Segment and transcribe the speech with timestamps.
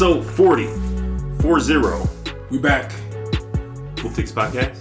[0.00, 0.64] Episode 40.
[1.42, 2.50] 4-0.
[2.50, 2.90] We back.
[4.02, 4.74] Wolf Tickets Podcast.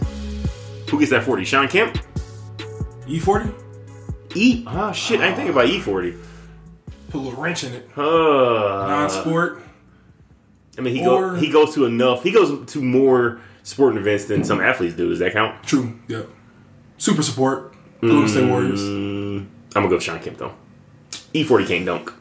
[0.89, 1.43] Who gets that 40?
[1.43, 1.97] Sean Kemp?
[3.05, 3.53] E40?
[4.35, 4.63] E?
[4.65, 5.19] Oh, shit.
[5.19, 6.17] I ain't thinking about E40.
[7.09, 7.89] Put a little wrench in it.
[7.97, 8.01] Uh,
[8.87, 9.61] Non-sport.
[10.77, 12.23] I mean, he, Or- go, he goes to enough.
[12.23, 15.09] He goes to more sporting events than some athletes do.
[15.09, 15.61] Does that count?
[15.65, 15.99] True.
[16.07, 16.29] Yep.
[16.97, 17.73] Super support.
[17.99, 18.79] Golden State Warriors.
[18.79, 20.53] Mm, I'm going to go with Sean Kemp, though.
[21.33, 22.13] E40 can't dunk.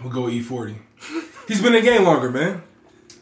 [0.00, 0.76] I'm gonna go E40.
[1.46, 2.62] He's been in the game longer, man.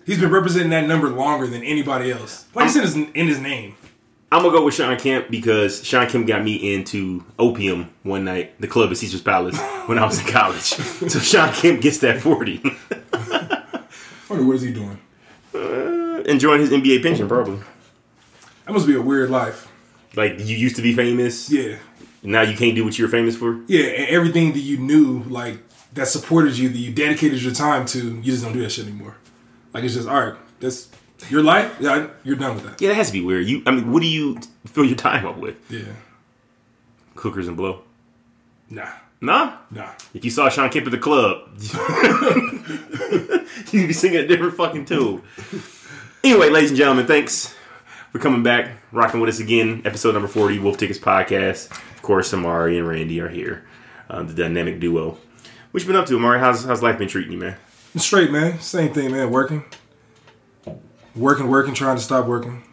[0.07, 2.47] He's been representing that number longer than anybody else.
[2.55, 3.75] Like I said, it's in his name.
[4.31, 8.61] I'm gonna go with Sean Kemp because Sean Kemp got me into opium one night,
[8.61, 10.63] the club at Caesar's Palace, when I was in college.
[10.63, 12.59] so Sean Kemp gets that 40.
[14.29, 14.99] Wonder what is he doing?
[15.55, 17.59] Uh, enjoying his NBA pension, probably.
[18.67, 19.67] That must be a weird life.
[20.15, 21.77] Like you used to be famous, Yeah.
[22.23, 23.61] now you can't do what you're famous for.
[23.67, 25.59] Yeah, and everything that you knew, like
[25.99, 28.87] that supported you, that you dedicated your time to, you just don't do that shit
[28.87, 29.17] anymore.
[29.75, 30.35] Like it's just all right.
[30.61, 30.89] That's
[31.29, 31.77] your life.
[31.81, 32.81] Yeah, you're done with that.
[32.81, 33.47] Yeah, that has to be weird.
[33.47, 35.57] You, I mean, what do you fill your time up with?
[35.71, 35.93] Yeah.
[37.17, 37.83] Hookers and blow?
[38.71, 38.89] Nah.
[39.21, 39.57] Nah.
[39.71, 39.91] Nah.
[40.15, 41.49] If you saw Sean Kemp at the club,
[43.73, 45.23] you'd be singing a different fucking tune.
[46.23, 47.55] Anyway, ladies and gentlemen, thanks
[48.13, 49.83] for coming back, rocking with us again.
[49.85, 51.73] Episode number 40, Wolf Tickets Podcast.
[51.73, 53.67] Of course, Samari and Randy are here,
[54.09, 55.19] uh, the dynamic duo.
[55.79, 56.41] What you been up to, Amari?
[56.41, 57.57] How's, how's life been treating you, man?
[57.95, 58.59] Straight, man.
[58.59, 59.31] Same thing, man.
[59.31, 59.65] Working.
[61.15, 62.65] Working, working, trying to stop working.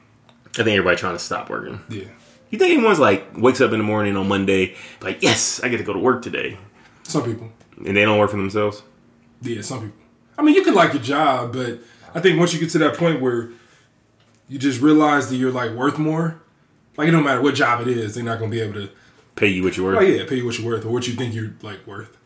[0.58, 1.82] I think everybody trying to stop working.
[1.88, 2.06] Yeah.
[2.50, 5.78] You think anyone's like wakes up in the morning on Monday, like, yes, I get
[5.78, 6.58] to go to work today,
[7.04, 7.52] Some people.
[7.86, 8.82] and they don't work for themselves?
[9.44, 9.98] Yeah, some people.
[10.40, 11.82] I mean, you can like your job, but
[12.16, 13.52] I think once you get to that point where
[14.50, 16.42] you just realize that you're like worth more,
[16.98, 18.90] like it don't matter what job it is, they're not gonna be able to,
[19.36, 20.00] Pay you what you're worth?
[20.00, 22.18] oh yeah, pay you what you're worth or what you think you're like worth.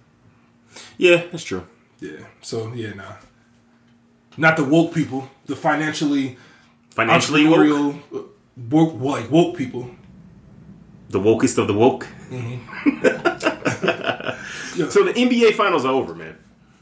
[0.97, 1.66] Yeah, that's true.
[2.00, 2.25] Yeah.
[2.41, 3.13] So yeah, nah.
[4.38, 6.38] Not the woke people, the financially
[6.91, 8.19] Financially woke, uh,
[8.69, 9.90] woke, like woke people.
[11.09, 12.07] the wokest of the woke.
[14.75, 14.88] Yeah.
[14.90, 16.38] So the NBA finals are over, man.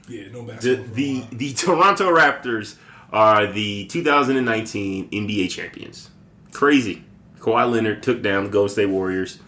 [0.08, 0.94] Yeah, no The basketball.
[0.96, 2.75] the, the Toronto Raptors
[3.12, 6.09] are the 2019 NBA champions.
[6.52, 7.04] Crazy.
[7.40, 9.40] Kawhi Leonard took down the Golden State Warriors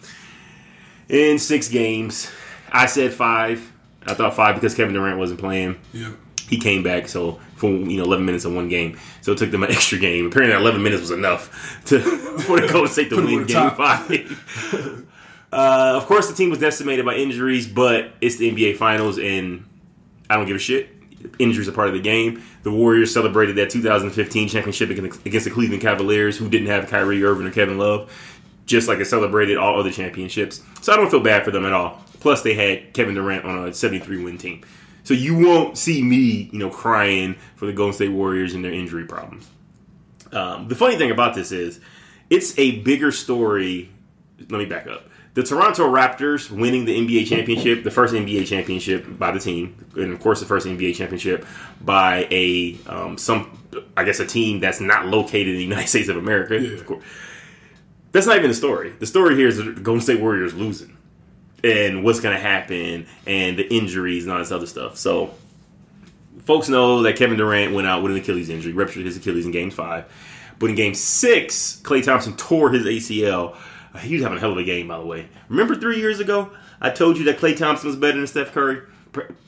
[1.10, 2.32] in six games.
[2.72, 3.69] I said five.
[4.08, 5.78] I thought five because Kevin Durant wasn't playing.
[5.94, 6.12] yeah.
[6.48, 9.52] He came back, so for you know 11 minutes in one game, so it took
[9.52, 10.26] them an extra game.
[10.26, 12.00] Apparently, that 11 minutes was enough to
[12.42, 13.78] for the State to Put 'em win Game top.
[13.78, 15.06] Five.
[15.54, 19.64] uh, of course, the team was decimated by injuries, but it's the NBA Finals, and
[20.28, 20.90] I don't give a shit.
[21.38, 22.42] Injuries are part of the game.
[22.64, 27.24] The Warriors celebrated that 2015 championship against against the Cleveland Cavaliers, who didn't have Kyrie
[27.24, 28.12] Irving or Kevin Love,
[28.66, 30.64] just like it celebrated all other championships.
[30.82, 32.04] So I don't feel bad for them at all.
[32.20, 34.64] Plus, they had Kevin Durant on a 73 win team.
[35.04, 38.74] So you won't see me, you know, crying for the Golden State Warriors and their
[38.74, 39.50] injury problems.
[40.32, 41.80] Um, the funny thing about this is,
[42.30, 43.90] it's a bigger story.
[44.38, 45.10] Let me back up.
[45.36, 50.12] The Toronto Raptors winning the NBA championship, the first NBA championship by the team, and
[50.12, 51.46] of course the first NBA championship
[51.82, 53.58] by a um, some,
[53.96, 56.60] I guess, a team that's not located in the United States of America.
[56.60, 56.74] Yeah.
[56.74, 57.04] Of course.
[58.12, 58.92] That's not even the story.
[59.00, 60.98] The story here is the Golden State Warriors losing,
[61.64, 64.98] and what's going to happen, and the injuries and all this other stuff.
[64.98, 65.34] So
[66.44, 69.52] folks know that Kevin Durant went out with an Achilles injury, ruptured his Achilles in
[69.52, 70.06] Game Five.
[70.58, 73.56] But in Game Six, Klay Thompson tore his ACL.
[73.94, 75.28] Uh, He was having a hell of a game, by the way.
[75.48, 76.52] Remember three years ago,
[76.82, 78.82] I told you that Klay Thompson was better than Steph Curry.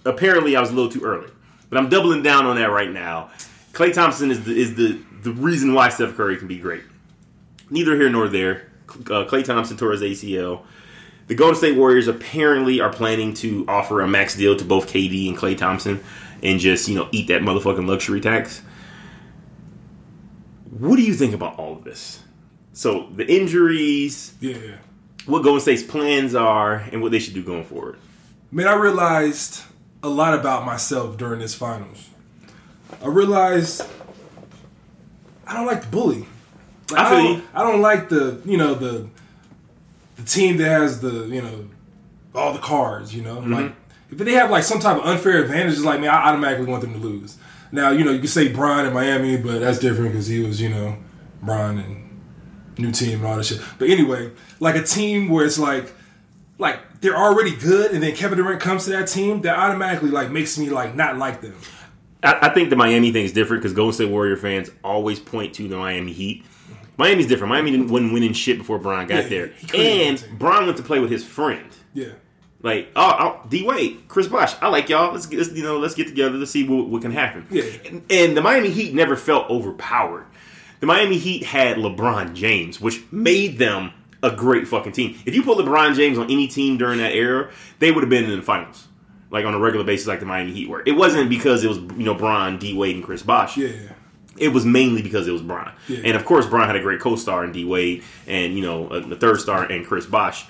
[0.05, 1.29] Apparently, I was a little too early,
[1.69, 3.29] but I'm doubling down on that right now.
[3.73, 6.83] Klay Thompson is the is the the reason why Steph Curry can be great.
[7.69, 8.67] Neither here nor there.
[8.89, 10.61] Uh, Klay Thompson tore his ACL.
[11.31, 15.29] The Golden State Warriors apparently are planning to offer a max deal to both KD
[15.29, 16.03] and Klay Thompson
[16.43, 18.61] and just, you know, eat that motherfucking luxury tax.
[20.77, 22.21] What do you think about all of this?
[22.73, 24.57] So, the injuries, Yeah,
[25.25, 27.97] what Golden State's plans are, and what they should do going forward.
[28.51, 29.63] Man, I realized
[30.03, 32.09] a lot about myself during this finals.
[33.01, 33.83] I realized
[35.47, 36.25] I don't like the bully.
[36.91, 37.43] Like, I feel don't, you.
[37.53, 39.07] I don't like the you know the
[40.21, 41.67] the team that has the you know
[42.35, 43.13] all the cards.
[43.15, 43.53] You know, Mm-hmm.
[43.53, 43.73] like
[44.09, 46.81] if they have like some type of unfair advantage, it's like man, I automatically want
[46.81, 47.37] them to lose.
[47.71, 50.61] Now you know you can say Bron in Miami, but that's different because he was
[50.61, 50.97] you know
[51.41, 52.21] Bron and
[52.77, 53.61] new team and all that shit.
[53.79, 55.91] But anyway, like a team where it's like
[56.57, 60.29] like they're already good, and then Kevin Durant comes to that team, that automatically like
[60.29, 61.55] makes me like not like them.
[62.23, 65.55] I, I think the Miami thing is different because Golden State Warrior fans always point
[65.55, 66.45] to the Miami Heat.
[67.01, 67.49] Miami's different.
[67.49, 69.51] Miami didn't, wasn't winning shit before Bron got Yeah, there.
[69.73, 70.37] And win.
[70.37, 71.69] Bron went to play with his friend.
[71.93, 72.09] Yeah,
[72.61, 75.11] Like, oh, oh D Wade, Chris Bosh, I like y'all.
[75.11, 76.37] Let's get, let's, you know, let's get together.
[76.37, 77.47] Let's see what, what can happen.
[77.49, 77.63] Yeah.
[77.85, 80.25] And, and the Miami Heat never felt overpowered.
[80.79, 83.91] The Miami Heat had LeBron James, which made them
[84.23, 85.19] a great fucking team.
[85.25, 88.25] If you put LeBron James on any team during that era, they would have been
[88.25, 88.87] in the finals,
[89.31, 90.83] like on a regular basis, like the Miami Heat were.
[90.85, 93.57] It wasn't because it was you know Bron, D Wade, and Chris Bosh.
[93.57, 93.69] Yeah.
[94.41, 95.99] It was mainly because it was Bron, Yeah.
[96.03, 99.15] and of course Bron had a great co-star in D Wade, and you know the
[99.15, 100.45] third star in Chris Bosh.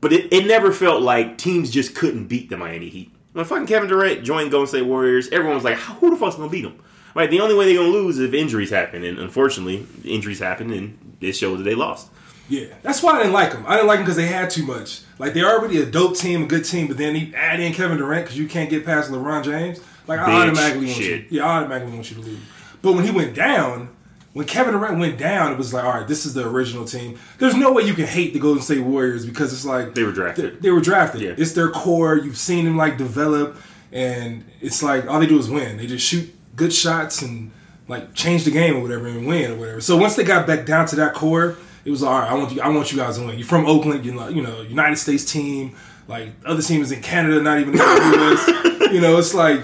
[0.00, 3.12] But it, it never felt like teams just couldn't beat the Miami Heat.
[3.32, 6.48] When fucking Kevin Durant joined Golden State Warriors, everyone was like, "Who the fuck's gonna
[6.50, 6.74] beat them?"
[7.14, 7.30] Right?
[7.30, 11.16] The only way they're gonna lose is if injuries happen, and unfortunately, injuries happen, and
[11.20, 12.08] it showed that they lost.
[12.48, 13.64] Yeah, that's why I didn't like them.
[13.68, 15.02] I didn't like them because they had too much.
[15.20, 17.96] Like they're already a dope team, a good team, but then you add in Kevin
[17.98, 19.80] Durant because you can't get past LeBron James.
[20.08, 21.20] Like I Bitch automatically want shit.
[21.30, 21.38] you.
[21.38, 22.38] Yeah, I automatically want you to lose.
[22.82, 23.90] But when he went down,
[24.32, 27.18] when Kevin Durant went down, it was like, all right, this is the original team.
[27.38, 30.12] There's no way you can hate the Golden State Warriors because it's like They were
[30.12, 30.56] drafted.
[30.56, 31.20] They, they were drafted.
[31.20, 31.34] Yeah.
[31.36, 32.16] It's their core.
[32.16, 33.56] You've seen them like develop,
[33.92, 35.76] and it's like all they do is win.
[35.76, 37.50] They just shoot good shots and
[37.88, 39.80] like change the game or whatever and win or whatever.
[39.80, 42.30] So once they got back down to that core, it was all right.
[42.30, 42.60] I want you.
[42.60, 43.36] I want you guys to win.
[43.36, 44.04] You're from Oakland.
[44.04, 45.74] You're like you know United States team.
[46.06, 48.92] Like other teams in Canada, not even in the U.S.
[48.92, 49.62] you know, it's like.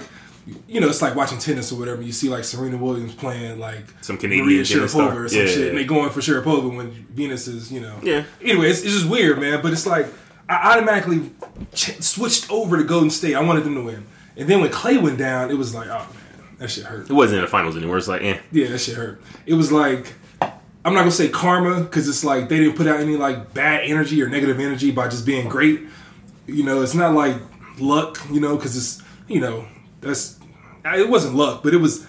[0.67, 2.01] You know, it's like watching tennis or whatever.
[2.01, 5.23] You see like Serena Williams playing like Some Canadian Maria Sharapova star.
[5.23, 5.65] or some Yeah, shit, yeah.
[5.67, 7.95] and they going for Sharapova when Venus is, you know.
[8.01, 8.23] Yeah.
[8.41, 9.61] Anyway, it's, it's just weird, man.
[9.61, 10.07] But it's like
[10.47, 11.31] I automatically
[11.73, 13.35] ch- switched over to Golden State.
[13.35, 14.05] I wanted them to win,
[14.37, 17.09] and then when Klay went down, it was like, oh man, that shit hurt.
[17.09, 17.97] It wasn't in the finals anymore.
[17.97, 18.39] It's like, eh.
[18.53, 19.21] Yeah, that shit hurt.
[19.45, 23.01] It was like I'm not gonna say karma because it's like they didn't put out
[23.01, 25.81] any like bad energy or negative energy by just being great.
[26.45, 27.35] You know, it's not like
[27.79, 28.17] luck.
[28.31, 29.65] You know, because it's you know
[29.99, 30.36] that's
[30.95, 32.05] it wasn't luck, but it was.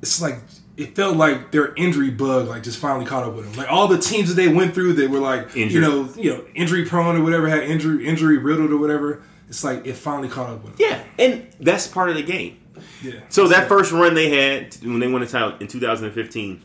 [0.00, 0.40] It's like
[0.76, 3.54] it felt like their injury bug like just finally caught up with them.
[3.54, 6.44] Like all the teams that they went through, they were like you know you know
[6.54, 9.22] injury prone or whatever, had injury injury riddled or whatever.
[9.48, 10.88] It's like it finally caught up with them.
[10.88, 12.58] Yeah, and that's part of the game.
[13.02, 13.20] Yeah.
[13.28, 16.64] So that first run they had when they won the title in 2015,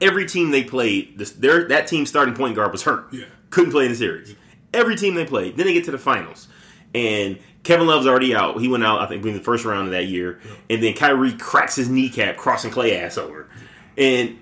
[0.00, 3.12] every team they played, this, their that team starting point guard was hurt.
[3.12, 3.24] Yeah.
[3.50, 4.36] couldn't play in the series.
[4.72, 5.56] Every team they played.
[5.56, 6.48] Then they get to the finals,
[6.94, 8.60] and Kevin Love's already out.
[8.60, 10.38] He went out, I think, in the first round of that year,
[10.70, 13.48] and then Kyrie cracks his kneecap crossing Klay ass over,
[13.98, 14.38] and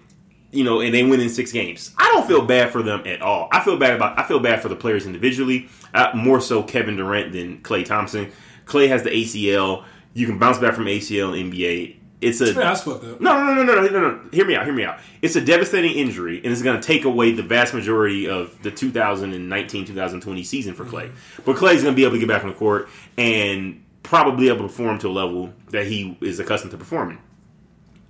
[0.50, 1.94] you know, and they win in six games.
[1.96, 3.48] I don't feel bad for them at all.
[3.50, 4.18] I feel bad about.
[4.18, 5.68] I feel bad for the players individually.
[5.94, 8.30] Uh, more so Kevin Durant than Klay Thompson.
[8.66, 9.84] Klay has the ACL.
[10.14, 11.96] You can bounce back from ACL in NBA.
[12.22, 13.20] It's a Yeah, that's fucked up.
[13.20, 14.20] no, no, no, no, no, no, no.
[14.32, 14.64] Hear me out.
[14.64, 14.98] Hear me out.
[15.20, 18.70] It's a devastating injury, and it's going to take away the vast majority of the
[18.70, 21.08] 2019-2020 season for Klay.
[21.08, 21.42] Mm-hmm.
[21.44, 22.88] But Klay's going to be able to get back on the court
[23.18, 27.18] and probably able to perform to a level that he is accustomed to performing.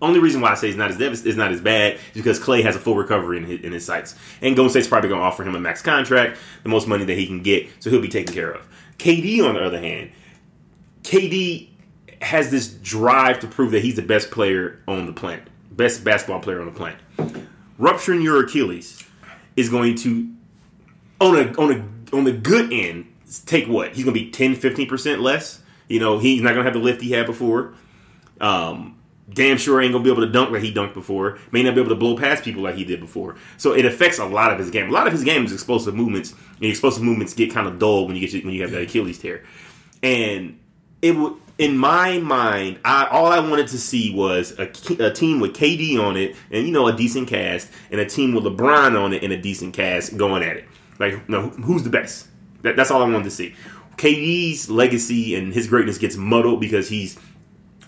[0.00, 2.40] Only reason why I say it's not as devast- it's not as bad is because
[2.40, 5.20] Klay has a full recovery in his, in his sights, and Golden State's probably going
[5.20, 8.00] to offer him a max contract, the most money that he can get, so he'll
[8.00, 8.68] be taken care of.
[8.98, 10.10] KD, on the other hand,
[11.04, 11.68] KD
[12.22, 16.40] has this drive to prove that he's the best player on the planet, best basketball
[16.40, 16.98] player on the planet.
[17.78, 19.02] Rupturing your Achilles
[19.56, 20.30] is going to,
[21.20, 23.12] on a on a on the good end,
[23.46, 23.94] take what?
[23.94, 25.60] He's going to be 10, 15 percent less.
[25.88, 27.74] You know, he's not going to have the lift he had before.
[28.40, 28.98] Um,
[29.32, 31.38] damn sure ain't gonna be able to dunk like he dunked before.
[31.50, 33.36] May not be able to blow past people like he did before.
[33.56, 34.88] So it affects a lot of his game.
[34.88, 38.06] A lot of his game is explosive movements, and explosive movements get kind of dull
[38.06, 39.44] when you get when you have that Achilles tear.
[40.02, 40.58] And
[41.00, 44.64] it would, in my mind, I all I wanted to see was a,
[45.04, 48.34] a team with KD on it, and you know a decent cast, and a team
[48.34, 50.64] with LeBron on it and a decent cast going at it.
[50.98, 52.28] Like, no, who's the best?
[52.62, 53.54] That, that's all I wanted to see.
[53.96, 57.18] KD's legacy and his greatness gets muddled because he's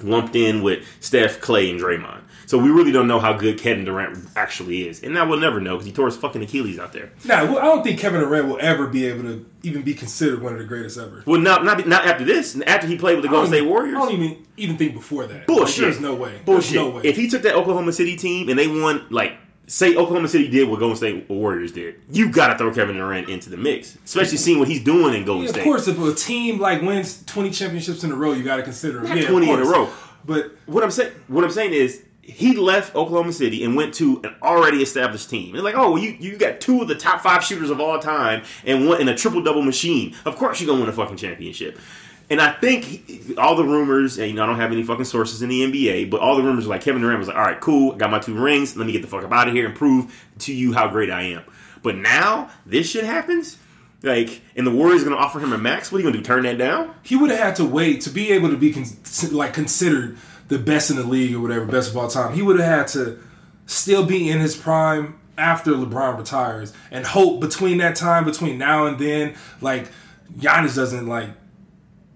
[0.03, 2.23] lumped in with Steph, Klay, and Draymond.
[2.55, 5.61] So we really don't know how good Kevin Durant actually is, and that we'll never
[5.61, 7.11] know because he tore his fucking Achilles out there.
[7.25, 10.41] Nah, well, I don't think Kevin Durant will ever be able to even be considered
[10.41, 11.25] one of the greatest ever.
[11.27, 12.57] Well, not not not after this.
[12.65, 13.97] After he played with the Golden State Warriors.
[13.97, 15.49] I don't even even think before that.
[15.49, 15.67] Bullshit.
[15.67, 16.41] Like, there's no way.
[16.45, 16.75] Bullshit.
[16.75, 17.03] There's no way.
[17.03, 19.33] If he took that Oklahoma City team and they won, like,
[19.67, 23.29] say Oklahoma City did what Golden State Warriors did, you got to throw Kevin Durant
[23.29, 25.65] into the mix, especially seeing what he's doing in Golden Yeah, of State.
[25.65, 28.99] course, if a team like wins 20 championships in a row, you got to consider
[29.01, 29.09] him.
[29.09, 29.91] Not yeah, 20 in a row.
[30.25, 34.21] But What I'm saying, what I'm saying is, he left Oklahoma City and went to
[34.25, 35.55] an already established team.
[35.55, 37.99] It's like, oh, well, you you got two of the top five shooters of all
[37.99, 40.15] time and one in a triple double machine.
[40.25, 41.79] Of course, you're gonna win a fucking championship.
[42.31, 45.05] And I think he- all the rumors, and you know, I don't have any fucking
[45.05, 47.43] sources in the NBA, but all the rumors are like Kevin Durant was like, all
[47.43, 48.75] right, cool, got my two rings.
[48.77, 51.11] Let me get the fuck up out of here and prove to you how great
[51.11, 51.43] I am.
[51.83, 53.59] But now this shit happens,
[54.03, 55.93] like, and the Warriors are gonna offer him a max.
[55.93, 56.25] What are you gonna do?
[56.25, 56.95] Turn that down?
[57.03, 58.87] he would have had to wait to be able to be con-
[59.33, 60.17] like considered
[60.49, 62.35] the best in the league or whatever, best of all time.
[62.35, 63.19] He would have had to
[63.67, 68.87] still be in his prime after LeBron retires and hope between that time, between now
[68.87, 69.91] and then, like
[70.39, 71.31] Giannis doesn't like.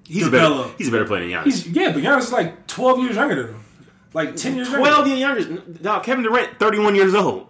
[0.07, 0.71] He's a better.
[0.79, 1.45] He's a better player than Giannis.
[1.45, 3.65] He's yeah, but Giannis is like twelve years younger than him,
[4.15, 4.69] like ten years.
[4.69, 5.41] Twelve Younger.
[5.41, 5.63] years younger.
[5.83, 7.47] Dog, Kevin Durant, thirty-one years old.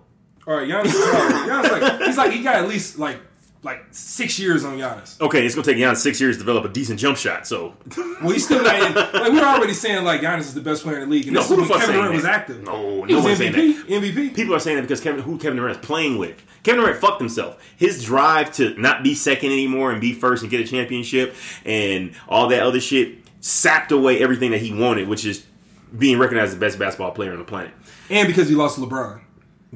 [0.47, 0.87] All right, Giannis.
[0.87, 3.18] Is, Giannis like he's like he got at least like
[3.62, 5.20] like six years on Giannis.
[5.20, 7.46] Okay, it's gonna take Giannis six years to develop a decent jump shot.
[7.46, 8.94] So Well, he's still not.
[8.94, 11.40] Like we're already saying like Giannis is the best player in the league, and No,
[11.40, 12.62] this who is the when fuck Kevin Durant was active.
[12.62, 13.84] No, he no was one's saying MVP.
[13.86, 14.34] MVP.
[14.34, 16.40] people are saying that because Kevin, who Kevin Durant's playing with.
[16.62, 17.60] Kevin Durant fucked himself.
[17.76, 21.34] His drive to not be second anymore and be first and get a championship
[21.64, 25.44] and all that other shit sapped away everything that he wanted, which is
[25.96, 27.72] being recognized as the best basketball player on the planet.
[28.10, 29.20] and because he lost to LeBron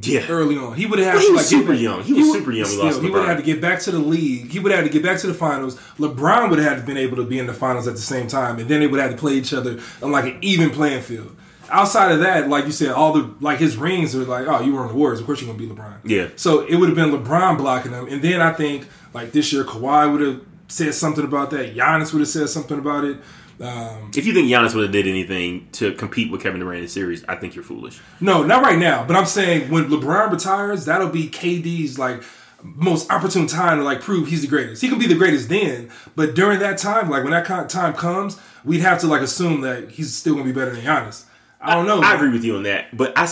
[0.01, 0.27] Yeah.
[0.29, 2.03] early on, he would have had Well, to he like was get super back- young.
[2.03, 3.91] He was would- super young he Still, he would have had to get back to
[3.91, 4.51] the league.
[4.51, 5.77] He would have had to get back to the finals.
[5.99, 8.69] LeBron would have been able to be in the finals at the same time, and
[8.69, 11.37] then they would have to play each other on like an even playing field.
[11.71, 14.73] Outside of that, like you said, all the like his rings are like, oh, you
[14.75, 15.21] were on the Warriors.
[15.21, 15.95] Of course, you're gonna be LeBron.
[16.05, 16.29] Yeah.
[16.37, 19.63] So it would have been LeBron blocking them, and then I think like this year,
[19.65, 21.77] Kawhi would have said something about that.
[21.77, 23.19] Giannis would have said something about it.
[23.63, 26.85] Um, If you think Giannis would have did anything to compete with Kevin Durant in
[26.85, 28.01] the series, I think you're foolish.
[28.21, 29.05] No, not right now.
[29.07, 32.23] But I'm saying when LeBron retires, that'll be KD's like
[32.63, 34.83] most opportune time to like prove he's the greatest.
[34.83, 38.39] He can be the greatest then, but during that time, like when that time comes,
[38.65, 41.25] we'd have to like assume that he's still gonna be better than Giannis.
[41.63, 42.01] I don't know.
[42.01, 43.23] I agree with you on that, but I,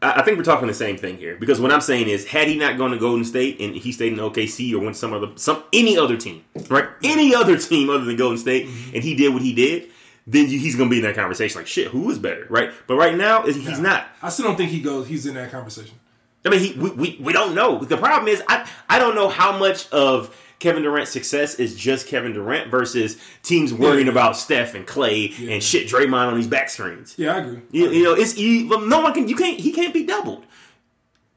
[0.00, 2.56] I think we're talking the same thing here because what I'm saying is, had he
[2.56, 5.62] not gone to Golden State and he stayed in OKC or went some other some
[5.72, 6.88] any other team, right?
[7.04, 8.94] Any other team other than Golden State, mm-hmm.
[8.94, 9.90] and he did what he did,
[10.26, 11.60] then you, he's going to be in that conversation.
[11.60, 12.72] Like, shit, who is better, right?
[12.86, 14.06] But right now, he's not.
[14.22, 15.06] I still don't think he goes.
[15.06, 16.00] He's in that conversation.
[16.46, 17.78] I mean, he, we, we we don't know.
[17.78, 22.06] The problem is, I I don't know how much of Kevin Durant's success is just
[22.06, 24.12] Kevin Durant versus teams worrying Yeah.
[24.12, 27.14] about Steph and Klay and shit Draymond on these back screens.
[27.18, 27.60] Yeah, I agree.
[27.72, 29.28] You, you know, it's no one can.
[29.28, 29.60] You can't.
[29.60, 30.44] He can't be doubled.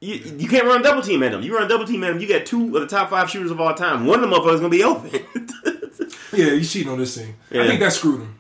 [0.02, 1.42] You, you can't run double team at him.
[1.42, 2.20] You run double team at him.
[2.20, 4.06] You got two of the top five shooters of all time.
[4.06, 5.12] One of them motherfuckers gonna be open.
[6.32, 7.36] Yeah, he's cheating on this thing.
[7.50, 7.64] Yeah.
[7.64, 8.36] I think that screwed him.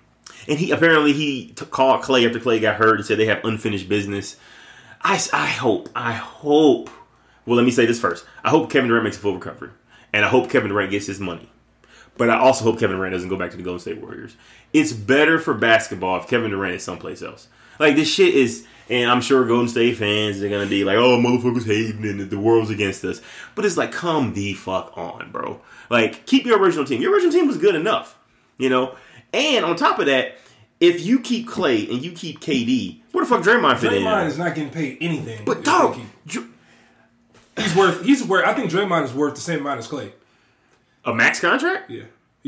[0.48, 3.43] and he apparently he t- called Klay after Klay got hurt and said they have
[3.43, 4.36] unfinished business.
[5.01, 6.91] I, I hope I hope.
[7.48, 8.25] Well, let me say this first.
[8.43, 9.71] I hope Kevin Durant makes a full recovery,
[10.13, 11.50] and I hope Kevin Durant gets his money.
[12.18, 14.36] But I also hope Kevin Durant doesn't go back to the Golden State Warriors.
[14.74, 17.48] It's better for basketball if Kevin Durant is someplace else.
[17.80, 21.18] Like this shit is, and I'm sure Golden State fans are gonna be like, "Oh,
[21.18, 23.22] motherfuckers hating and the world's against us."
[23.56, 25.62] But it's like, come the fuck on, bro.
[25.89, 27.01] Like, keep your original team.
[27.01, 28.18] Your original team was good enough,
[28.58, 28.96] you know.
[29.34, 30.36] And on top of that,
[30.82, 34.04] if you keep Klay and you keep KD, where the fuck Draymond fit in?
[34.04, 35.46] Draymond is not getting paid anything.
[35.46, 36.48] But dog, they keep- Dr-
[37.62, 38.04] he's worth.
[38.04, 38.46] He's worth.
[38.46, 40.12] I think Draymond is worth the same amount as Klay.
[41.06, 41.89] a max contract?
[41.89, 42.04] Yeah.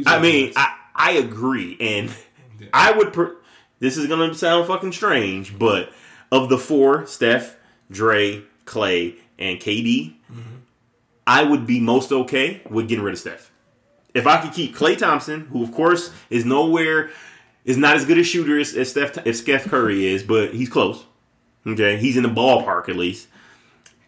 [0.05, 0.53] I mean.
[0.55, 2.13] I, I agree, and
[2.73, 3.13] I would.
[3.13, 3.35] Per-
[3.79, 5.91] this is gonna sound fucking strange, but
[6.31, 7.57] of the four, Steph,
[7.89, 10.41] Dre, Klay, and KD, mm-hmm.
[11.25, 13.51] I would be most okay with getting rid of Steph.
[14.13, 17.09] If I could keep Klay Thompson, who of course is nowhere,
[17.65, 20.69] is not as good a shooter as, as Steph, if Steph Curry is, but he's
[20.69, 21.05] close.
[21.65, 23.27] Okay, he's in the ballpark at least.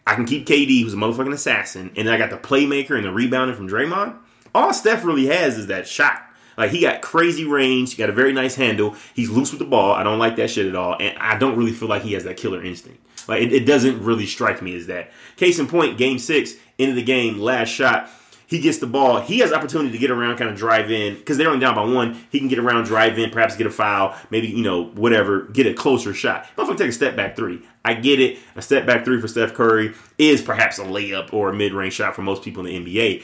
[0.06, 3.12] I can keep KD, who's a motherfucking assassin, and I got the playmaker and the
[3.12, 4.16] rebounding from Draymond.
[4.54, 6.22] All Steph really has is that shot.
[6.56, 8.94] Like he got crazy range, he got a very nice handle.
[9.14, 9.92] He's loose with the ball.
[9.92, 12.24] I don't like that shit at all, and I don't really feel like he has
[12.24, 13.00] that killer instinct.
[13.26, 15.10] Like it, it doesn't really strike me as that.
[15.36, 18.08] Case in point, game six, end of the game, last shot.
[18.46, 19.20] He gets the ball.
[19.20, 21.84] He has opportunity to get around, kind of drive in because they're only down by
[21.84, 22.18] one.
[22.30, 25.66] He can get around, drive in, perhaps get a foul, maybe you know whatever, get
[25.66, 26.46] a closer shot.
[26.56, 27.62] Motherfucker, take a step back three.
[27.84, 28.38] I get it.
[28.56, 31.94] A step back three for Steph Curry is perhaps a layup or a mid range
[31.94, 33.22] shot for most people in the NBA.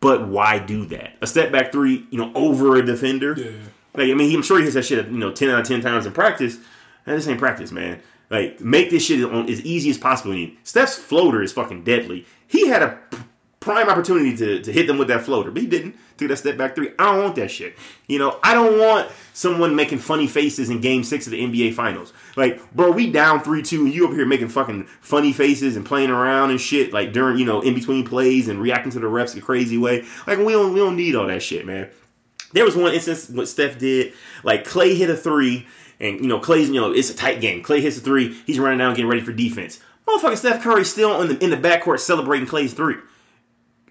[0.00, 1.14] But why do that?
[1.20, 3.34] A step back three, you know, over a defender.
[3.36, 3.50] Yeah.
[3.94, 5.80] Like I mean, I'm sure he has that shit, you know, ten out of ten
[5.80, 6.56] times in practice.
[7.06, 8.00] And this ain't practice, man.
[8.30, 10.48] Like make this shit on as easy as possible.
[10.64, 12.26] Steph's floater is fucking deadly.
[12.46, 12.98] He had a
[13.66, 15.96] prime opportunity to, to hit them with that floater, but he didn't.
[16.16, 16.92] Took that step back three.
[16.98, 17.76] I don't want that shit.
[18.06, 21.74] You know, I don't want someone making funny faces in Game Six of the NBA
[21.74, 22.14] Finals.
[22.36, 25.84] Like, bro, we down three two, and you over here making fucking funny faces and
[25.84, 26.92] playing around and shit.
[26.92, 30.06] Like during, you know, in between plays and reacting to the refs a crazy way.
[30.26, 31.90] Like we don't we don't need all that shit, man.
[32.52, 35.66] There was one instance what Steph did, like Klay hit a three,
[36.00, 37.62] and you know Klay's you know it's a tight game.
[37.62, 39.80] Klay hits a three, he's running down getting ready for defense.
[40.08, 42.96] Motherfucking Steph Curry still in the in the backcourt celebrating Klay's three.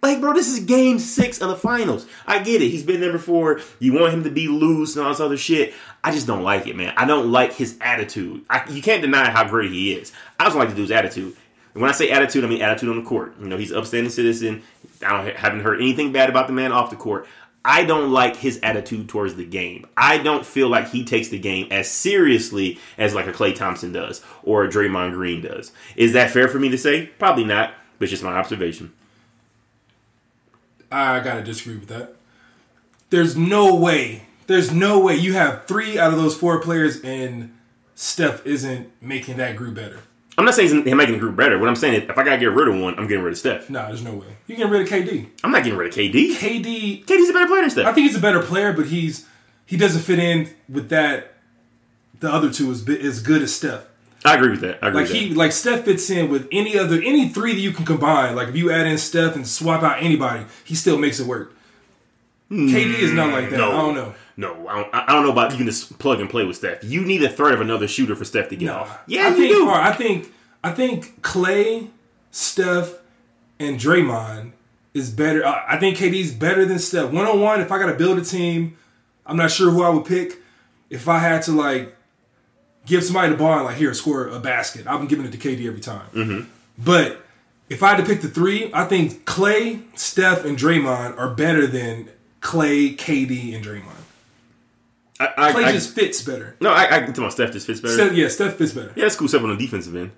[0.02, 2.06] Like, bro, this is game six of the finals.
[2.28, 2.70] I get it.
[2.70, 3.62] He's been there before.
[3.80, 5.74] You want him to be loose and all this other shit.
[6.04, 6.94] I just don't like it, man.
[6.96, 8.46] I don't like his attitude.
[8.50, 10.12] I, you can't deny how great he is.
[10.40, 11.36] I just like the dude's attitude.
[11.74, 13.34] And when I say attitude, I mean attitude on the court.
[13.40, 14.62] You know, he's an upstanding citizen.
[15.06, 17.28] I don't haven't heard anything bad about the man off the court.
[17.68, 19.88] I don't like his attitude towards the game.
[19.98, 23.92] I don't feel like he takes the game as seriously as like a Klay Thompson
[23.92, 25.72] does or a Draymond Green does.
[25.96, 27.08] Is that fair for me to say?
[27.18, 28.94] Probably not, but it's just my observation.
[31.02, 32.16] I gotta disagree with that.
[33.10, 34.24] there's no way.
[34.48, 37.52] There's no way you have three out of those four players and
[37.96, 40.00] Steph isn't making that group better.
[40.38, 41.58] I'm not saying he's making the group better.
[41.58, 43.40] What I'm saying is, if I gotta get rid of one, I'm getting rid of
[43.40, 43.70] Steph.
[43.70, 44.28] Nah, there's no way.
[44.48, 45.30] You're getting rid of KD.
[45.44, 46.36] I'm not getting rid of KD.
[46.36, 47.86] KD KD's a better player than Steph.
[47.88, 49.26] I think he's a better player, but he's
[49.66, 51.34] he doesn't fit in with that.
[52.20, 53.86] The other two is as good as Steph.
[54.26, 54.80] I agree with that.
[54.84, 55.38] I agree Like with he that.
[55.38, 58.36] like Steph fits in with any other any three that you can combine.
[58.36, 61.54] Like if you add in Steph and swap out anybody, he still makes it work.
[62.50, 62.68] Hmm.
[62.68, 63.58] KD is not like that.
[63.58, 64.16] No, I don't know.
[64.38, 66.84] No, I don't, I don't know about you can just plug and play with Steph.
[66.84, 68.82] You need a threat of another shooter for Steph to get Nah.
[68.82, 69.00] off.
[69.08, 69.70] Yeah, I you think, do.
[69.70, 71.90] I think I think Klay,
[72.32, 72.94] Steph,
[73.60, 74.52] and Draymond
[74.94, 75.46] is better.
[75.46, 77.12] I I think KD's better than Steph.
[77.12, 78.78] One on one, if I got to build a team,
[79.26, 80.42] I'm not sure who I would pick.
[80.90, 81.96] If I had to like
[82.86, 85.66] give somebody the ball and like here score a basket, I'm giving it to KD
[85.68, 86.08] every time.
[86.14, 86.50] Mm-hmm.
[86.78, 87.22] But
[87.70, 91.66] if I had to pick the three, I think Klay, Steph, and Draymond are better
[91.68, 92.10] than
[92.42, 93.92] Klay, KD, and Draymond.
[95.20, 96.56] I, I, Klay I- just fits better.
[96.60, 97.94] no, I, I can tell my Steph just fits better.
[97.94, 98.92] Steph, yeah, Steph fits better.
[98.96, 100.12] Yeah, that's cool stuff on the defensive end.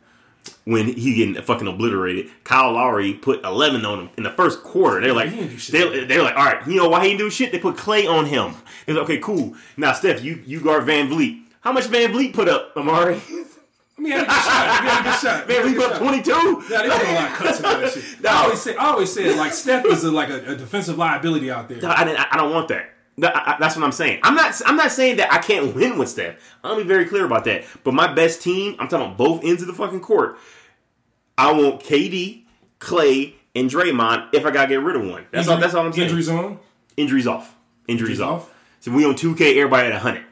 [0.63, 5.01] When he getting fucking obliterated, Kyle Lowry put 11 on him in the first quarter.
[5.01, 5.73] They're like, He didn't do shit.
[5.73, 7.51] they're, they're like, all right, you know why he didn't do shit?
[7.51, 8.53] They put Klay on him.
[8.85, 9.55] They're like, okay, cool.
[9.75, 11.43] Now, Steph, you you guard VanVleet.
[11.67, 13.15] How much VanVleet put up, Amari?
[13.97, 14.81] I mean, he had a good shot.
[14.83, 15.41] He had a good shot.
[15.41, 16.31] He Van had a Vliet good put up 22.
[16.71, 18.19] Yeah, they put a lot of cuts into that shit.
[18.23, 18.29] No.
[18.29, 21.51] I always say, I always say, like Steph is a, like a, a defensive liability
[21.51, 21.79] out there.
[21.83, 22.89] I, I don't want that.
[23.17, 24.21] That- I- I- That's what I'm saying.
[24.23, 24.61] I'm not.
[24.65, 26.35] I'm not saying that I can't win with Steph.
[26.63, 27.65] I'll be very clear about that.
[27.83, 30.37] But my best team, I'm talking about both ends of the fucking court.
[31.37, 32.43] I want KD,
[32.79, 34.29] Klay, and Draymond.
[34.33, 35.57] If I gotta get rid of one, that's all.
[35.57, 36.05] That's all I'm saying.
[36.07, 36.59] Injuries on.
[36.95, 37.53] Injuries off.
[37.89, 38.43] Injuries, Injuries off.
[38.43, 38.53] off?
[38.79, 39.57] So we on 2K.
[39.57, 40.23] Everybody at 100.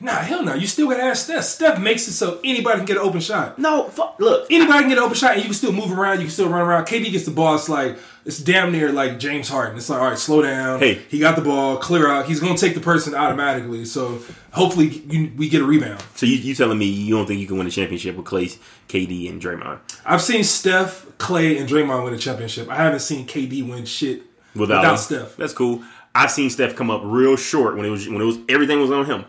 [0.00, 0.54] Nah, hell no.
[0.54, 1.44] You still gotta ask Steph.
[1.44, 3.58] Steph makes it so anybody can get an open shot.
[3.58, 4.16] No, fuck.
[4.20, 6.18] Look, Anybody can get an open shot, and you can still move around.
[6.18, 6.84] You can still run around.
[6.84, 7.56] KD gets the ball.
[7.56, 9.76] It's like it's damn near like James Harden.
[9.76, 10.78] It's like all right, slow down.
[10.78, 11.00] Hey.
[11.08, 12.26] he got the ball, clear out.
[12.26, 13.84] He's gonna take the person automatically.
[13.84, 14.20] So
[14.52, 16.02] hopefully you, we get a rebound.
[16.14, 18.56] so you you telling me you don't think you can win a championship with Klay,
[18.88, 22.68] KD, and Draymond I've seen Steph, Klay, and Draymond win a championship.
[22.68, 24.22] I haven't seen KD win shit
[24.54, 24.96] without, without?
[24.96, 25.36] Steph.
[25.36, 25.82] That's cool.
[26.14, 28.90] I've seen Steph come up real short when it was when it was everything was
[28.90, 29.24] on him.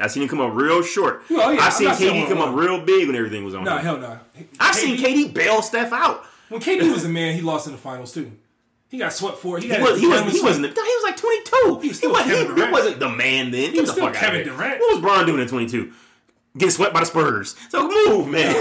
[0.00, 1.22] I seen him come up real short.
[1.28, 3.76] Well, oh, yeah, I've seen KD come up real big when everything was on Nah,
[3.78, 3.84] him.
[3.84, 4.18] hell no.
[4.58, 6.24] I've seen KD bail Steph out.
[6.48, 8.32] When KD was a man, he lost in the finals too.
[8.88, 9.62] He got swept for it.
[9.64, 11.78] He, He was he was he was wasn't he was like twenty two.
[11.82, 13.72] He was still wasn't, he, he wasn't the man then.
[13.72, 14.46] Get was the still fuck out Kevin.
[14.46, 14.80] Durant.
[14.80, 15.92] What was Bron doing at twenty two?
[16.54, 17.56] Getting swept by the Spurs.
[17.70, 18.52] So move, man.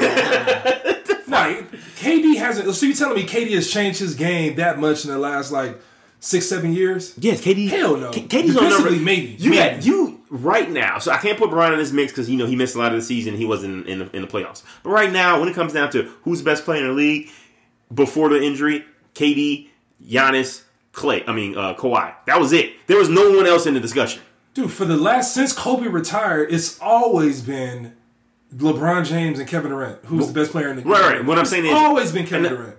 [1.28, 1.48] Nah,
[2.00, 2.74] KD hasn't.
[2.76, 5.78] So you telling me KD has changed his game that much in the last like
[6.22, 7.14] six, seven years?
[7.18, 7.68] yes, KD.
[7.68, 8.12] Hell no.
[8.12, 8.92] K- KD's on number.
[8.92, 9.36] Maybe.
[9.38, 9.76] You Maybe.
[9.76, 10.98] got you right now.
[11.00, 12.94] So I can't put Bron in this mix because you know he missed a lot
[12.94, 13.36] of the season.
[13.36, 14.64] He wasn't in the, in the playoffs.
[14.84, 17.30] But right now, when it comes down to who's the best player in the league
[17.94, 19.68] before the injury, KD,
[20.02, 21.24] Giannis, Klay.
[21.28, 22.14] I mean uh, Kawhi.
[22.28, 22.74] That was it.
[22.88, 24.22] There was no one else in the discussion.
[24.54, 27.96] Dude, for the last since Kobe retired, it's always been
[28.54, 30.92] LeBron James and Kevin Durant, who's the best player in the game.
[30.92, 31.26] Right, right.
[31.26, 32.76] What I'm saying is- always been Kevin Durant.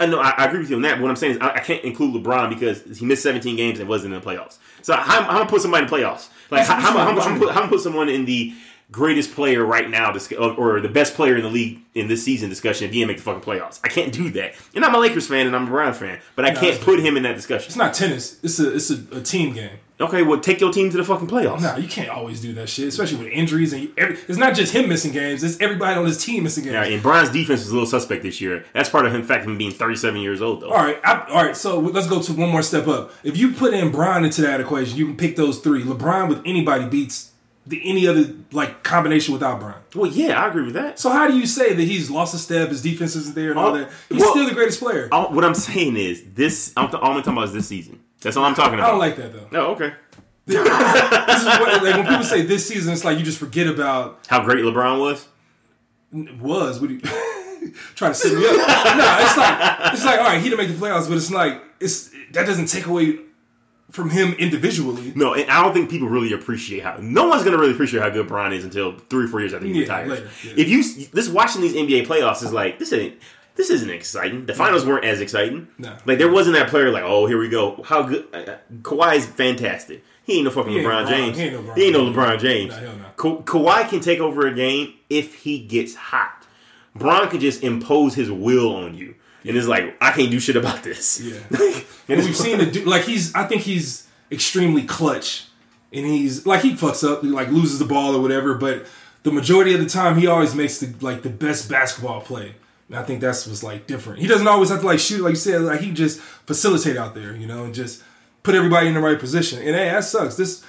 [0.00, 0.94] I know I, I agree with you on that.
[0.96, 3.78] But what I'm saying is I, I can't include LeBron because he missed 17 games
[3.80, 4.58] and wasn't in the playoffs.
[4.82, 6.28] So how, how am I gonna put somebody in the playoffs?
[6.50, 8.24] Like how, how, am I- I'm I'm, I put, how am I put someone in
[8.24, 8.54] the
[8.90, 12.86] greatest player right now or, the best player in the league in this season discussion
[12.86, 13.80] if he didn't make the fucking playoffs?
[13.82, 14.54] I can't do that.
[14.74, 17.00] And I'm a Lakers fan and I'm a Bron fan, but I can't it's put
[17.00, 17.66] him in that discussion.
[17.66, 18.42] It's not tennis.
[18.44, 19.78] It's a it's a, a team game.
[19.98, 21.62] Okay, well take your team to the fucking playoffs.
[21.62, 24.74] Nah, you can't always do that shit, especially with injuries and every, it's not just
[24.74, 25.42] him missing games.
[25.42, 26.74] It's everybody on his team missing games.
[26.74, 28.64] Yeah, and Bron's defense was a little suspect this year.
[28.74, 30.68] That's part of him, fact, him being 37 years old though.
[30.70, 31.56] All right, I, all right.
[31.56, 33.10] So let's go to one more step up.
[33.24, 35.82] If you put in Bron into that equation, you can pick those three.
[35.82, 37.32] LeBron with anybody beats
[37.66, 39.74] the any other like combination without Bron.
[39.94, 40.98] Well, yeah, I agree with that.
[40.98, 43.58] So how do you say that he's lost a step, his defense isn't there, and
[43.58, 43.90] all Oh, that?
[44.10, 45.08] He's well- still the greatest player.
[45.10, 46.72] All, what I'm saying is this.
[46.76, 48.00] I'm, all I'm talking about is this season.
[48.26, 48.88] That's all I'm talking about.
[48.88, 49.48] I don't like that though.
[49.58, 49.92] Oh, okay.
[50.46, 54.20] This is what, like when people say this season, it's like you just forget about
[54.28, 55.26] How great LeBron was.
[56.40, 56.80] was.
[56.80, 57.00] What do you
[57.94, 58.52] try to set me up?
[58.56, 61.60] no, it's like it's like all right, he didn't make the playoffs, but it's like
[61.80, 63.18] it's that doesn't take away
[63.90, 65.12] from him individually.
[65.16, 66.96] No, and I don't think people really appreciate how.
[67.00, 69.66] No one's gonna really appreciate how good Bron is until three or four years after
[69.66, 70.10] he Yeah, retires.
[70.10, 70.52] later, yeah.
[70.56, 73.16] If you this watching these NBA playoffs is like this ain't
[73.56, 74.46] this isn't exciting.
[74.46, 75.68] The finals weren't as exciting.
[75.78, 75.96] No.
[76.04, 77.82] Like there wasn't that player like oh here we go.
[77.82, 80.04] How good uh, uh, Kawhi is fantastic.
[80.24, 81.08] He ain't no fucking ain't LeBron LeBron.
[81.08, 81.38] James.
[81.38, 82.16] He ain't no LeBron He ain't no James.
[82.16, 82.76] LeBron James.
[82.76, 83.04] No.
[83.16, 86.46] Ka- Kawhi can take over a game if he gets hot.
[86.94, 89.14] Bron can just impose his will on you.
[89.44, 91.20] And it's like, I can't do shit about this.
[91.20, 91.38] Yeah.
[91.50, 95.46] and And we've seen the dude like he's I think he's extremely clutch.
[95.92, 98.86] And he's like he fucks up, he like loses the ball or whatever, but
[99.22, 102.54] the majority of the time he always makes the like the best basketball play.
[102.88, 104.20] And I think that's what's like different.
[104.20, 107.14] He doesn't always have to like shoot like you said, like he just facilitate out
[107.14, 108.02] there, you know, and just
[108.42, 109.58] put everybody in the right position.
[109.58, 110.36] And hey, that sucks.
[110.36, 110.64] This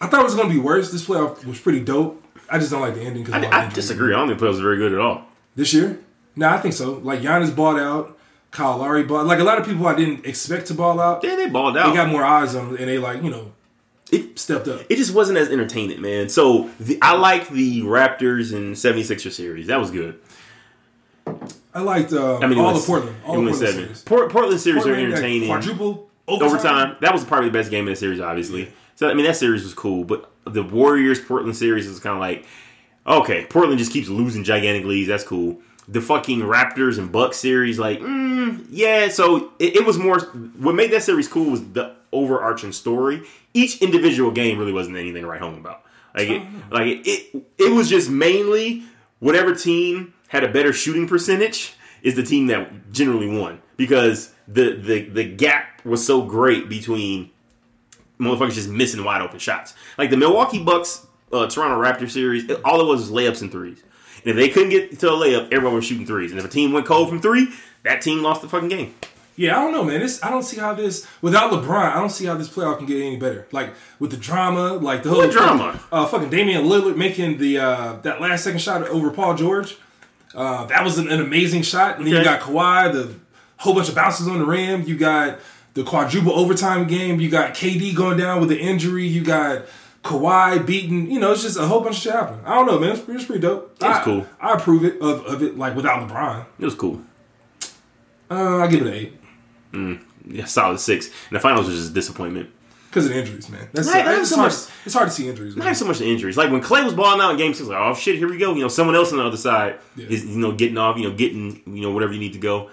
[0.00, 0.90] I thought it was gonna be worse.
[0.90, 2.22] This playoff was pretty dope.
[2.48, 4.14] I just don't like the ending because I, I disagree.
[4.14, 5.26] I don't think the playoffs are very good at all.
[5.56, 6.00] This year?
[6.36, 6.94] No, I think so.
[6.94, 8.18] Like Giannis bought out,
[8.50, 9.26] Kyle Lowry bought.
[9.26, 11.24] Like a lot of people I didn't expect to ball out.
[11.24, 11.90] Yeah, they balled out.
[11.90, 13.52] They got more eyes on, them, and they like you know
[14.12, 14.82] it stepped up.
[14.88, 16.28] It just wasn't as entertaining, man.
[16.28, 19.68] So the, I like the Raptors and 76er series.
[19.68, 20.20] That was good.
[21.74, 23.16] I liked uh, I mean, all the Portland.
[23.24, 23.74] All the Portland seven.
[23.84, 24.02] Series.
[24.02, 25.48] Port, Portland series Portland, are entertaining.
[25.48, 26.48] Quadruple overtime.
[26.48, 26.96] overtime.
[27.00, 28.64] That was probably the best game in the series, obviously.
[28.64, 28.70] Yeah.
[28.96, 30.04] So I mean, that series was cool.
[30.04, 32.46] But the Warriors Portland series was kind of like,
[33.06, 35.08] okay, Portland just keeps losing gigantic leads.
[35.08, 35.58] That's cool.
[35.88, 39.08] The fucking Raptors and Bucks series, like, mm, yeah.
[39.08, 40.20] So it, it was more.
[40.20, 43.22] What made that series cool was the overarching story.
[43.54, 45.82] Each individual game really wasn't anything to write home about.
[46.14, 48.82] Like, it, like it, it, it was just mainly
[49.18, 54.74] whatever team had a better shooting percentage is the team that generally won because the
[54.76, 57.30] the the gap was so great between
[58.18, 59.74] motherfuckers just missing wide open shots.
[59.98, 63.82] Like the Milwaukee Bucks uh, Toronto Raptor series, all it was was layups and threes.
[64.24, 66.30] And if they couldn't get to a layup, everyone was shooting threes.
[66.30, 68.94] And if a team went cold from three, that team lost the fucking game.
[69.36, 70.00] Yeah, I don't know, man.
[70.00, 71.92] This I don't see how this without LeBron.
[71.92, 73.46] I don't see how this playoff can get any better.
[73.52, 75.78] Like with the drama, like the whole what drama.
[75.92, 79.76] Uh, fucking Damian Lillard making the uh, that last second shot over Paul George.
[80.34, 81.98] Uh, that was an, an, amazing shot.
[81.98, 83.14] And then you got Kawhi, the
[83.58, 84.82] whole bunch of bounces on the rim.
[84.82, 85.38] You got
[85.74, 87.20] the quadruple overtime game.
[87.20, 89.06] You got KD going down with the injury.
[89.06, 89.66] You got
[90.02, 91.10] Kawhi beating.
[91.10, 92.44] You know, it's just a whole bunch of shit happening.
[92.46, 92.92] I don't know, man.
[92.92, 93.76] It's, it's pretty dope.
[93.80, 94.26] It was I, cool.
[94.40, 96.46] I approve it of, of it like without LeBron.
[96.58, 97.00] It was cool.
[98.30, 99.20] Uh, I give it an eight.
[99.72, 101.06] Mm, yeah, solid six.
[101.06, 102.50] And the finals was just disappointment
[102.92, 103.70] because of injuries, man.
[103.72, 104.60] That's not, not so hard, much.
[104.84, 105.56] It's hard to see injuries.
[105.56, 105.66] Man.
[105.66, 106.36] Not so much the injuries.
[106.36, 108.54] Like when Klay was balling out in Game Six, like oh shit, here we go.
[108.54, 110.08] You know, someone else on the other side yeah.
[110.10, 110.98] is you know getting off.
[110.98, 112.68] You know, getting you know whatever you need to go.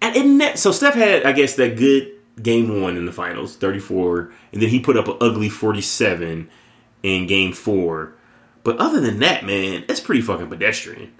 [0.00, 3.56] And in that, so Steph had I guess that good Game One in the finals,
[3.56, 6.48] thirty four, and then he put up an ugly forty seven
[7.02, 8.14] in Game Four.
[8.62, 11.12] But other than that, man, that's pretty fucking pedestrian.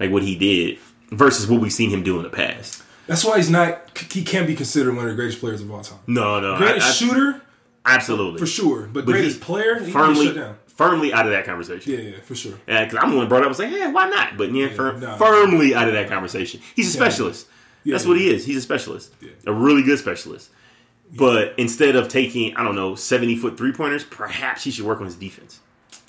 [0.00, 0.78] Like what he did
[1.12, 2.82] versus what we've seen him do in the past.
[3.08, 3.98] That's why he's not.
[4.12, 5.98] He can't be considered one of the greatest players of all time.
[6.06, 7.42] No, no, greatest I, I, shooter,
[7.84, 8.82] absolutely for sure.
[8.82, 11.90] But, but greatest player, firmly, firmly out of that conversation.
[11.90, 12.58] Yeah, yeah, for sure.
[12.68, 14.74] Yeah, because I'm the one brought up and say, "Hey, why not?" But yeah, yeah
[14.74, 16.60] fir- nah, firmly out of that conversation.
[16.76, 17.48] He's a specialist.
[17.82, 18.44] Yeah, That's what he is.
[18.44, 19.14] He's a specialist,
[19.46, 20.50] a really good specialist.
[21.16, 25.00] But instead of taking, I don't know, seventy foot three pointers, perhaps he should work
[25.00, 25.60] on his defense.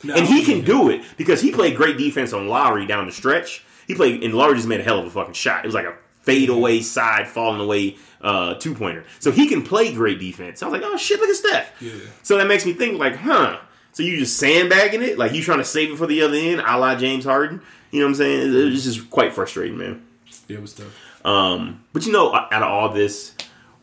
[0.04, 3.64] And he can do it because he played great defense on Lowry down the stretch.
[3.88, 5.64] He played, and Lowry just made a hell of a fucking shot.
[5.64, 5.96] It was like a
[6.30, 9.04] fade away side falling away uh, two pointer.
[9.20, 10.62] So he can play great defense.
[10.62, 11.82] I was like, oh shit, look at Steph.
[11.82, 11.94] Yeah.
[12.22, 13.60] So that makes me think like, huh?
[13.94, 16.62] So you just sandbagging it, like you trying to save it for the other end,
[16.62, 17.62] a la James Harden.
[17.92, 18.74] You know what I'm saying?
[18.74, 20.06] It's just quite frustrating, man.
[20.48, 21.26] Yeah, it was tough.
[21.26, 23.34] Um, but you know, out of all this,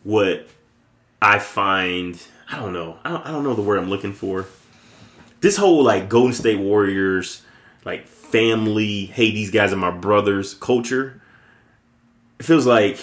[0.04, 0.48] what
[1.20, 4.46] I find, I don't know, I don't, I don't know the word I'm looking for.
[5.40, 7.42] This whole like Golden State Warriors,
[7.84, 11.20] like family, hey, these guys are my brothers culture
[12.38, 12.98] it feels like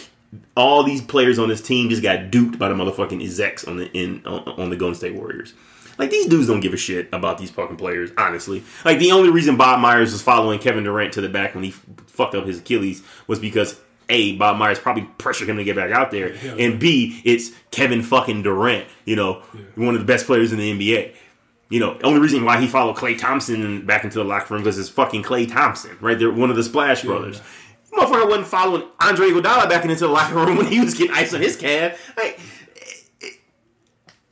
[0.56, 3.92] all these players on this team just got duped by the motherfucking execs on the
[3.92, 5.54] in on, on, the Golden State Warriors.
[5.98, 8.64] Like these dudes don't give a shit about these fucking players, honestly.
[8.84, 11.72] Like the only reason Bob Myers was following Kevin Durant to the back when he
[11.72, 15.92] fucked up his Achilles was because a Bob Myers probably pressured him to get back
[15.92, 19.62] out there, yeah, and B it's Kevin fucking Durant, you know, yeah.
[19.76, 21.16] one of the best players in the NBA.
[21.70, 24.78] You know, only reason why he followed Klay Thompson back into the locker room because
[24.78, 26.20] it's fucking Klay Thompson, right?
[26.20, 27.38] They're one of the Splash Brothers.
[27.38, 27.44] Yeah.
[27.94, 31.34] Motherfucker wasn't following Andre Iguodala back into the locker room when he was getting ice
[31.34, 32.00] on his calf.
[32.18, 32.40] Like,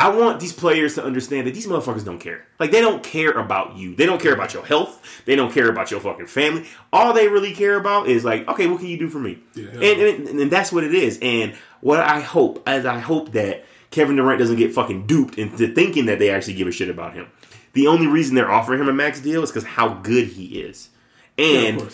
[0.01, 2.47] I want these players to understand that these motherfuckers don't care.
[2.59, 3.93] Like they don't care about you.
[3.93, 4.99] They don't care about your health.
[5.25, 6.65] They don't care about your fucking family.
[6.91, 9.37] All they really care about is like, okay, what can you do for me?
[9.53, 9.69] Yeah.
[9.69, 11.19] And, and, and that's what it is.
[11.21, 15.71] And what I hope, as I hope that Kevin Durant doesn't get fucking duped into
[15.71, 17.27] thinking that they actually give a shit about him.
[17.73, 20.89] The only reason they're offering him a max deal is because how good he is.
[21.37, 21.89] And yeah,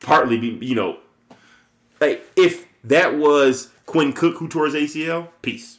[0.00, 0.98] partly be you know
[2.00, 5.78] like if that was Quinn Cook who tore his ACL, peace.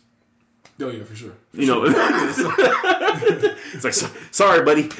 [0.79, 1.34] Oh yeah, for sure.
[1.51, 1.89] For you sure.
[1.89, 1.93] know,
[3.73, 3.93] it's like
[4.31, 4.84] sorry, buddy.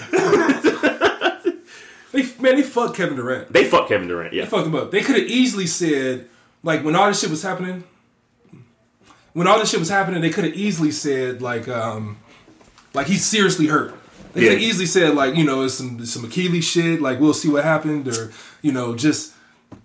[2.12, 3.52] they man, they fucked Kevin Durant.
[3.52, 4.34] They fucked Kevin Durant.
[4.34, 4.92] Yeah, they fucked him up.
[4.92, 6.28] They could have easily said
[6.64, 7.84] like when all this shit was happening.
[9.34, 12.18] When all this shit was happening, they could have easily said like, um,
[12.94, 13.96] like he's seriously hurt.
[14.34, 14.50] They yeah.
[14.52, 17.02] could easily said like, you know, it's some some Achilles shit.
[17.02, 19.34] Like we'll see what happened, or you know, just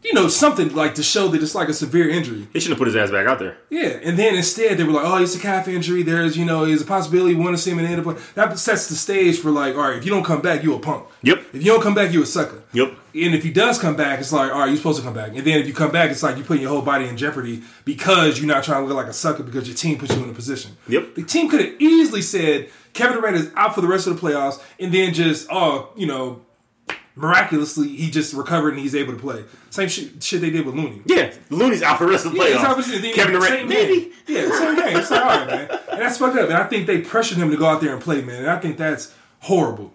[0.07, 2.47] you know, something like to show that it's like a severe injury.
[2.53, 3.59] He shouldn't have put his ass back out there.
[3.71, 6.05] Yeah, and then instead they were like, "Oh, it's a calf injury.
[6.05, 8.19] There's, you know, there's a possibility we want to see him in the end." But
[8.35, 10.79] that sets the stage for like, all right, if you don't come back, you a
[10.79, 11.07] punk.
[11.23, 11.39] Yep.
[11.53, 12.63] If you don't come back, you a sucker.
[12.73, 12.95] Yep.
[13.15, 15.31] And if he does come back, it's like, all right, you're supposed to come back.
[15.35, 17.63] And then if you come back, it's like you're putting your whole body in jeopardy
[17.85, 20.31] because you're not trying to look like a sucker because your team put you in
[20.31, 20.77] a position.
[20.89, 21.15] Yep.
[21.17, 24.27] The team could have easily said Kevin Durant is out for the rest of the
[24.27, 26.46] playoffs, and then just, oh, you know,
[27.17, 29.45] miraculously he just recovered and he's able to play.
[29.71, 31.03] Same shit, shit they did with Looney.
[31.07, 33.15] Yeah, Looney's out for the rest of the Yeah, playoffs.
[33.15, 34.13] Kevin Durant, same maybe.
[34.27, 34.97] Yeah, same game.
[34.99, 35.71] It's like, all right, man.
[35.91, 36.49] And that's fucked up.
[36.49, 38.43] And I think they pressured him to go out there and play, man.
[38.43, 39.93] And I think that's horrible.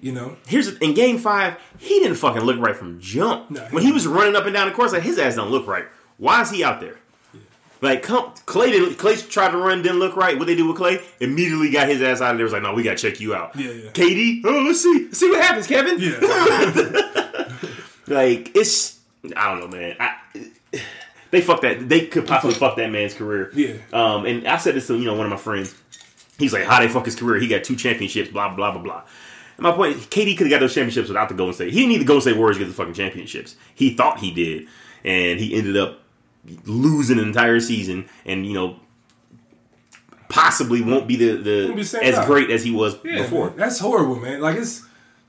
[0.00, 0.36] You know?
[0.46, 3.50] Here's in Game Five, he didn't fucking look right from jump.
[3.50, 5.50] No, when he- he was running up and down the course, like his ass don't
[5.50, 5.84] look right.
[6.16, 6.96] Why is he out there?
[7.82, 8.94] Like, come, Klay didn't.
[8.94, 10.38] Klay tried to run, didn't look right.
[10.38, 11.02] What they do with Klay?
[11.20, 12.44] Immediately got his ass out of there.
[12.44, 13.56] Was like, no, we gotta check you out.
[13.56, 13.90] Yeah, yeah.
[13.90, 15.98] KD, oh, let's see, let's see what happens, Kevin.
[15.98, 17.48] Yeah.
[18.08, 18.98] Like, it's,
[19.36, 19.96] I don't know, man.
[19.98, 20.16] I,
[21.30, 21.88] they fucked that.
[21.88, 23.50] They could possibly fuck that man's career.
[23.54, 23.76] Yeah.
[23.92, 25.74] Um, and I said this to you know one of my friends.
[26.38, 27.40] He's like, how they fuck his career?
[27.40, 28.30] He got two championships.
[28.30, 29.02] Blah blah blah blah.
[29.56, 31.72] And my point, KD could have got those championships without the Golden State.
[31.72, 33.56] He didn't need the Golden State Warriors to get the fucking championships.
[33.74, 34.66] He thought he did,
[35.04, 36.01] and he ended up
[36.64, 38.08] losing an entire season.
[38.26, 38.76] And you know,
[40.28, 43.48] possibly won't be the, be the the as great as he was Yeah, before.
[43.50, 43.56] man.
[43.58, 44.40] That's horrible, man.
[44.40, 44.84] Like it's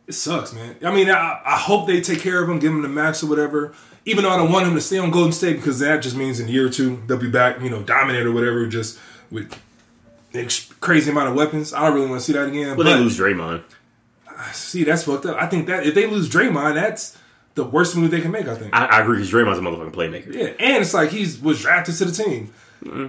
[0.07, 0.75] it sucks, man.
[0.83, 3.27] I mean, I, I hope they take care of him, give him the max or
[3.27, 3.73] whatever.
[4.05, 6.41] Even though I don't want him to stay on Golden State because that just means
[6.41, 8.99] in a year or two they'll be back, you know, dominant or whatever, just
[9.31, 9.57] with
[10.81, 11.73] crazy amount of weapons.
[11.73, 12.75] I don't really want to see that again.
[12.75, 13.63] But but they lose Draymond.
[14.51, 15.41] see, that's fucked up.
[15.41, 17.17] I think that if they lose Draymond, that's
[17.55, 18.47] the worst move they can make.
[18.47, 18.73] I think.
[18.75, 20.33] I, I agree because Draymond's a motherfucking playmaker.
[20.33, 22.53] Yeah, and it's like he's was drafted to the team.
[22.83, 23.07] Mm-hmm.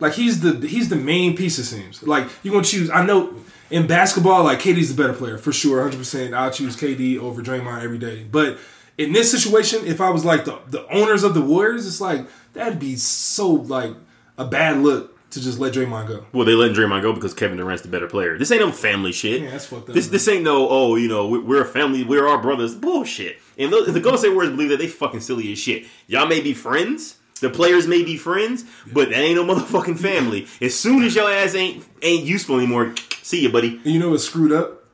[0.00, 1.58] Like he's the he's the main piece.
[1.58, 2.90] It seems like you gonna choose.
[2.90, 3.34] I know
[3.70, 6.34] in basketball, like KD's the better player for sure, hundred percent.
[6.34, 8.24] I'll choose KD over Draymond every day.
[8.30, 8.58] But
[8.96, 12.26] in this situation, if I was like the the owners of the Warriors, it's like
[12.52, 13.92] that'd be so like
[14.36, 16.24] a bad look to just let Draymond go.
[16.32, 18.38] Well, they let Draymond go because Kevin Durant's the better player.
[18.38, 19.42] This ain't no family shit.
[19.42, 20.12] Yeah, that's fucked up, This man.
[20.12, 23.38] this ain't no oh you know we're a family we're our brothers bullshit.
[23.58, 25.86] And the, the Golden State Warriors believe that they fucking silly as shit.
[26.06, 27.18] Y'all may be friends.
[27.40, 30.46] The players may be friends, but that ain't no motherfucking family.
[30.60, 33.76] As soon as your ass ain't ain't useful anymore, see you, buddy.
[33.76, 34.84] And you know what's screwed up?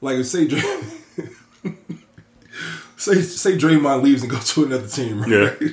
[0.00, 0.60] Like if say Dray-
[2.96, 5.30] say say Draymond leaves and go to another team, right?
[5.30, 5.54] Yeah.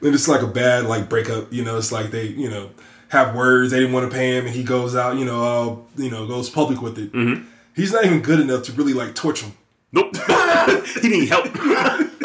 [0.00, 1.52] then it's like a bad like breakup.
[1.52, 2.70] You know, it's like they you know
[3.08, 3.72] have words.
[3.72, 5.16] They didn't want to pay him, and he goes out.
[5.16, 7.12] You know, all you know goes public with it.
[7.12, 7.44] Mm-hmm.
[7.74, 9.54] He's not even good enough to really like torch him.
[9.92, 10.16] Nope,
[11.02, 11.48] he need help.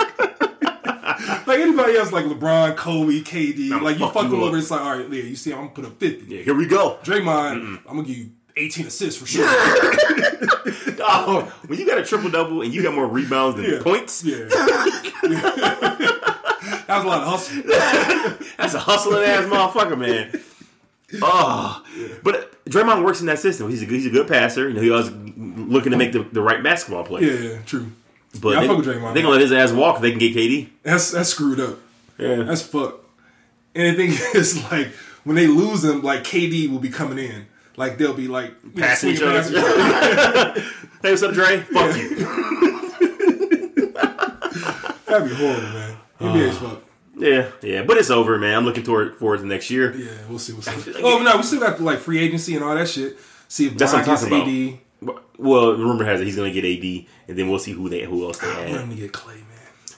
[1.48, 4.48] Like anybody else, like LeBron, Kobe, KD, I'ma like you fuck fuck them up.
[4.48, 4.58] over.
[4.58, 6.26] It's like all right, yeah, you see, I'm gonna put up fifty.
[6.36, 6.98] Yeah, here we go.
[7.04, 9.48] Draymond, I'm gonna give you 18 assists for sure.
[11.08, 13.82] Oh, when you got a triple double and you got more rebounds than Yeah.
[13.84, 14.46] points, Yeah.
[14.50, 15.30] that
[16.90, 17.62] was a lot of hustle.
[18.58, 20.32] That's a hustling ass motherfucker, man.
[21.22, 21.84] Oh,
[22.24, 23.70] but Draymond works in that system.
[23.70, 24.68] He's a good, he's a good passer.
[24.70, 27.22] You know, he was looking to make the, the right basketball play.
[27.22, 27.92] Yeah, yeah, true.
[28.42, 29.98] but Yeah, they, Draymond, they gonna let his ass walk.
[29.98, 30.70] if They can get KD.
[30.84, 31.78] That's that's screwed up.
[32.18, 33.06] Yeah, That's fucked.
[33.76, 34.88] And the thing is, like,
[35.26, 37.48] when they lose him, like KD will be coming in.
[37.78, 39.42] Like they'll be like passing each other.
[39.42, 40.62] past each other.
[41.02, 41.58] hey, what's up, Dre?
[41.60, 42.16] Fuck you.
[45.06, 45.98] That'd be horrible, man.
[46.20, 46.60] NBA's ah.
[46.70, 46.85] fucked.
[47.18, 48.56] Yeah, yeah, but it's over, man.
[48.58, 49.96] I'm looking toward forward to next year.
[49.96, 50.76] Yeah, we'll see what's up.
[51.02, 53.18] Oh no, we still got the like free agency and all that shit.
[53.48, 55.16] See if That's Bron what I'm talking AD.
[55.38, 58.26] Well, rumor has it he's gonna get AD, and then we'll see who they who
[58.26, 58.76] else they I want add.
[58.82, 59.46] him to get Klay, man.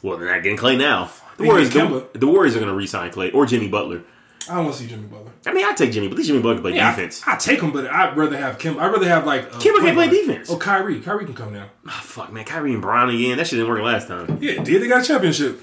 [0.03, 1.09] Well, they're not getting Klay now.
[1.37, 2.19] The They Warriors, get the, Kemba.
[2.19, 4.03] the Warriors are gonna re-sign Klay or Jimmy Butler.
[4.49, 5.31] I don't want to see Jimmy Butler.
[5.45, 7.21] I mean, I take Jimmy, but at least Jimmy Butler can play Yeah, defense.
[7.27, 8.79] I, I take him, but I'd rather have Kim.
[8.79, 10.49] I'd rather have like uh, Kemba can't play defense.
[10.49, 11.01] Oh, Kyrie.
[11.01, 11.67] Kyrie can come now.
[11.85, 13.37] Ah, fuck, man, Kyrie and Bron again.
[13.37, 14.37] That shit didn't work last time.
[14.41, 15.61] Yeah, did they got a championship?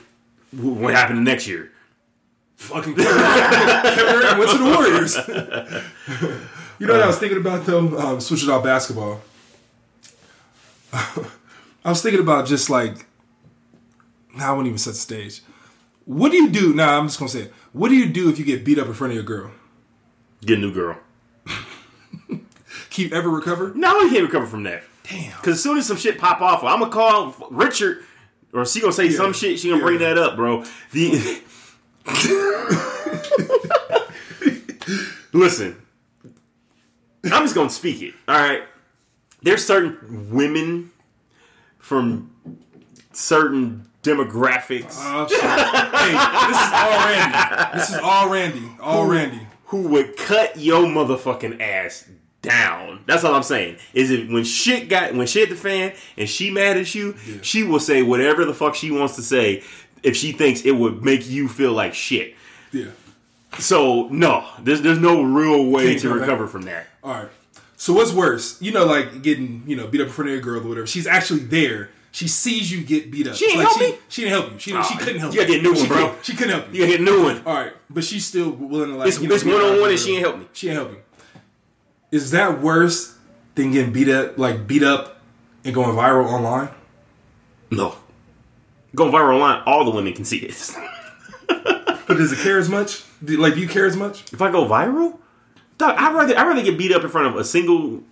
[0.56, 1.70] Wh- What happened next year?
[2.56, 5.16] Fucking Kevin Durant went to the Warriors.
[6.78, 7.98] you know what I was thinking about though?
[7.98, 9.20] Um, switching out basketball.
[10.92, 13.06] I was thinking about just like,
[14.34, 15.42] nah, I wouldn't even set the stage.
[16.04, 16.72] What do you do?
[16.74, 17.52] Nah, I'm just gonna say it.
[17.72, 19.50] What do you do if you get beat up in front of your girl?
[20.44, 20.98] Get a new girl.
[22.90, 23.72] Keep ever recover?
[23.74, 24.84] No, you can't recover from that.
[25.10, 25.36] Damn.
[25.36, 28.04] Because as soon as some shit pop off, I'm gonna call Richard,
[28.54, 29.58] or she gonna say some shit.
[29.58, 30.64] She gonna bring that up, bro.
[30.92, 31.42] The
[35.32, 35.76] listen,
[37.24, 38.14] I'm just gonna speak it.
[38.28, 38.62] All right,
[39.42, 40.90] there's certain women
[41.78, 42.30] from
[43.12, 45.40] certain demographics Oh, shit.
[45.40, 46.12] hey,
[46.48, 47.38] this is all Randy.
[47.78, 48.70] This is all Randy.
[48.80, 49.46] All Randy.
[49.66, 52.08] who would cut your motherfucking ass
[52.44, 53.00] down.
[53.06, 53.78] That's all I'm saying.
[53.92, 57.16] Is it when shit got when shit hit the fan and she mad at you,
[57.42, 59.62] she will say whatever the fuck she wants to say.
[60.04, 62.34] if she thinks it would make you feel like shit.
[62.72, 62.90] Yeah.
[63.58, 66.86] So no, there's there's no real way Can't to recover from that.
[67.02, 67.28] All right.
[67.76, 68.60] So what's worse?
[68.62, 70.86] You know, like getting you know beat up in front of your girl or whatever.
[70.86, 71.90] She's actually there.
[72.12, 73.34] She sees you get beat up.
[73.34, 73.98] She ain't like help she, me?
[74.08, 74.58] She didn't help you.
[74.60, 76.14] She, she Oh, couldn't help you gotta get a new She one, bro.
[76.22, 76.80] She couldn't help you.
[76.80, 77.42] You get a new one.
[77.44, 79.08] All right, but she's still willing to like.
[79.08, 80.46] It's, you know, it's one on one, and she ain't help me.
[80.52, 80.98] She ain't help you.
[82.14, 83.16] Is that worse
[83.56, 85.18] than getting beat up, like beat up,
[85.64, 86.68] and going viral online?
[87.72, 87.96] No,
[88.94, 89.62] going viral online.
[89.66, 90.54] All the women can see it.
[92.06, 93.02] But does it care as much?
[93.24, 94.30] Do, like, do you care as much?
[94.32, 95.18] if I go viral,
[95.78, 98.02] dog, I'd rather I'd rather get beat up in front of a single,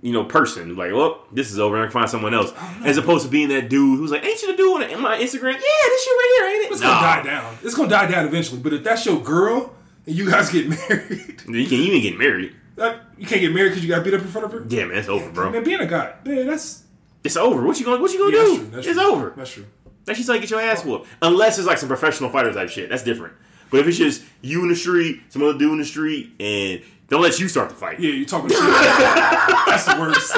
[0.00, 0.74] you know, person.
[0.74, 1.78] Like, well, this is over.
[1.78, 4.40] I can find someone else, oh, as opposed to being that dude who's like, "Ain't
[4.40, 5.52] you the dude on my Instagram?
[5.52, 6.88] Yeah, this shit right here, ain't it?" It's Nah.
[7.00, 7.56] gonna die down.
[7.62, 8.60] It's gonna die down eventually.
[8.62, 9.74] But if that's your girl
[10.06, 12.56] and you guys get married, You can even get married.
[12.76, 14.64] That, you can't get married because you got beat up in front of her.
[14.68, 15.50] Yeah, man, it's over, bro.
[15.50, 16.82] Man, being a guy, man, that's
[17.24, 17.62] It's over.
[17.62, 18.48] What you gonna What you gonna yeah, do?
[18.48, 18.70] that's true.
[18.74, 19.10] That's it's true.
[19.12, 19.32] over.
[19.36, 19.66] That's true.
[20.04, 21.06] That's just like get your ass whooped.
[21.22, 22.88] Unless it's like some professional fighter type shit.
[22.88, 23.34] That's different.
[23.70, 26.82] But if it's just you in the street, some other dude in the street, and
[27.08, 28.00] don't let you start the fight.
[28.00, 28.58] Yeah, you talking shit.
[28.60, 30.34] that's the worst.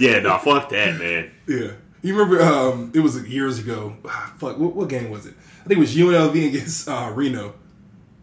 [0.00, 1.30] Yeah, no, fuck that, man.
[1.46, 1.72] Yeah.
[2.02, 2.42] You remember?
[2.42, 3.96] Um, it was years ago.
[4.06, 5.34] Ah, fuck, what, what game was it?
[5.64, 7.54] I think it was UNLV against uh, Reno.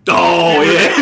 [0.10, 0.93] Oh yeah.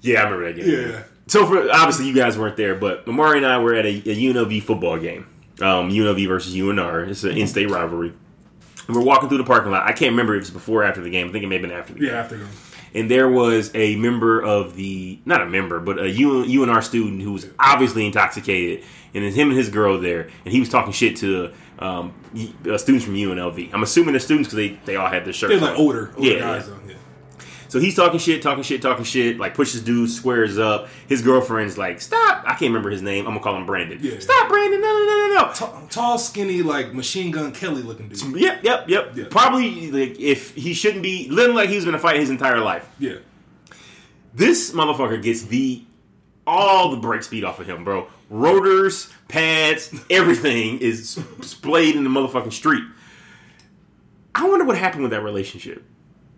[0.00, 0.90] yeah, I remember that game.
[0.90, 1.02] Yeah.
[1.26, 4.14] So for obviously you guys weren't there, but Amari and I were at a, a
[4.16, 5.26] UNLV football game.
[5.60, 7.08] Um, UNLV versus UNR.
[7.08, 8.12] It's an in-state rivalry.
[8.86, 9.84] And we're walking through the parking lot.
[9.84, 11.28] I can't remember if it was before or after the game.
[11.28, 12.08] I think it may have been after the game.
[12.10, 12.48] Yeah, after them.
[12.94, 17.22] And there was a member of the not a member but a UN, UNR student
[17.22, 20.92] who was obviously intoxicated and it's him and his girl there and he was talking
[20.92, 22.12] shit to um,
[22.68, 25.52] uh, students from UNLV I'm assuming they're students because they, they all had their shirts
[25.52, 26.74] They're like older, older Yeah, guys yeah.
[26.74, 26.88] though.
[26.88, 26.94] Yeah.
[27.74, 31.76] So he's talking shit talking shit talking shit like pushes dudes squares up his girlfriend's
[31.76, 34.20] like stop I can't remember his name I'm gonna call him Brandon Yeah.
[34.20, 38.08] stop Brandon no no no no no Tall, tall, skinny, like machine gun Kelly looking
[38.08, 38.40] dude.
[38.40, 39.16] Yep, yep, yep.
[39.16, 39.24] Yeah.
[39.28, 42.88] Probably like if he shouldn't be living like he was gonna fight his entire life.
[43.00, 43.16] Yeah.
[44.32, 45.82] This motherfucker gets the
[46.46, 48.06] all the brake speed off of him, bro.
[48.30, 52.84] Rotors, pads, everything is splayed in the motherfucking street.
[54.32, 55.82] I wonder what happened with that relationship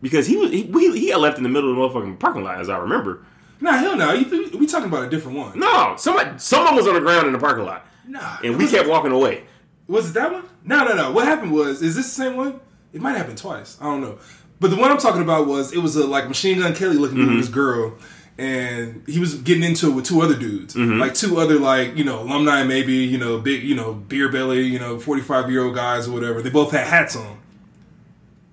[0.06, 2.60] because he was he, he got left in the middle of the motherfucking parking lot,
[2.60, 3.24] as I remember.
[3.60, 4.12] Nah, hell no.
[4.12, 5.58] You, we talking about a different one.
[5.58, 8.36] No, somebody someone was on the ground in the parking lot, Nah.
[8.44, 9.42] and we kept walking away.
[9.88, 10.44] Was it that one?
[10.64, 11.10] No, no, no.
[11.10, 12.60] What happened was, is this the same one?
[12.92, 13.76] It might happen twice.
[13.80, 14.18] I don't know.
[14.60, 17.16] But the one I'm talking about was it was a like machine gun Kelly looking
[17.16, 17.36] dude mm-hmm.
[17.38, 17.94] with this girl,
[18.38, 21.00] and he was getting into it with two other dudes, mm-hmm.
[21.00, 24.62] like two other like you know alumni maybe you know big you know beer belly
[24.62, 26.42] you know 45 year old guys or whatever.
[26.42, 27.38] They both had hats on.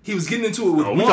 [0.04, 0.98] He was getting into it with Oh, one.
[0.98, 1.04] we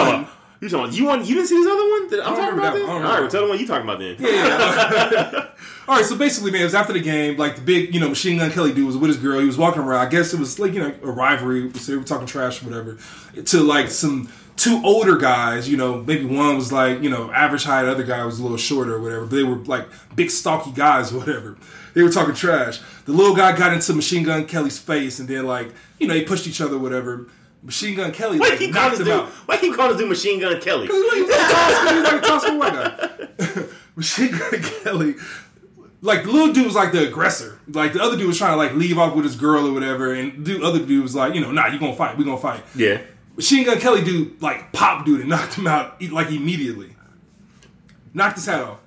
[0.60, 2.72] you talking about you want you didn't see this other one that I'm talking about?
[2.74, 2.88] that Then?
[2.88, 3.02] one.
[3.02, 4.16] I All right, well, tell them what you talking about then.
[4.18, 5.46] Yeah, yeah.
[5.88, 7.36] All right, so basically, man, it was after the game.
[7.38, 9.40] Like the big, you know, Machine Gun Kelly dude was with his girl.
[9.40, 10.06] He was walking around.
[10.06, 11.72] I guess it was like you know a rivalry.
[11.74, 12.98] So they were talking trash or whatever.
[13.42, 15.66] To like some two older guys.
[15.68, 18.42] You know, maybe one was like you know average height, the other guy was a
[18.42, 19.22] little shorter or whatever.
[19.26, 21.56] But they were like big, stocky guys or whatever.
[21.94, 22.80] They were talking trash.
[23.06, 26.22] The little guy got into Machine Gun Kelly's face, and then like you know they
[26.22, 27.26] pushed each other, or whatever.
[27.62, 29.24] Machine Gun Kelly Why like, keep calling knocked this him dude?
[29.26, 29.28] out.
[29.46, 30.86] Why keep calling this dude Machine Gun Kelly?
[30.86, 32.72] He was like a tall, skinny- he was like a tall, white
[33.58, 33.64] guy.
[33.96, 35.14] Machine Gun Kelly,
[36.00, 37.58] like the little dude was like the aggressor.
[37.68, 40.14] Like the other dude was trying to like leave off with his girl or whatever,
[40.14, 42.62] and the other dude was like, you know, nah, you gonna fight, we gonna fight.
[42.74, 43.00] Yeah.
[43.36, 46.94] Machine Gun Kelly dude like pop dude and knocked him out like immediately.
[48.14, 48.80] Knocked his hat off.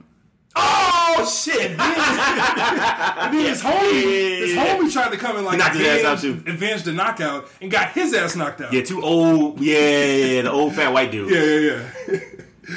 [0.55, 1.71] Oh shit!
[1.71, 6.19] And then his homie, his homie tried to come in like knocked his ass out,
[6.19, 6.43] too.
[6.47, 8.71] avenge the knockout and got his ass knocked out.
[8.73, 9.59] Yeah, too old.
[9.59, 11.29] Yeah, yeah, yeah, the old fat white dude.
[11.31, 11.43] yeah,
[11.73, 11.89] yeah.
[12.11, 12.19] yeah.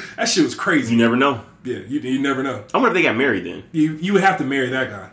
[0.17, 0.93] that shit was crazy.
[0.95, 1.41] You never know.
[1.63, 2.63] Yeah, you, you never know.
[2.73, 3.63] I wonder if they got married then.
[3.71, 5.09] You you would have to marry that guy.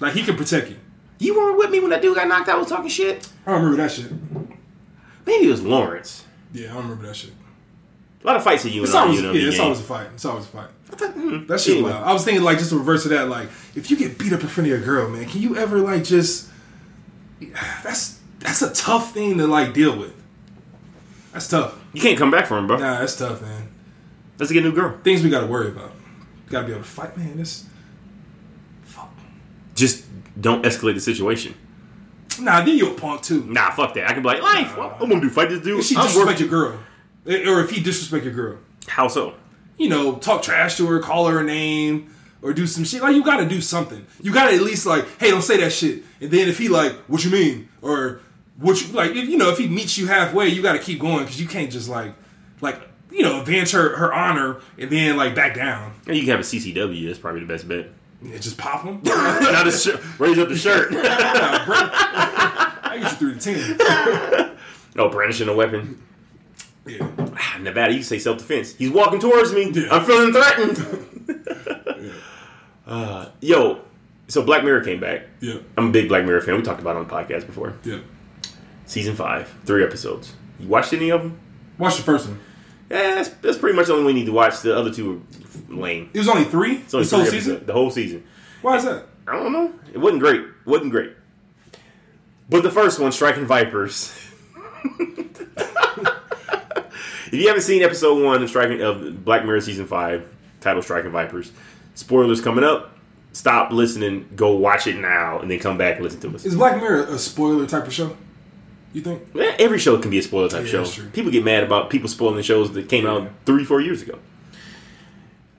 [0.00, 0.76] Like he can protect you.
[1.18, 2.58] You weren't with me when that dude got knocked out.
[2.58, 3.28] Was talking shit.
[3.46, 4.10] I don't remember that shit.
[5.26, 6.24] Maybe it was Lawrence.
[6.52, 7.30] Yeah, I don't remember that shit.
[8.22, 9.32] A lot of fights at you It's and always, you know.
[9.32, 10.08] yeah, it's always a fight.
[10.14, 10.68] It's always a fight.
[11.48, 11.90] That shit Anyway.
[11.90, 12.04] wild.
[12.04, 13.28] I was thinking like just the reverse of that.
[13.28, 15.78] Like if you get beat up in front of your girl, man, can you ever
[15.78, 16.48] like just?
[17.82, 20.14] That's that's a tough thing to like deal with.
[21.32, 21.78] That's tough.
[21.92, 22.78] You can't come back from him, bro.
[22.78, 23.68] Nah, that's tough, man.
[24.38, 24.98] Let's get a new girl.
[25.04, 25.92] Things we got to worry about.
[26.46, 27.36] We Got to be able to fight, man.
[27.36, 27.66] This.
[28.84, 29.10] Fuck.
[29.74, 30.04] Just
[30.40, 31.54] don't escalate the situation.
[32.40, 33.44] Nah, then you're a punk too.
[33.44, 34.08] Nah, fuck that.
[34.08, 34.76] I can be like, life.
[34.78, 35.80] I'm gonna do fight this dude.
[35.80, 36.50] If she I'm disrespect working.
[36.50, 36.78] your girl,
[37.26, 38.58] Eh, or if he disrespect your girl.
[38.88, 39.34] How so?
[39.80, 43.00] You know, talk trash to her, call her a name, or do some shit.
[43.00, 44.06] Like you gotta do something.
[44.20, 46.02] You gotta at least like, hey, don't say that shit.
[46.20, 48.20] And then if he like, what you mean, or
[48.58, 51.24] what you like, if you know, if he meets you halfway, you gotta keep going
[51.24, 52.12] because you can't just like,
[52.60, 52.78] like
[53.10, 55.94] you know, advance her her honor and then like back down.
[56.06, 57.06] Yeah, You can have a CCW.
[57.06, 57.88] That's probably the best bet.
[58.22, 59.00] Yeah, just pop them.
[59.02, 60.88] now the shirt, raise up the shirt.
[60.92, 64.56] I get you through the ten.
[64.98, 66.02] oh, brandishing a weapon.
[66.86, 67.08] Yeah.
[67.18, 68.74] Ah, Nevada, you can say self defense.
[68.74, 69.70] He's walking towards me.
[69.70, 69.88] Yeah.
[69.90, 72.12] I'm feeling threatened.
[72.86, 73.82] uh, yo,
[74.28, 75.26] so Black Mirror came back.
[75.40, 75.58] Yeah.
[75.76, 76.56] I'm a big Black Mirror fan.
[76.56, 77.74] We talked about it on the podcast before.
[77.84, 78.00] Yeah.
[78.86, 80.34] Season five, three episodes.
[80.58, 81.38] You watched any of them?
[81.78, 82.40] Watch the first one.
[82.90, 84.60] Yeah, that's, that's pretty much the only one we need to watch.
[84.62, 85.24] The other two
[85.70, 86.10] are lame.
[86.12, 86.78] It was only three.
[86.78, 87.64] It's only this whole three season.
[87.64, 88.24] The whole season.
[88.62, 89.06] Why is that?
[89.28, 89.72] I don't know.
[89.92, 90.42] It wasn't great.
[90.64, 91.12] wasn't great.
[92.48, 94.12] But the first one, Striking Vipers.
[97.32, 100.26] if you haven't seen episode one of Striking of Black Mirror season five,
[100.60, 101.52] titled Striking Vipers,
[101.94, 102.96] spoilers coming up.
[103.32, 104.28] Stop listening.
[104.34, 106.44] Go watch it now, and then come back and listen to us.
[106.44, 108.16] Is Black Mirror a spoiler type of show?
[108.92, 109.22] You think?
[109.36, 111.04] Eh, Every show can be a spoiler type Yeah, show.
[111.12, 114.18] People get mad about people spoiling shows that came out three, four years ago.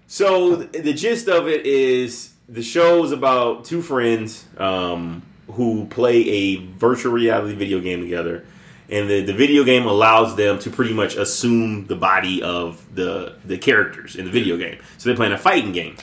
[0.08, 6.28] So the gist of it is the show is about two friends um, who play
[6.30, 8.44] a virtual reality video game together,
[8.92, 13.36] and the, the video game allows them to pretty much assume the body of the
[13.46, 14.78] the characters in the video game.
[14.98, 15.96] So they're playing a fighting game,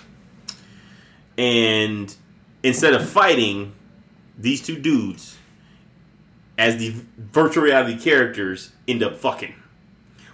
[1.36, 2.14] and
[2.62, 3.74] instead of fighting,
[4.36, 5.36] these two dudes
[6.57, 9.55] as the virtual reality characters end up fucking.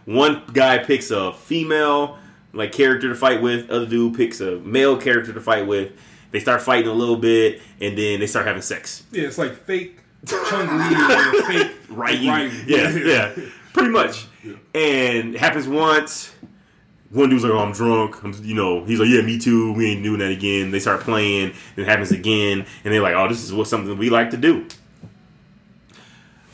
[0.06, 2.18] One guy picks a female
[2.52, 5.92] like character to fight with, other dude picks a male character to fight with.
[6.30, 9.04] They start fighting a little bit, and then they start having sex.
[9.12, 12.18] Yeah, it's like fake Chung and fake Right?
[12.18, 12.50] Ryu.
[12.66, 13.32] Yeah, yeah,
[13.72, 14.26] pretty much.
[14.74, 16.32] And it happens once.
[17.10, 19.72] One dude's like, "Oh, I'm drunk." I'm, you know, he's like, "Yeah, me too.
[19.72, 21.52] We ain't doing that again." They start playing.
[21.76, 24.36] Then it happens again, and they're like, "Oh, this is what something we like to
[24.36, 24.66] do."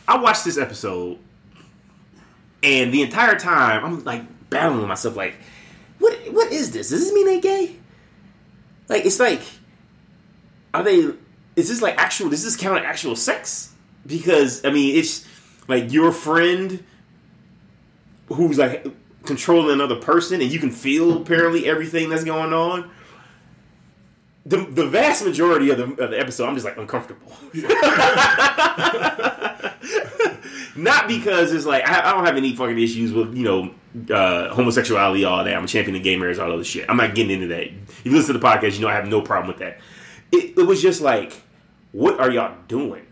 [0.06, 1.18] I watched this episode,
[2.62, 5.36] and the entire time I'm like battling with myself, like,
[5.98, 6.14] "What?
[6.32, 6.90] What is this?
[6.90, 7.76] Does this mean they gay?"
[8.88, 9.40] Like, it's like,
[10.74, 11.12] are they?
[11.56, 12.30] Is this like actual?
[12.30, 13.72] Does this count actual sex?
[14.06, 15.26] Because I mean, it's
[15.68, 16.82] like your friend
[18.28, 18.86] who's like
[19.24, 22.90] controlling another person, and you can feel apparently everything that's going on.
[24.46, 27.30] The, the vast majority of the, of the episode, I'm just like uncomfortable.
[30.76, 33.74] Not because it's like I, I don't have any fucking issues with you know
[34.14, 35.54] uh, homosexuality, all that.
[35.54, 36.86] I'm a champion of gay marriage, all other shit.
[36.88, 37.64] I'm not getting into that.
[37.64, 39.80] If you listen to the podcast, you know I have no problem with that.
[40.32, 41.42] It, it was just like,
[41.92, 43.06] what are y'all doing?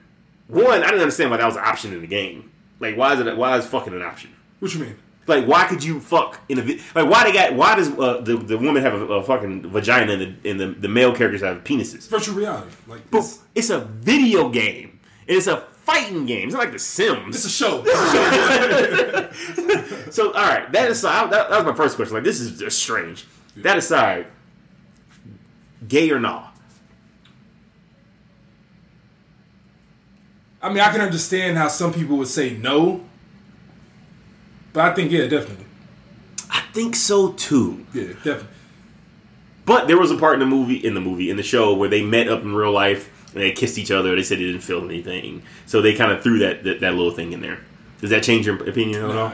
[0.46, 2.50] One, I didn't understand why that was an option in the game.
[2.80, 3.36] Like, why is it?
[3.36, 4.30] Why is fucking an option?
[4.60, 4.96] What you mean?
[5.26, 7.10] Like, why could you fuck in a vi- like?
[7.10, 7.54] Why they got?
[7.54, 10.66] Why does uh, the the woman have a, a fucking vagina and the, and the
[10.68, 12.08] the male characters have penises?
[12.08, 12.70] Virtual reality.
[12.86, 14.98] Like But it's, it's a video game.
[15.28, 16.44] And it's a fighting game.
[16.46, 17.36] It's not like The Sims.
[17.36, 17.82] it's a show.
[17.84, 20.10] It's a show.
[20.10, 22.14] So, all right, that aside, that, that was my first question.
[22.14, 23.26] Like, this is just strange.
[23.56, 24.28] That aside,
[25.86, 26.56] gay or not?
[30.68, 33.02] I mean, I can understand how some people would say no,
[34.72, 35.64] but I think yeah, definitely,
[36.50, 37.86] I think so too.
[37.94, 38.48] yeah, definitely.
[39.64, 41.88] But there was a part in the movie, in the movie, in the show where
[41.90, 44.14] they met up in real life and they kissed each other.
[44.16, 47.12] They said they didn't feel anything, so they kind of threw that, that that little
[47.12, 47.58] thing in there.
[48.00, 49.28] Does that change your opinion at Nah, all?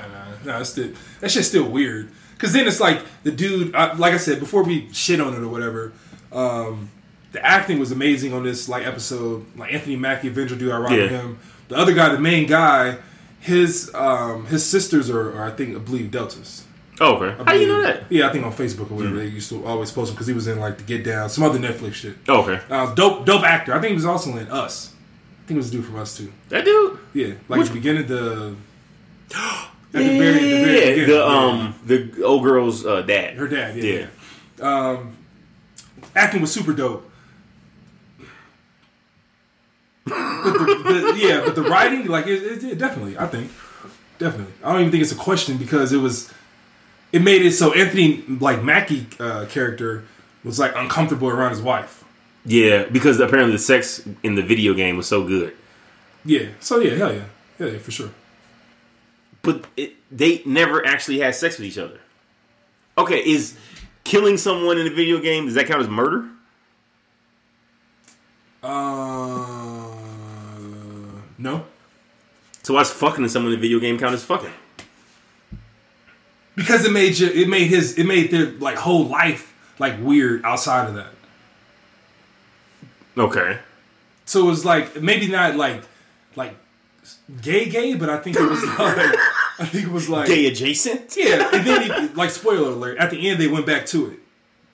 [0.44, 2.10] nah, nah, still, that shit's still weird.
[2.38, 5.38] Cause then it's like the dude, I, like I said before, we shit on it
[5.40, 5.92] or whatever.
[6.32, 6.90] Um,
[7.34, 9.44] the acting was amazing on this like episode.
[9.56, 11.18] Like Anthony Mackie, Avenger dude, I rock with Yeah.
[11.20, 11.38] him.
[11.68, 12.96] The other guy, the main guy,
[13.40, 16.64] his um, his sisters are, are I think I believe deltas.
[17.00, 17.34] Oh, okay.
[17.44, 18.04] How do you know that?
[18.08, 20.32] Yeah, I think on Facebook or whatever they used to always post him because he
[20.32, 22.16] was in like the Get Down, some other Netflix shit.
[22.28, 22.60] Oh, okay.
[22.70, 23.74] Uh, dope, dope actor.
[23.74, 24.92] I think he was also in Us.
[25.42, 26.32] I think it was a dude from Us too.
[26.50, 26.98] That dude.
[27.12, 28.54] Yeah, like at the beginning, the
[29.34, 29.40] at
[29.92, 33.34] Yeah, the very, the very beginning, the um the old girl's uh, dad.
[33.38, 33.76] her dad.
[33.76, 34.06] Yeah, Yeah.
[34.60, 34.88] yeah.
[34.90, 35.16] Um,
[36.14, 37.10] acting was super dope.
[40.04, 43.50] But the, the, yeah, but the writing, like, it, it, it definitely, I think,
[44.18, 44.52] definitely.
[44.62, 46.32] I don't even think it's a question because it was,
[47.12, 50.04] it made it so Anthony, like Mackie uh, character,
[50.44, 52.04] was like uncomfortable around his wife.
[52.44, 55.56] Yeah, because apparently the sex in the video game was so good.
[56.24, 56.48] Yeah.
[56.60, 57.24] So yeah, hell yeah,
[57.58, 58.10] hell yeah, for sure.
[59.40, 62.00] But it, they never actually had sex with each other.
[62.98, 63.56] Okay, is
[64.04, 66.28] killing someone in a video game does that count as murder?
[68.62, 69.63] Uh,
[71.44, 71.64] no,
[72.62, 74.50] So why's fucking someone in a video game count as fucking?
[76.56, 80.44] because it made you, it made his, it made their like whole life like weird
[80.44, 81.12] outside of that.
[83.16, 83.58] Okay.
[84.24, 85.82] So it was like maybe not like
[86.36, 86.54] like
[87.42, 88.78] gay gay, but I think it was like
[89.58, 91.16] I think it was like Gay adjacent?
[91.16, 91.50] yeah.
[91.52, 94.18] And then he, like spoiler alert, at the end they went back to it.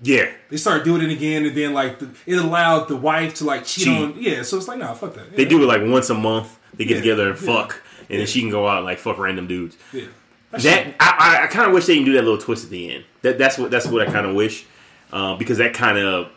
[0.02, 3.44] Yeah, They started doing it again, and then like the, it allowed the wife to
[3.44, 4.02] like cheat, Cheat.
[4.02, 4.14] on.
[4.18, 5.36] Yeah, so it's like nah, fuck that.
[5.36, 6.58] they do it like once a month.
[6.74, 9.18] They get Yeah, together and fuck, and then she can go out and like fuck
[9.18, 9.76] random dudes.
[9.92, 10.06] Yeah.
[10.52, 12.92] That I, I, I kind of wish they didn't do that little twist at the
[12.94, 13.04] end.
[13.22, 14.64] That that's what that's what I kind of wish,
[15.12, 16.30] uh, because that kind of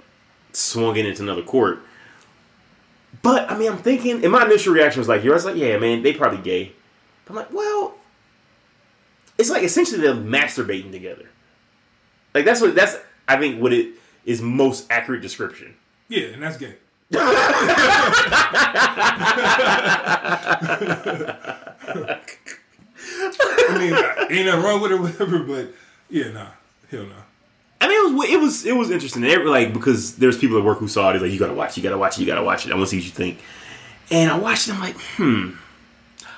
[0.52, 1.80] swung it into another court.
[3.22, 6.04] But I mean, I'm thinking, and my initial reaction was like, "You're like, yeah, man,
[6.04, 6.74] they probably gay."
[7.26, 7.96] But I'm like, well,
[9.38, 11.26] it's like essentially they're masturbating together.
[12.34, 13.94] Like that's what that's I think what it
[14.26, 15.76] is most accurate description.
[16.08, 16.76] Yeah, and that's gay.
[17.16, 17.28] I
[23.78, 23.94] mean,
[24.38, 25.40] ain't nothing wrong with it, whatever.
[25.40, 25.74] But
[26.10, 26.48] yeah, nah,
[26.90, 27.16] hell no.
[27.82, 29.22] I mean, it was it was it was interesting.
[29.22, 31.16] Were like because there's people at work who saw it.
[31.16, 32.72] It's like you gotta watch, it, you gotta watch it, you gotta watch it.
[32.72, 33.40] I want to see what you think.
[34.12, 34.74] And I watched it.
[34.74, 35.52] I'm like, hmm.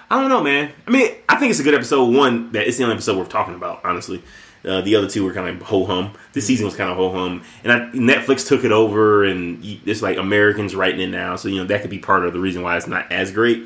[0.09, 0.71] I don't know, man.
[0.87, 2.13] I mean, I think it's a good episode.
[2.13, 4.21] One that it's the only episode worth talking about, honestly.
[4.65, 6.13] Uh, the other two were kind of ho hum.
[6.33, 10.01] This season was kind of ho hum, and I, Netflix took it over, and it's
[10.01, 11.35] like Americans writing it now.
[11.35, 13.65] So you know that could be part of the reason why it's not as great.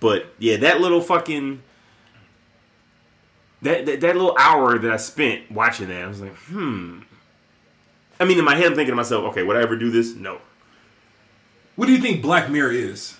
[0.00, 1.62] But yeah, that little fucking
[3.62, 7.00] that, that that little hour that I spent watching that, I was like, hmm.
[8.18, 10.14] I mean, in my head, I'm thinking to myself, okay, would I ever do this?
[10.14, 10.40] No.
[11.74, 13.15] What do you think Black Mirror is?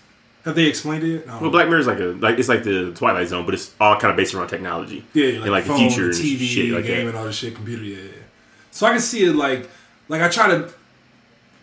[0.46, 1.26] Have they explained it?
[1.26, 1.40] No.
[1.40, 3.98] Well, Black Mirror is like a like it's like the Twilight Zone, but it's all
[3.98, 5.04] kind of based around technology.
[5.12, 7.08] yeah, and like the phone, future and TV, shit like game, that.
[7.08, 7.82] and all this shit, computer.
[7.82, 8.22] Yeah, yeah.
[8.70, 9.68] So I can see it like,
[10.08, 10.72] like I try to,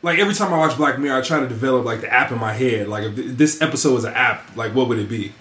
[0.01, 2.39] like every time I watch Black Mirror, I try to develop like the app in
[2.39, 2.89] my head.
[2.89, 5.31] Like if this episode was an app, like what would it be,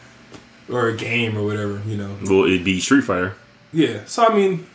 [0.70, 2.16] or a game or whatever, you know?
[2.22, 3.34] Well, it'd be Street Fighter.
[3.72, 4.04] Yeah.
[4.06, 4.68] So I mean,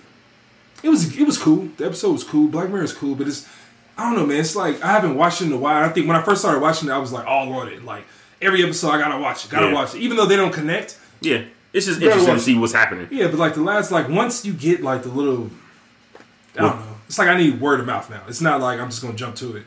[0.83, 1.69] it was it was cool.
[1.77, 2.49] The episode was cool.
[2.49, 3.47] Black Mirror is cool, but it's
[3.97, 4.41] I don't know, man.
[4.41, 5.85] It's like I haven't watched it in a while.
[5.85, 7.85] I think when I first started watching it, I was like all on it.
[7.85, 8.03] Like
[8.41, 9.51] every episode, I gotta watch it.
[9.51, 9.73] Gotta Yeah.
[9.73, 10.97] watch it, even though they don't connect.
[11.21, 13.07] Yeah, it's just interesting to see what's happening.
[13.11, 15.49] Yeah, but like the last, like once you get like the little,
[16.57, 16.95] I don't know.
[17.07, 18.21] It's like I need word of mouth now.
[18.27, 19.63] It's not like I'm just gonna jump to it.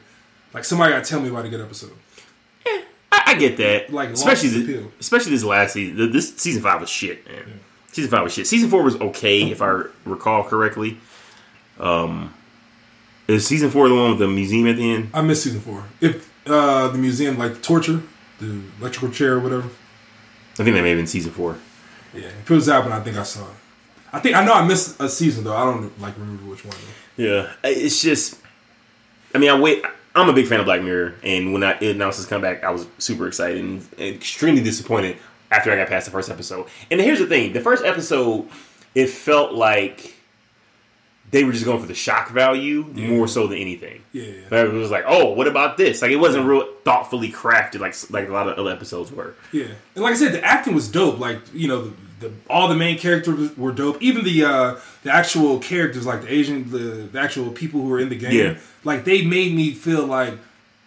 [0.53, 1.93] Like somebody gotta tell me about a good episode.
[3.12, 5.97] I, I get that, Like, especially the, especially this last season.
[5.97, 7.59] The- This season five was shit, man.
[7.91, 8.47] Season five was shit.
[8.47, 10.97] Season four was okay, if I recall correctly.
[11.81, 12.33] Um,
[13.27, 15.11] is season four the one with the museum at the end?
[15.12, 15.85] I missed season four.
[16.01, 18.01] If uh the museum like the torture,
[18.41, 19.68] the electrical chair or whatever.
[20.59, 21.57] I think that may have been season four.
[22.12, 23.57] Yeah, if it was that one, I think I saw it.
[24.12, 25.57] I think I know I missed a season though.
[25.57, 26.74] I don't like remember which one.
[27.16, 27.24] Though.
[27.24, 28.38] Yeah, it's just.
[29.34, 29.84] I mean, I wait.
[30.14, 32.70] I'm a big fan of Black Mirror, and when I, it announced its comeback, I
[32.70, 35.18] was super excited and extremely disappointed
[35.53, 36.66] after I got past the first episode.
[36.91, 38.49] And here's the thing: the first episode,
[38.95, 40.16] it felt like
[41.31, 44.03] they were just going for the shock value more so than anything.
[44.12, 44.33] Yeah, yeah.
[44.51, 46.03] Like, it was like, oh, what about this?
[46.03, 49.35] Like it wasn't real thoughtfully crafted, like like a lot of other episodes were.
[49.53, 51.18] Yeah, and like I said, the acting was dope.
[51.18, 51.83] Like you know,
[52.20, 54.03] the, the all the main characters were dope.
[54.03, 56.78] Even the uh the actual characters, like the Asian, the,
[57.12, 58.59] the actual people who were in the game, Yeah.
[58.85, 60.35] like they made me feel like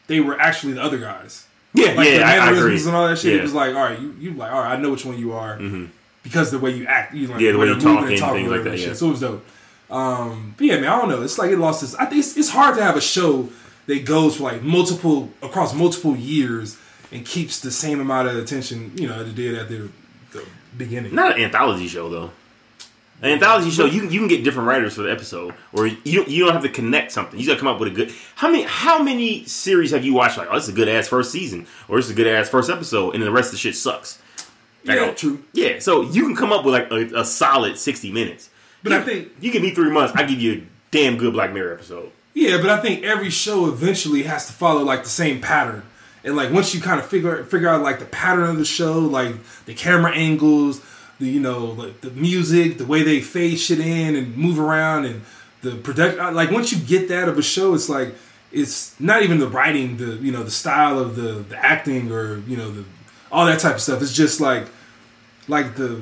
[0.07, 1.47] they were actually the other guys.
[1.73, 2.55] Yeah, Like yeah, the agree.
[2.59, 3.25] mannerisms and all that shit.
[3.25, 3.31] Yeah.
[3.31, 3.39] Mm-hmm.
[3.39, 5.33] It was like, all right, you, you like, all right, I know which one you
[5.33, 5.57] are
[6.21, 8.41] because the way you act, you like, Yeah, the way you're talk and and talking
[8.45, 8.89] things like that, shit.
[8.89, 8.93] yeah.
[8.93, 9.43] So it was dope.
[9.93, 11.21] Um, but yeah, man, I don't know.
[11.21, 11.93] It's like it lost its.
[11.95, 13.49] I think it's, it's hard to have a show
[13.85, 16.77] that goes for like multiple across multiple years
[17.11, 19.89] and keeps the same amount of attention, you know, it did at the,
[20.31, 20.43] the
[20.75, 21.13] beginning.
[21.13, 22.31] Not an anthology show though.
[23.21, 26.15] An anthology show, you can you can get different writers for the episode, or you
[26.15, 27.39] don't, you don't have to connect something.
[27.39, 28.11] You got to come up with a good.
[28.35, 30.37] How many how many series have you watched?
[30.37, 32.49] Like, oh, this is a good ass first season, or this is a good ass
[32.49, 34.19] first episode, and then the rest of the shit sucks.
[34.83, 35.43] Like, Yeah, true.
[35.53, 38.49] Yeah, so you can come up with like a, a solid sixty minutes.
[38.83, 41.33] But you, I think- you give me three months, I give you a damn good
[41.33, 42.11] Black Mirror episode.
[42.33, 45.83] Yeah, but I think every show eventually has to follow like the same pattern.
[46.23, 48.97] And like once you kind of figure figure out like the pattern of the show,
[48.99, 50.81] like the camera angles,
[51.19, 55.05] the you know like the music, the way they fade shit in and move around,
[55.05, 55.21] and
[55.61, 56.19] the production.
[56.19, 58.15] Uh, like once you get that of a show, it's like
[58.51, 62.37] it's not even the writing, the you know the style of the the acting or
[62.47, 62.85] you know the
[63.31, 64.01] all that type of stuff.
[64.01, 64.65] It's just like
[65.47, 66.01] like the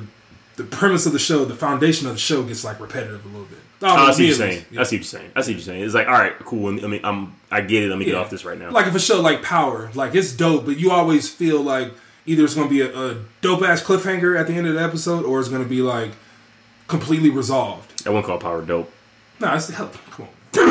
[0.56, 3.46] the premise of the show, the foundation of the show gets like repetitive a little
[3.46, 3.58] bit.
[3.84, 4.64] Oh, I see what you're saying.
[4.70, 4.80] Yeah.
[4.80, 5.32] I see what you're saying.
[5.34, 5.82] I see what you're saying.
[5.84, 6.68] It's like, all right, cool.
[6.68, 7.88] I mean, I'm, I get it.
[7.88, 8.70] Let me get off this right now.
[8.70, 11.92] Like if a show like Power, like it's dope, but you always feel like
[12.26, 14.82] either it's going to be a, a dope ass cliffhanger at the end of the
[14.82, 16.12] episode, or it's going to be like
[16.86, 18.06] completely resolved.
[18.06, 18.92] I won't call Power dope.
[19.40, 19.90] Nah, it's hell.
[20.10, 20.32] Come on.
[20.52, 20.68] come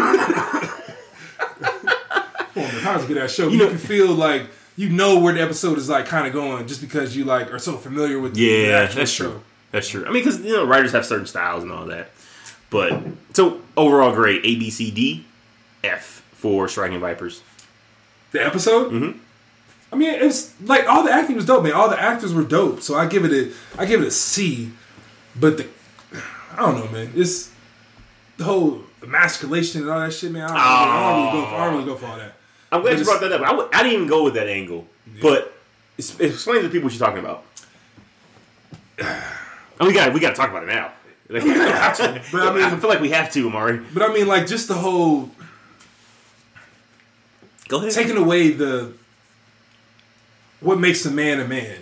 [2.63, 2.81] on, man.
[2.81, 3.47] Power's a good ass show.
[3.49, 4.43] You, know- can feel like
[4.77, 7.59] you know where the episode is like kind of going just because you like are
[7.59, 9.31] so familiar with the Yeah, that's show.
[9.31, 9.41] true.
[9.71, 10.03] That's true.
[10.05, 12.11] I mean, because you know, writers have certain styles and all that.
[12.69, 13.01] But
[13.33, 15.25] so overall, grade A, B, C, D,
[15.83, 17.41] F for Striking Vipers.
[18.31, 18.91] The episode.
[18.91, 19.17] Mhm.
[19.91, 21.73] I mean, it's like all the acting was dope, man.
[21.73, 23.51] All the actors were dope, so I give it a
[23.81, 24.71] I give it a C.
[25.37, 25.67] But the
[26.55, 27.11] I don't know, man.
[27.15, 27.49] It's
[28.37, 30.43] the whole emasculation and all that shit, man.
[30.43, 31.49] I don't, I don't really go.
[31.49, 32.33] For, I don't really go for all that.
[32.71, 33.41] I'm glad But you brought that up.
[33.41, 34.87] I w- I didn't even go with that angle,
[35.21, 35.53] but
[35.97, 37.43] it's, explain to the people what you're talking about.
[39.81, 40.91] And we got we got to talk about it now.
[41.31, 41.43] Like,
[42.31, 43.79] But I mean- I feel like we have to, Amari.
[43.93, 45.31] But I mean, like, just the whole
[47.67, 47.91] Go ahead.
[47.91, 48.91] taking away the
[50.59, 51.79] what makes a man a man,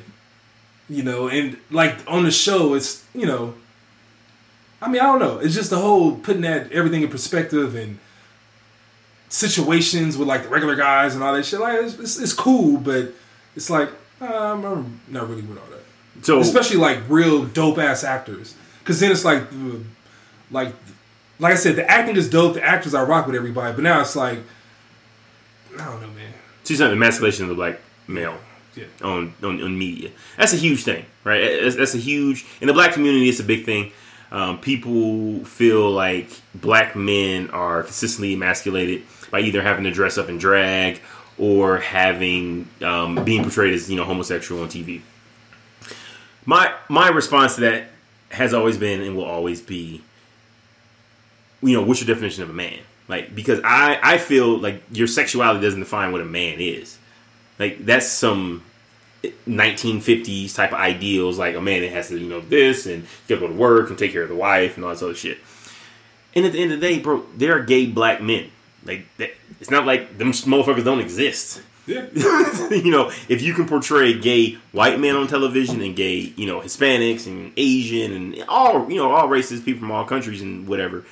[0.88, 3.56] you know, and like on the show, it's you know,
[4.82, 7.98] I mean, I don't know, it's just the whole putting that everything in perspective and
[9.30, 11.60] situations with like the regular guys and all that shit.
[11.60, 13.14] Like, it's, it's, it's cool, but
[13.56, 13.90] it's like
[14.22, 15.79] um, I'm not really with all that.
[16.22, 18.56] So especially like real dope ass actors.
[18.80, 19.44] Because then it's like,
[20.52, 20.74] like,
[21.38, 22.56] like I said, the acting is dope.
[22.56, 24.40] The actors I rock with everybody, but now it's like,
[25.80, 26.34] I don't know, man.
[26.64, 28.38] she's not emasculation of the black male.
[28.76, 28.86] Yeah.
[29.02, 30.12] on, on on media.
[30.38, 31.62] That's a huge thing, right?
[31.62, 33.28] That's, that's a huge in the black community.
[33.28, 33.92] It's a big thing.
[34.32, 40.30] Um, people feel like black men are consistently emasculated by either having to dress up
[40.30, 41.02] in drag
[41.38, 45.02] or having um, being portrayed as you know homosexual on TV.
[46.46, 47.88] My my response to that
[48.30, 50.02] has always been and will always be,
[51.62, 52.80] you know, what's your definition of a man?
[53.08, 56.98] Like because I I feel like your sexuality doesn't define what a man is.
[57.58, 58.64] Like that's some
[59.24, 61.38] 1950s type of ideals.
[61.38, 63.90] Like a man that has to, you know, this and you gotta go to work
[63.90, 65.40] and take care of the wife and all this other shit.
[66.36, 68.52] And at the end of the day, bro, there are gay black men.
[68.86, 71.62] Like that, it's not like them motherfuckers don't exist.
[71.90, 72.70] Yeah.
[72.70, 76.62] you know, if you can portray gay white men on television and gay, you know,
[76.62, 81.04] Hispanics and Asian and all, you know, all races, people from all countries and whatever,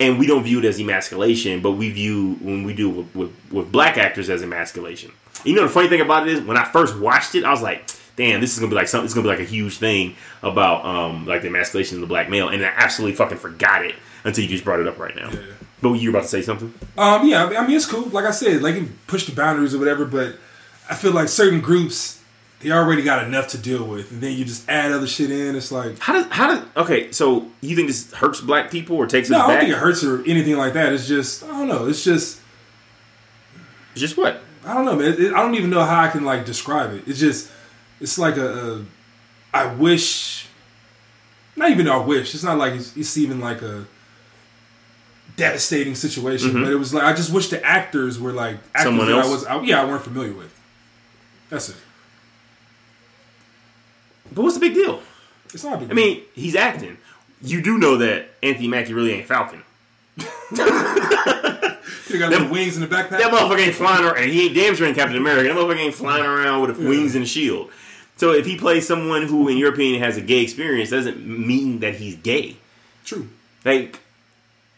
[0.00, 3.52] and we don't view it as emasculation, but we view when we do with, with,
[3.52, 5.12] with black actors as emasculation.
[5.44, 7.62] You know, the funny thing about it is when I first watched it, I was
[7.62, 9.04] like, damn, this is gonna be like something.
[9.04, 12.30] It's gonna be like a huge thing about um like the emasculation of the black
[12.30, 15.30] male, and I absolutely fucking forgot it until you just brought it up right now.
[15.30, 15.40] Yeah.
[15.82, 16.72] But you were about to say something?
[16.96, 18.08] Um, yeah, I mean- I mean, it's cool.
[18.10, 20.36] Like I said, like you push the boundaries or whatever, but
[20.88, 22.20] I feel like certain groups,
[22.60, 24.12] they already got enough to deal with.
[24.12, 25.56] And then you just add other shit in.
[25.56, 27.10] It's like, How does how does okay?
[27.10, 29.32] So you think this hurts black people or takes it?
[29.32, 30.92] no, us I don't think it hurts or anything like that.
[30.92, 31.86] It's just, I don't know.
[31.88, 32.40] It's just,
[33.94, 34.40] Just what?
[34.64, 35.12] I don't know, man.
[35.14, 37.02] It, it- I don't even know how I can like describe it.
[37.08, 37.50] It's just,
[38.00, 38.84] it's like a, a
[39.52, 40.46] I wish,
[41.56, 42.34] not even I wish.
[42.34, 43.84] It's not like it's, it's even like a
[45.36, 48.98] devastating situation, but it was like I just wish the actors were like actors Mm-hmm.
[48.98, 49.26] Someone that else?
[49.26, 50.58] I was, I, yeah, I weren't familiar with.
[51.50, 51.76] That's it.
[54.32, 55.00] But what's the big deal?
[55.52, 55.90] It's not a big.
[55.90, 56.96] I mean, he's acting.
[57.42, 59.62] You do know that Anthony Mackie really ain't Falcon.
[62.12, 63.10] you got wings in the backpack.
[63.10, 64.18] That motherfucker ain't flying around.
[64.18, 65.48] And he ain't damn sure ain't Captain America.
[65.48, 67.70] That motherfucker ain't flying around with wings and a shield.
[68.16, 71.80] So if he plays someone who, in your opinion, has a gay experience, doesn't mean
[71.80, 72.56] that he's gay.
[73.04, 73.28] True.
[73.64, 74.00] Like,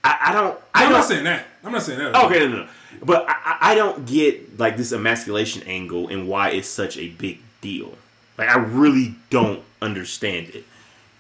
[0.05, 0.61] I, I don't.
[0.75, 1.47] I I'm don't not saying that.
[1.65, 2.15] I'm not saying that.
[2.27, 2.69] Okay, no, no.
[3.03, 7.41] But I, I don't get like this emasculation angle and why it's such a big
[7.61, 7.95] deal.
[8.37, 10.65] Like I really don't understand it.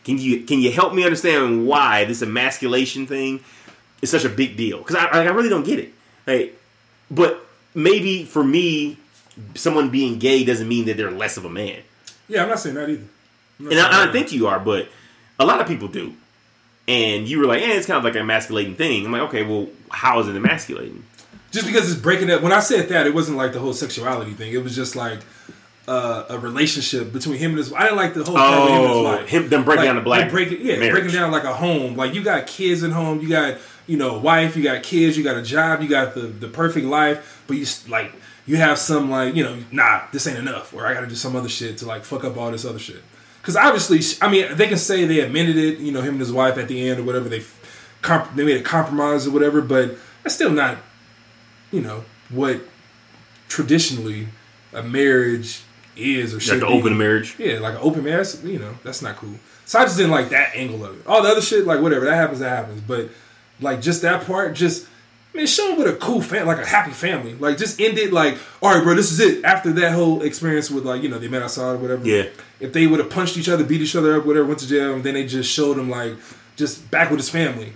[0.04, 3.40] Can you can you help me understand why this emasculation thing
[4.02, 4.78] is such a big deal?
[4.78, 5.94] Because I like, I really don't get it.
[6.26, 6.60] Like,
[7.10, 8.98] but maybe for me,
[9.54, 11.80] someone being gay doesn't mean that they're less of a man.
[12.28, 13.04] Yeah, I'm not saying that either.
[13.58, 14.88] Not And I, I don't think you are, but
[15.38, 16.14] a lot of people do.
[16.86, 19.06] And you were like, eh, it's kind of like an emasculating thing.
[19.06, 21.02] I'm like, okay, well, how is it emasculating?
[21.50, 22.42] just because it's breaking up.
[22.42, 24.52] When I said that, it wasn't like the whole sexuality thing.
[24.52, 25.20] It was just like
[25.86, 27.72] uh, a relationship between him and his.
[27.72, 29.28] I didn't like the whole part with him and his Oh, wife.
[29.28, 30.90] him them breaking Like, down the black breaking, yeah, marriage.
[30.92, 31.94] breaking down like a home.
[31.96, 35.16] Like you got kids at home, you got you know a wife, you got kids,
[35.16, 38.12] you got a job, you got the the perfect life, but you like
[38.46, 41.14] you have some like you know nah this ain't enough, or I got to do
[41.14, 43.02] some other shit to like fuck up all this other shit.
[43.44, 46.32] Because obviously, I mean, they can say they amended it, you know, him and his
[46.32, 47.28] wife at the end or whatever.
[47.28, 47.42] They
[48.00, 50.78] comp- they made a compromise or whatever, but that's still not,
[51.70, 52.62] you know, what
[53.48, 54.28] traditionally
[54.72, 55.60] a marriage
[55.94, 56.72] is or should Like the be.
[56.72, 57.34] open marriage.
[57.38, 59.34] Yeah, like an open marriage, you know, that's not cool.
[59.66, 61.06] So I just didn't like that angle of it.
[61.06, 62.80] All the other shit, like whatever, that happens, that happens.
[62.80, 63.10] But
[63.60, 64.86] like just that part, just
[65.34, 67.34] man, show them with a cool fam, like a happy family.
[67.34, 69.44] Like just end it like, all right, bro, this is it.
[69.44, 72.06] After that whole experience with like, you know, they met outside or whatever.
[72.06, 72.24] Yeah.
[72.60, 74.94] If they would have punched each other, beat each other up, whatever, went to jail,
[74.94, 76.14] and then they just showed him like
[76.56, 77.72] just back with his family.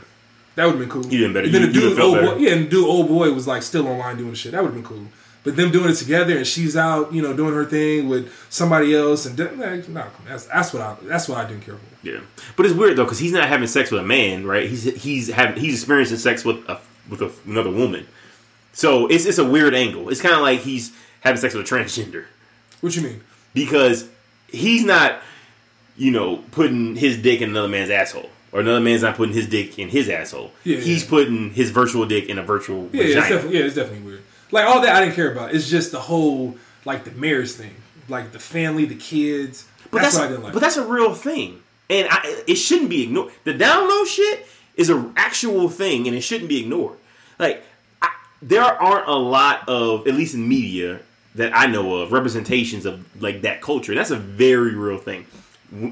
[0.55, 1.07] That would have been cool.
[1.13, 1.47] You done better.
[1.47, 2.27] And then You- the dude, old better.
[2.35, 4.53] boy, yeah, and the dude, old boy was like still online doing shit.
[4.53, 5.07] That would have been cool.
[5.45, 8.95] But them doing it together and she's out, you know, doing her thing with somebody
[8.95, 11.81] else, and like, nah, that's that's what I that's what I didn't care for.
[12.07, 12.19] Yeah,
[12.57, 14.69] but it's weird though because he's not having sex with a man, right?
[14.69, 18.07] He's he's having he's experiencing sex with a with a, another woman.
[18.73, 20.09] So it's it's a weird angle.
[20.09, 22.25] It's kind of like he's having sex with a transgender
[22.81, 23.21] What you mean?
[23.55, 24.09] because
[24.49, 25.21] he's not,
[25.97, 28.31] you know, putting his dick in another man's asshole.
[28.53, 30.53] or another man's not putting his dick in his asshole.
[30.65, 31.11] Yeah, He's yeah.
[31.11, 33.35] putting his virtual dick in a virtual Yeah, it's vagina.
[33.35, 34.23] definitely yeah, it's definitely weird.
[34.53, 35.55] Like all that I didn't care about.
[35.55, 37.75] It's just the whole like the marriage thing,
[38.09, 39.67] like the family, the kids.
[39.91, 40.53] But that's, that's, what I didn't like.
[40.53, 43.33] but that's a real thing, and I, it shouldn't be ignored.
[43.45, 44.47] The down low shit
[44.77, 46.98] is an actual thing, and it shouldn't be ignored.
[47.39, 47.65] Like
[48.03, 48.11] I,
[48.43, 51.01] there aren't a lot of, at least in media
[51.35, 53.95] that I know of, representations of like that culture.
[53.95, 55.27] That's a very real thing.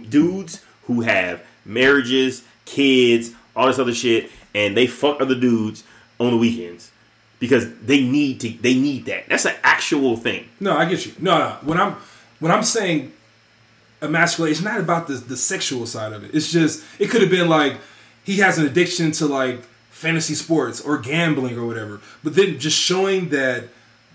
[0.09, 5.85] Dudes who have marriages, kids, all this other shit, and they fuck other dudes
[6.19, 6.91] on the weekends
[7.39, 8.51] because they need to.
[8.51, 9.29] They need that.
[9.29, 10.49] That's an actual thing.
[10.61, 11.13] No, I get you.
[11.19, 11.57] No, no.
[11.63, 11.97] When I'm
[12.41, 13.13] when I'm saying
[14.03, 16.35] emasculation, it's not about the the sexual side of it.
[16.35, 17.79] It's just it could have been like
[18.25, 19.61] he has an addiction to like
[19.97, 22.01] fantasy sports or gambling or whatever.
[22.23, 23.65] But then just showing that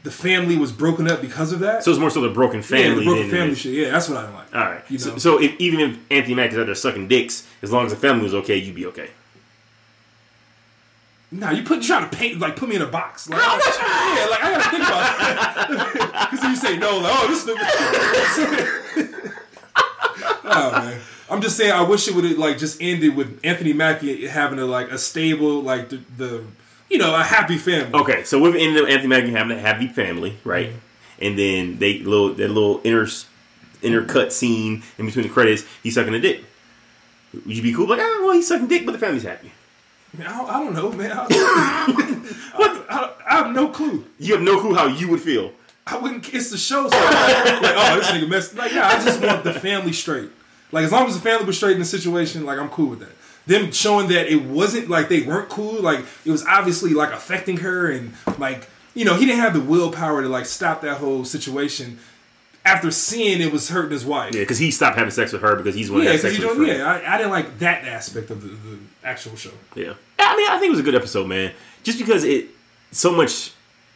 [0.04, 1.84] the family was broken up because of that.
[1.84, 3.00] So it's more so the broken yeah, family.
[3.04, 3.74] the broken family shit.
[3.74, 4.56] Yeah, that's what I don't like.
[4.56, 4.84] All right.
[4.90, 5.18] You So, know?
[5.18, 8.24] so if, even if Anthony Mackie's out there sucking dicks, as long as the family
[8.24, 9.10] was okay, you'd be okay.
[11.34, 13.30] Nah, you put you trying to paint like put me in a box.
[13.30, 13.48] Like, yeah,
[14.30, 16.08] like I gotta think about it.
[16.32, 17.54] Because you say no, like oh this is the
[20.44, 21.00] Oh man.
[21.32, 24.60] I'm just saying I wish it would have like just ended with Anthony Mackie having
[24.60, 26.44] a like a stable, like the, the
[26.90, 27.98] you know, a happy family.
[28.00, 30.68] Okay, so we've ended up Anthony Mackie having a happy family, right?
[30.68, 30.78] Mm-hmm.
[31.24, 33.08] And then they little that little inner
[33.82, 36.44] inner cut scene in between the credits, he's sucking a dick.
[37.34, 37.88] Would you be cool?
[37.88, 39.52] Like, oh, well, he's sucking dick, but the family's happy.
[40.18, 41.12] Man, I, don't, I don't know, man.
[41.14, 41.22] I,
[42.56, 42.86] what?
[42.90, 44.06] I, I have no clue.
[44.20, 45.54] You have no clue how you would feel.
[45.88, 46.90] I wouldn't kiss the show.
[46.90, 48.56] So like, oh, this nigga messed.
[48.56, 50.30] Like, yeah, I just want the family straight.
[50.72, 53.00] Like, as long as the family was straight in the situation, like, I'm cool with
[53.00, 53.12] that.
[53.48, 55.82] Them showing that it wasn't like they weren't cool.
[55.82, 59.62] Like, it was obviously like affecting her, and like, you know, he didn't have the
[59.62, 62.00] willpower to like stop that whole situation.
[62.64, 64.36] After seeing it was hurting his wife.
[64.36, 66.60] Yeah, because he stopped having sex with her because he's one Yeah, because you don't.
[66.60, 66.80] his friend.
[66.80, 69.50] Yeah, I, I didn't like that aspect of the, the actual show.
[69.74, 69.94] Yeah.
[70.20, 71.54] I mean, I think it was a good episode, man.
[71.82, 72.50] Just because it
[72.92, 73.54] so much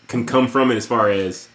[0.08, 1.48] can come from it as far as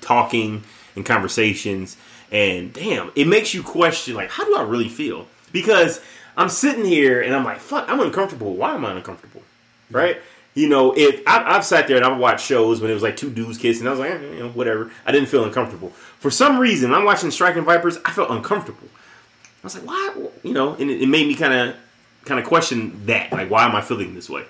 [0.00, 0.62] talking
[0.94, 1.96] and conversations
[2.32, 5.26] and damn, it makes you question like how do I really feel?
[5.52, 6.00] Because
[6.36, 8.54] I'm sitting here and I'm like, fuck, I'm uncomfortable.
[8.54, 9.42] Why am I uncomfortable?
[9.90, 10.20] Right?
[10.54, 13.16] You know, if I, I've sat there and I've watched shows when it was like
[13.16, 14.90] two dudes kissing, I was like, eh, you know, whatever.
[15.04, 15.90] I didn't feel uncomfortable.
[16.18, 18.88] For some reason, I'm watching Striking Vipers, I felt uncomfortable.
[18.88, 20.28] I was like, why?
[20.42, 21.76] You know, and it, it made me kind of
[22.24, 23.32] kind of question that.
[23.32, 24.44] Like, why am I feeling this way?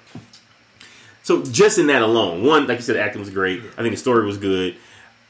[1.22, 3.60] So just in that alone, one, like you said, the acting was great.
[3.76, 4.76] I think the story was good.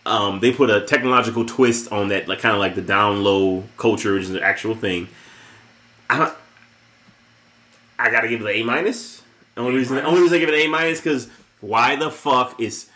[0.06, 3.64] Um, they put a technological twist on that, like kind of like the down low
[3.76, 5.08] culture, which is an actual thing.
[6.08, 6.34] I don't,
[7.98, 9.22] I gotta give it an A minus.
[9.56, 11.28] The only reason, the only reason I give it an A minus because
[11.60, 12.88] why the fuck is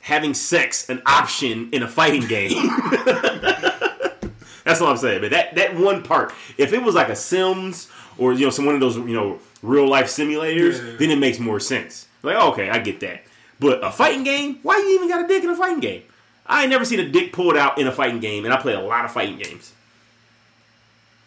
[0.00, 2.50] having sex an option in a fighting game?
[4.64, 5.20] That's all I'm saying.
[5.20, 7.88] But that that one part, if it was like a Sims
[8.18, 10.96] or you know some one of those you know real life simulators, Yeah.
[10.98, 12.08] then it makes more sense.
[12.22, 13.22] Like okay, I get that.
[13.60, 16.02] But a fighting game, why you even got a dick in a fighting game?
[16.48, 18.74] I ain't never seen a dick pulled out in a fighting game, and I play
[18.74, 19.72] a lot of fighting games.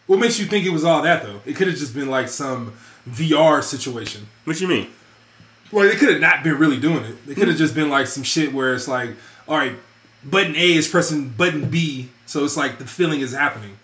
[0.06, 1.40] What makes you think it was all that though?
[1.46, 2.72] It could have just been like some
[3.08, 4.26] VR situation.
[4.44, 4.88] What you mean?
[5.70, 7.26] Well, they could have not been really doing it.
[7.26, 7.62] They could have hmm.
[7.62, 9.10] just been like some shit where it's like,
[9.46, 9.76] all right,
[10.24, 13.76] button A is pressing button B, so it's like the feeling is happening.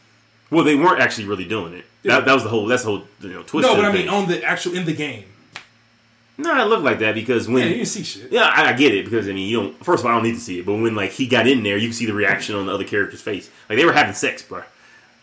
[0.51, 1.85] Well, they weren't actually really doing it.
[2.03, 2.17] Yeah.
[2.17, 2.67] That, that was the whole.
[2.67, 3.69] That's the whole you know twist.
[3.69, 4.09] No, but I mean thing.
[4.09, 5.25] on the actual in the game.
[6.39, 8.31] No, it looked like that because when Yeah, you see shit.
[8.31, 9.85] Yeah, I, I get it because I mean, you don't.
[9.85, 11.63] First of all, I don't need to see it, but when like he got in
[11.63, 13.51] there, you can see the reaction on the other character's face.
[13.69, 14.63] Like they were having sex, bro.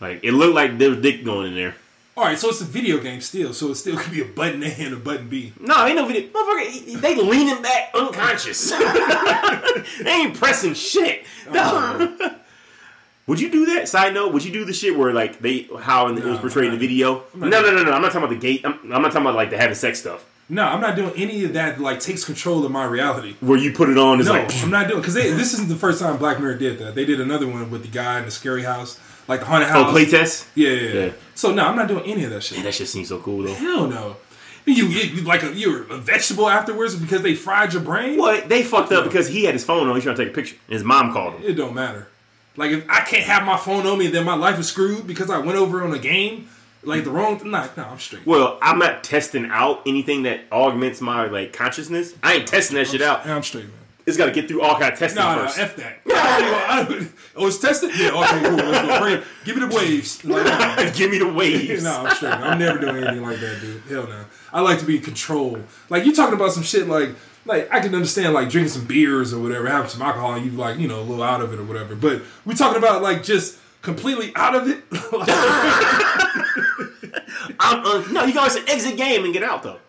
[0.01, 1.75] Like it looked like there was dick going in there.
[2.15, 4.61] All right, so it's a video game still, so it still could be a button
[4.61, 5.51] A and a button B.
[5.59, 6.29] No, ain't no video.
[6.29, 8.69] Motherfucker, he- they leaning back unconscious.
[9.99, 11.25] they ain't pressing shit.
[11.49, 12.35] Oh, no.
[13.27, 13.87] Would you do that?
[13.87, 16.39] Side note, would you do the shit where like they how in the, it was
[16.39, 17.23] portrayed in the video?
[17.33, 17.91] No, no, no, no.
[17.93, 18.65] I'm not talking about the gate.
[18.65, 21.43] I'm, I'm not talking about like the having sex stuff No, I'm not doing any
[21.45, 21.81] of that.
[21.81, 23.35] Like takes control of my reality.
[23.39, 24.19] where you put it on.
[24.19, 26.79] Is No, like I'm not doing because this isn't the first time Black Mirror did
[26.79, 26.95] that.
[26.95, 29.71] They did another one with the guy in the scary house, like the haunted oh,
[29.71, 29.91] house.
[29.91, 30.47] oh playtest.
[30.53, 31.11] Yeah, yeah, yeah.
[31.33, 32.59] So no, I'm not doing any of that shit.
[32.59, 33.53] Man, that shit seems so cool though.
[33.53, 34.17] Hell no.
[34.65, 38.17] You, you, you like a you're a vegetable afterwards because they fried your brain.
[38.17, 39.95] What they fucked up because he had his phone on.
[39.95, 40.55] He's trying to take a picture.
[40.69, 41.43] His mom called him.
[41.43, 42.07] It don't matter.
[42.55, 45.29] Like if I can't have my phone on me, then my life is screwed because
[45.29, 46.47] I went over on a game,
[46.85, 47.39] like the wrong.
[47.39, 48.25] Thing nah, no, I'm straight.
[48.25, 52.13] Well, I'm not testing out anything that augments my like consciousness.
[52.23, 53.25] I ain't testing that shit out.
[53.25, 53.73] I'm straight, man.
[54.05, 55.57] It's got to get through all kind of testing no, first.
[55.57, 55.99] f that.
[56.07, 57.91] I even- oh, tested.
[57.97, 58.57] Yeah, okay, cool.
[58.57, 58.99] Let's go.
[58.99, 59.21] Bring.
[59.45, 60.25] Give me the waves.
[60.33, 60.89] Like, nah.
[60.91, 61.83] Give me the waves.
[61.83, 62.33] no, I'm straight.
[62.33, 63.81] I'm never doing anything like that, dude.
[63.83, 64.25] Hell no.
[64.51, 65.57] I like to be in control.
[65.89, 67.09] Like you talking about some shit like
[67.45, 70.51] like I can understand like drinking some beers or whatever, having some alcohol, and you
[70.51, 71.95] like you know a little out of it or whatever.
[71.95, 74.83] But we talking about like just completely out of it.
[77.59, 79.79] I'm, uh, no, you can always say exit game and get out though.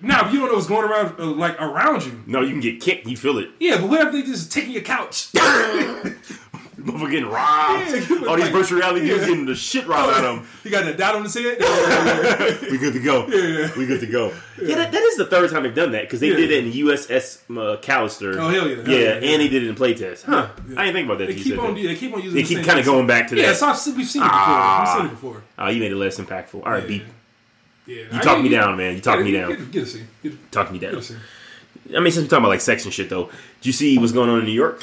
[0.00, 2.22] Now but you don't know what's going around uh, like around you.
[2.26, 3.06] No, you can get kicked.
[3.06, 3.50] You feel it.
[3.60, 5.28] Yeah, but what if they just taking your couch?
[6.78, 7.90] Motherfucker getting robbed.
[7.90, 10.48] Yeah, All these like- virtual reality dudes getting the shit robbed out of them.
[10.64, 11.56] you got that dot on his head.
[11.58, 12.70] Yeah, yeah, yeah.
[12.70, 13.26] We good to go.
[13.28, 13.70] Yeah.
[13.78, 14.32] We good to go.
[14.60, 16.36] Yeah, that, that is the third time they've done that because they Yeah.
[16.36, 17.40] did it in USS
[17.80, 18.36] Callister.
[18.36, 18.76] Oh, hell yeah.
[18.76, 19.32] Hell yeah, yeah, yeah.
[19.32, 20.24] and they did it in playtest.
[20.24, 20.48] Huh?
[20.68, 20.78] Yeah.
[20.80, 21.28] I didn't think about that.
[21.28, 21.74] They keep on.
[21.74, 21.82] that.
[21.82, 22.34] They keep on using.
[22.36, 23.40] They the keep kind of going back to that.
[23.40, 24.38] Yeah, so I've, seen- we've seen it before.
[24.38, 24.84] Ah.
[24.96, 25.42] We've seen it before.
[25.58, 26.56] Oh, you made it less impactful.
[26.66, 26.88] All right, Yeah.
[26.88, 27.02] beat.
[27.86, 28.96] Yeah, You talk me down, man.
[28.96, 29.48] You talk me down.
[29.50, 30.08] Get, get a scene.
[30.22, 31.00] Get, Talk me get down.
[31.00, 31.16] a scene.
[31.96, 33.26] I mean, since we're talking about like sex and shit, though,
[33.60, 34.82] did you see what's going on in New York?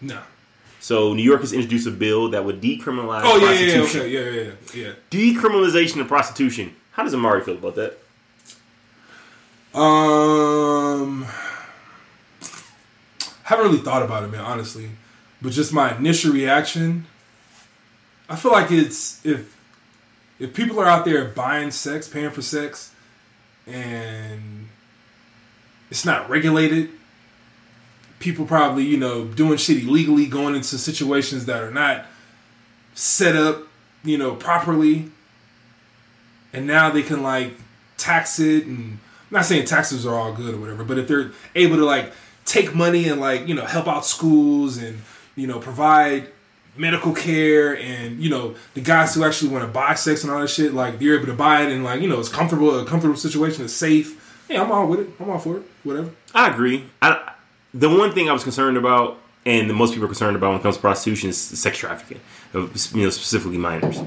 [0.00, 0.20] No.
[0.86, 3.40] So New York has introduced a bill that would decriminalize prostitution.
[3.40, 4.92] Oh yeah, yeah, yeah, okay, yeah, yeah, yeah, yeah.
[5.10, 6.76] Decriminalization of prostitution.
[6.92, 7.98] How does Amari feel about that?
[9.76, 11.26] Um,
[13.42, 14.42] haven't really thought about it, man.
[14.42, 14.90] Honestly,
[15.42, 17.06] but just my initial reaction,
[18.28, 19.56] I feel like it's if
[20.38, 22.94] if people are out there buying sex, paying for sex,
[23.66, 24.68] and
[25.90, 26.90] it's not regulated,
[28.26, 32.06] people probably you know doing shit illegally, going into situations that are not
[32.94, 33.62] set up,
[34.04, 35.10] you know, properly,
[36.52, 37.52] and now they can like
[37.96, 38.98] tax it and
[39.30, 42.12] I'm not saying taxes are all good or whatever, but if they're able to like
[42.44, 45.00] take money and like, you know, help out schools and,
[45.34, 46.28] you know, provide
[46.76, 50.40] medical care and, you know, the guys who actually want to buy sex and all
[50.40, 52.84] that shit, like they're able to buy it and like, you know, it's comfortable, a
[52.84, 54.44] comfortable situation, it's safe.
[54.48, 55.08] Yeah, I'm all with it.
[55.18, 55.62] I'm all for it.
[55.82, 56.10] Whatever.
[56.32, 56.84] I agree.
[57.02, 57.32] I,
[57.78, 60.60] the one thing I was concerned about, and the most people are concerned about when
[60.60, 62.20] it comes to prostitution, is sex trafficking,
[62.54, 63.98] of, you know, specifically minors.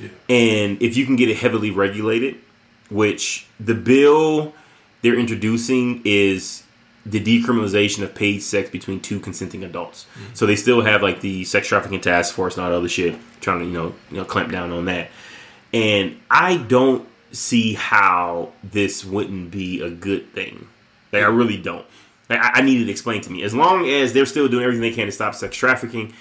[0.00, 0.08] Yeah.
[0.28, 2.36] And if you can get it heavily regulated,
[2.90, 4.52] which the bill
[5.02, 6.62] they're introducing is
[7.04, 10.04] the decriminalization of paid sex between two consenting adults.
[10.04, 10.34] Mm-hmm.
[10.34, 13.18] So they still have like the sex trafficking task force and all that other shit
[13.40, 15.10] trying to you know you know clamp down on that.
[15.72, 20.68] And I don't see how this wouldn't be a good thing.
[21.10, 21.84] Like I really don't.
[22.30, 23.42] I, I need it explained to me.
[23.42, 26.12] As long as they're still doing everything they can to stop sex trafficking,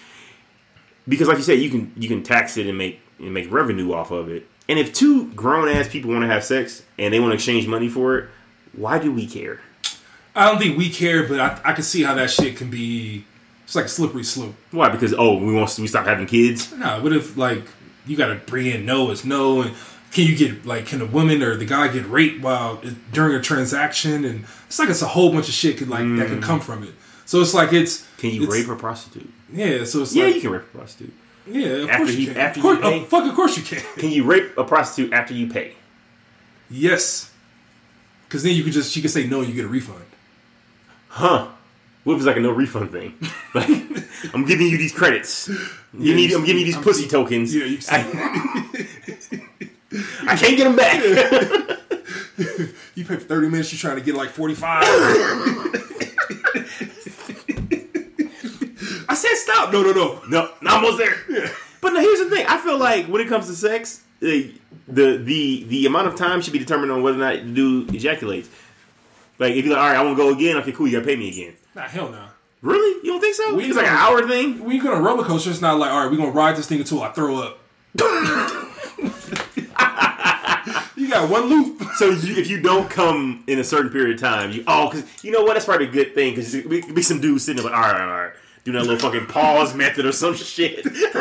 [1.08, 3.94] because like you said, you can you can tax it and make and make revenue
[3.94, 4.48] off of it.
[4.68, 7.68] And if two grown ass people want to have sex and they want to exchange
[7.68, 8.30] money for it,
[8.74, 9.60] why do we care?
[10.36, 13.26] I don't think we care, but I, I can see how that shit can be.
[13.66, 14.56] It's like a slippery slope.
[14.72, 14.90] Why?
[14.90, 16.72] Because oh, we want we stop having kids.
[16.74, 17.64] No, what if like
[18.06, 19.76] you got to bring in no, it's no, and
[20.12, 22.82] can you get like can a woman or the guy get raped while
[23.14, 24.26] during a transaction?
[24.26, 26.44] And it's like it's a whole bunch of shit could like that can mm.
[26.44, 26.94] come from it.
[27.26, 29.32] So it's like it's Can you it's- rape a prostitute?
[29.54, 31.14] Yeah, so it's Yeah, like you can rape a prostitute.
[31.48, 32.38] yeah, of After course he- you can.
[32.38, 33.00] after of course, you pay?
[33.02, 33.82] oh, fuck, of course you can.
[33.98, 35.74] Can you rape a prostitute after you pay?
[36.70, 37.32] yes,
[38.28, 40.06] because then you can just she can say no, and you get a refund.
[41.10, 41.48] Huh?
[42.04, 43.14] What if it's like a no refund thing?
[43.54, 43.68] Like
[44.34, 45.50] I'm giving you these credits.
[45.50, 45.58] You
[46.00, 46.30] Yeah, need.
[46.32, 47.54] you I'm giving you these I'm pussy tokens.
[47.54, 48.88] Yeah, you I,
[50.28, 51.78] I can't get them back.
[52.96, 54.84] You pay for thirty minutes, you're trying to get like forty five.
[59.08, 59.72] I said stop.
[59.72, 60.22] No, no, no.
[60.28, 61.16] No, not almost there.
[61.82, 62.46] But no, here's the thing.
[62.48, 64.54] I feel like when it comes to sex, the
[64.88, 67.96] the the, the amount of time should be determined on whether or not the dude
[67.96, 68.50] ejaculates.
[69.40, 70.58] Like if you're like, all right, I want to go again.
[70.58, 70.88] Okay, cool.
[70.88, 71.54] You gotta pay me again.
[71.76, 72.26] Nah, hell no.
[72.62, 73.06] Really?
[73.06, 73.56] You don't think so?
[73.56, 74.64] We it's like an hour thing.
[74.64, 76.56] When you go on a roller coaster, it's not like, all right, we're gonna ride
[76.56, 77.60] this thing until I throw up.
[81.12, 81.82] got one loop.
[81.96, 85.24] So you, if you don't come in a certain period of time, you oh, because
[85.24, 85.54] you know what?
[85.54, 88.02] That's probably a good thing because be, be some dude sitting there like, all right,
[88.02, 88.34] all right,
[88.64, 90.84] doing that little fucking pause method or some shit.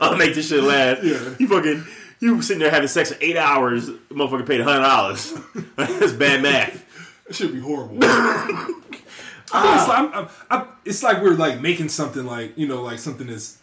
[0.00, 1.04] I'll make this shit last.
[1.04, 1.34] Yeah.
[1.38, 1.86] You fucking
[2.20, 5.32] you sitting there having sex for eight hours, motherfucker paid hundred dollars.
[5.76, 6.84] That's bad math.
[7.28, 7.98] It should be horrible.
[8.02, 12.66] I mean, it's, like, I'm, I'm, I'm, it's like we're like making something like you
[12.66, 13.58] know like something that's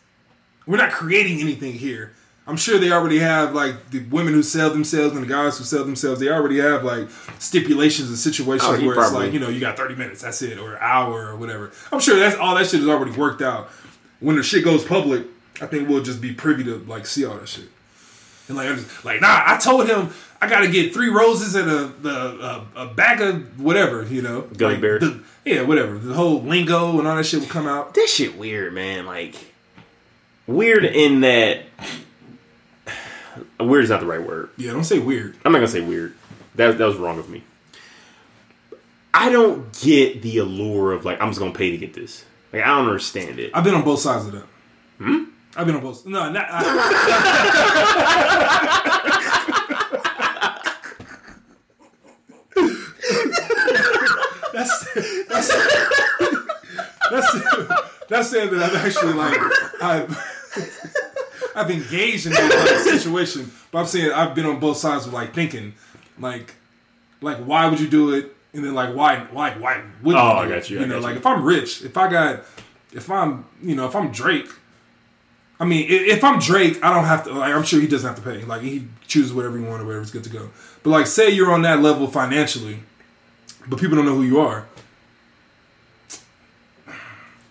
[0.65, 2.13] we're not creating anything here.
[2.49, 5.63] I'm sure they already have like the women who sell themselves and the guys who
[5.63, 6.19] sell themselves.
[6.19, 7.07] They already have like
[7.39, 10.57] stipulations and situations Oh, where it's like you know you got 30 minutes, that's it,
[10.57, 11.71] or an hour or whatever.
[11.91, 13.69] I'm sure that's all that shit is already worked out.
[14.19, 15.25] When the shit goes public,
[15.61, 17.69] I think we'll just be privy to like see all that shit.
[18.47, 20.09] And like, I'm just, like, nah, I told him
[20.41, 24.21] I got to get three roses and a, the, a a bag of whatever, you
[24.23, 25.01] know, Gummy like, bears.
[25.01, 25.97] the- yeah, whatever.
[25.97, 27.93] The whole lingo and all that shit will come out.
[27.93, 29.05] That shit weird, man.
[29.05, 29.35] Like
[30.47, 31.63] weird in that
[33.59, 34.49] weird is not the right word.
[34.57, 35.35] Yeah, don't say weird.
[35.43, 36.15] I'm not gonna say weird.
[36.55, 37.43] That that was wrong of me.
[39.13, 42.25] I don't get the allure of like I'm just gonna pay to get this.
[42.53, 43.51] Like I don't understand it.
[43.53, 44.45] I've been on both sides of that.
[44.97, 45.23] Hmm?
[45.55, 46.05] I've been on both.
[46.05, 46.45] No, not.
[46.49, 46.63] I,
[54.53, 54.93] that's
[55.27, 55.47] that's
[57.09, 57.33] that's
[58.07, 59.37] that's saying that I've actually like
[59.81, 60.09] I've
[61.55, 65.05] I've engaged in that kind of situation, but I'm saying I've been on both sides
[65.07, 65.73] of like thinking,
[66.19, 66.55] like,
[67.21, 70.25] like why would you do it, and then like why, why, why would Oh, you?
[70.39, 70.69] I got it?
[70.69, 71.19] you, I You know, like you.
[71.19, 72.43] if I'm rich, if I got,
[72.93, 74.49] if I'm, you know, if I'm Drake.
[75.61, 77.33] I mean, if I'm Drake, I don't have to.
[77.33, 78.45] Like, I'm sure he doesn't have to pay.
[78.45, 80.49] Like, he chooses whatever he wants or whatever's good to go.
[80.83, 82.79] But like, say you're on that level financially,
[83.67, 84.67] but people don't know who you are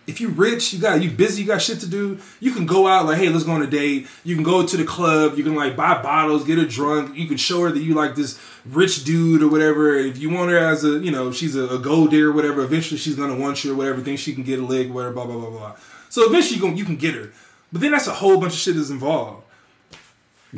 [0.08, 2.18] if you rich, you got you busy, you got shit to do.
[2.40, 4.08] You can go out like, hey, let's go on a date.
[4.24, 5.36] You can go to the club.
[5.36, 7.14] You can like buy bottles, get her drunk.
[7.16, 9.94] You can show her that you like this rich dude or whatever.
[9.96, 12.62] If you want her as a, you know, she's a, a gold digger or whatever.
[12.62, 14.00] Eventually, she's gonna want you or whatever.
[14.00, 15.12] Think she can get a leg, whatever.
[15.14, 15.76] Blah blah blah blah.
[16.08, 17.30] So eventually, you can you can get her.
[17.70, 19.44] But then that's a whole bunch of shit that's involved.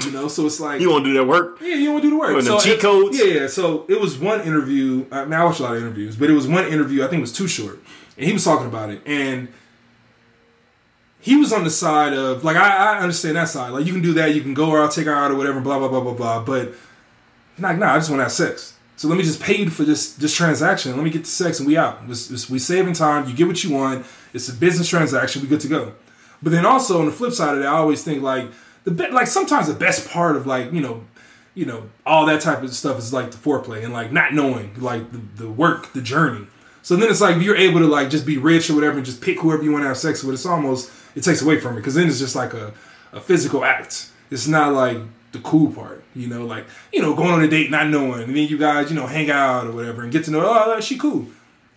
[0.05, 1.59] You know, so it's like You want to do that work?
[1.61, 2.45] yeah, you want to do the work.
[2.45, 3.19] Them cheat codes?
[3.19, 3.47] Yeah, yeah.
[3.49, 5.05] So it was one interview.
[5.11, 7.03] I, mean, I watched a lot of interviews, but it was one interview.
[7.03, 7.81] I think it was too short,
[8.21, 9.49] and he was talking about it, and
[11.21, 13.71] he was on the side of like I, I understand that side.
[13.71, 15.61] Like you can do that, you can go or I'll take her out or whatever,
[15.61, 16.45] blah blah blah blah blah.
[16.45, 16.73] But
[17.59, 18.75] nah, nah, I just want to have sex.
[18.97, 20.95] So let me just pay you for this this transaction.
[20.95, 22.03] Let me get the sex and we out.
[22.05, 23.27] It's- we saving time.
[23.29, 24.05] You get what you want.
[24.35, 25.41] It's a business transaction.
[25.43, 25.93] We good to go.
[26.43, 28.51] But then also on the flip side of that, I always think like
[28.85, 31.05] the be- like sometimes the best part of like you know
[31.55, 34.73] you know all that type of stuff is like the foreplay and like not knowing
[34.79, 36.47] like the, the work, the journey.
[36.83, 39.20] So then it's like you're able to like just be rich or whatever and just
[39.20, 40.35] pick whoever you want to have sex with.
[40.35, 42.72] It's almost it takes away from it because then it's just like a,
[43.12, 44.11] a physical act.
[44.31, 44.99] It's not like
[45.33, 48.37] the cool part, you know, like you know going on a date not knowing, and
[48.37, 50.97] then you guys you know hang out or whatever and get to know oh she
[50.97, 51.26] cool,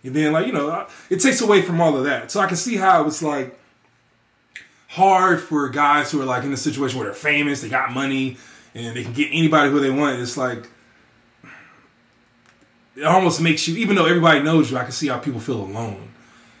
[0.02, 2.30] and then like you know uh, it takes away from all of that.
[2.30, 3.58] So I can see how it's like
[4.88, 8.36] hard for guys who are like in a situation where they're famous, they got money,
[8.74, 10.20] and they can get anybody who they want.
[10.20, 10.68] It's like
[12.96, 15.60] it almost makes you, even though everybody knows you, I can see how people feel
[15.62, 16.08] alone.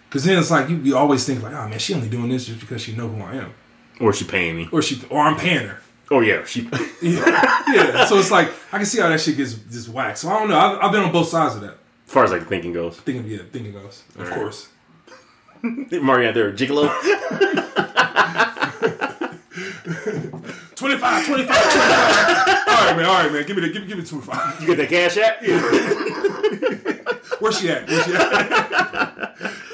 [0.08, 2.46] Because then it's like you, you always think like, oh man, she only doing this
[2.46, 3.52] just because she know who I am,
[4.00, 4.68] Or she paying me?
[4.72, 5.80] or she, or I'm paying her.
[6.10, 6.62] Oh yeah, she.
[7.02, 8.04] Yeah, yeah.
[8.06, 10.18] So it's like I can see how that shit gets just whacked.
[10.18, 10.58] So I don't know.
[10.58, 11.78] I've, I've been on both sides of that.
[12.06, 14.34] as far as like thinking goes, Thinking, yeah, thinking goes, of Alright.
[14.34, 14.68] course.
[15.62, 16.88] Mario out there, gigolo.
[20.74, 21.28] 25, 25, 25.
[21.28, 23.04] all right, man.
[23.04, 23.46] All right, man.
[23.46, 24.60] Give me the, give me, give me 25.
[24.60, 25.40] You get that cash app?
[27.40, 27.88] Where's she at?
[27.88, 29.34] Where's she at?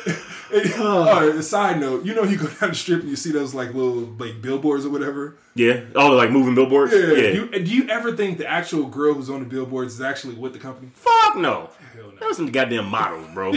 [0.50, 1.08] Hey, oh.
[1.08, 3.30] all right, a side note, you know you go down the strip and you see
[3.30, 5.36] those like little like billboards or whatever.
[5.54, 5.82] Yeah.
[5.94, 6.92] Oh, like moving billboards.
[6.92, 7.12] Yeah.
[7.12, 7.28] Yeah.
[7.28, 10.52] You, do you ever think the actual girl who's on the billboards is actually with
[10.52, 10.90] the company?
[10.92, 11.70] Fuck no.
[11.94, 12.16] Hell no.
[12.18, 13.52] That was some goddamn models, bro.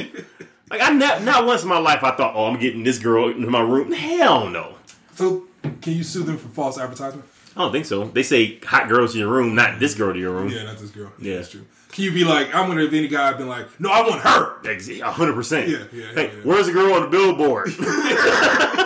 [0.69, 3.29] like I not not once in my life I thought, oh, I'm getting this girl
[3.29, 3.91] into my room.
[3.91, 4.75] Hell no.
[5.15, 5.47] So
[5.81, 7.25] can you sue them for false advertisement?
[7.55, 8.05] I don't think so.
[8.05, 10.49] They say hot girls to your room, not this girl to your room.
[10.49, 11.11] Yeah, not this girl.
[11.19, 11.35] Yeah.
[11.37, 11.65] that's true.
[11.91, 15.11] Can you be like, I wonder if any guy been like, no, I want her.
[15.11, 15.69] Hundred percent.
[15.69, 16.33] Yeah, yeah, Hey, yeah.
[16.43, 17.69] where's the girl on the billboard?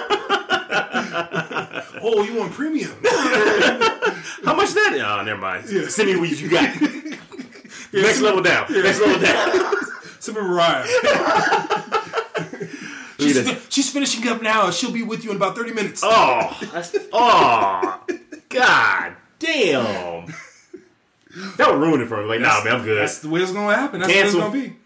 [1.99, 2.91] Oh, you want premium?
[3.03, 4.97] How much that?
[5.03, 5.65] Oh, never mind.
[5.69, 5.87] Yeah.
[5.87, 6.79] Send me what you got.
[7.93, 8.71] Next level down.
[8.71, 9.73] Next level down.
[10.19, 10.85] Some Mariah.
[13.19, 13.61] She's, that.
[13.69, 14.69] she's finishing up now.
[14.69, 16.01] She'll be with you in about thirty minutes.
[16.03, 17.99] Oh, that's, oh,
[18.49, 20.33] god damn.
[21.57, 22.27] That would ruin it for me.
[22.27, 22.99] Like, nah, man, I'm good.
[22.99, 24.01] That's the way it's gonna happen.
[24.01, 24.39] That's Cancel.
[24.41, 24.77] what it's gonna be.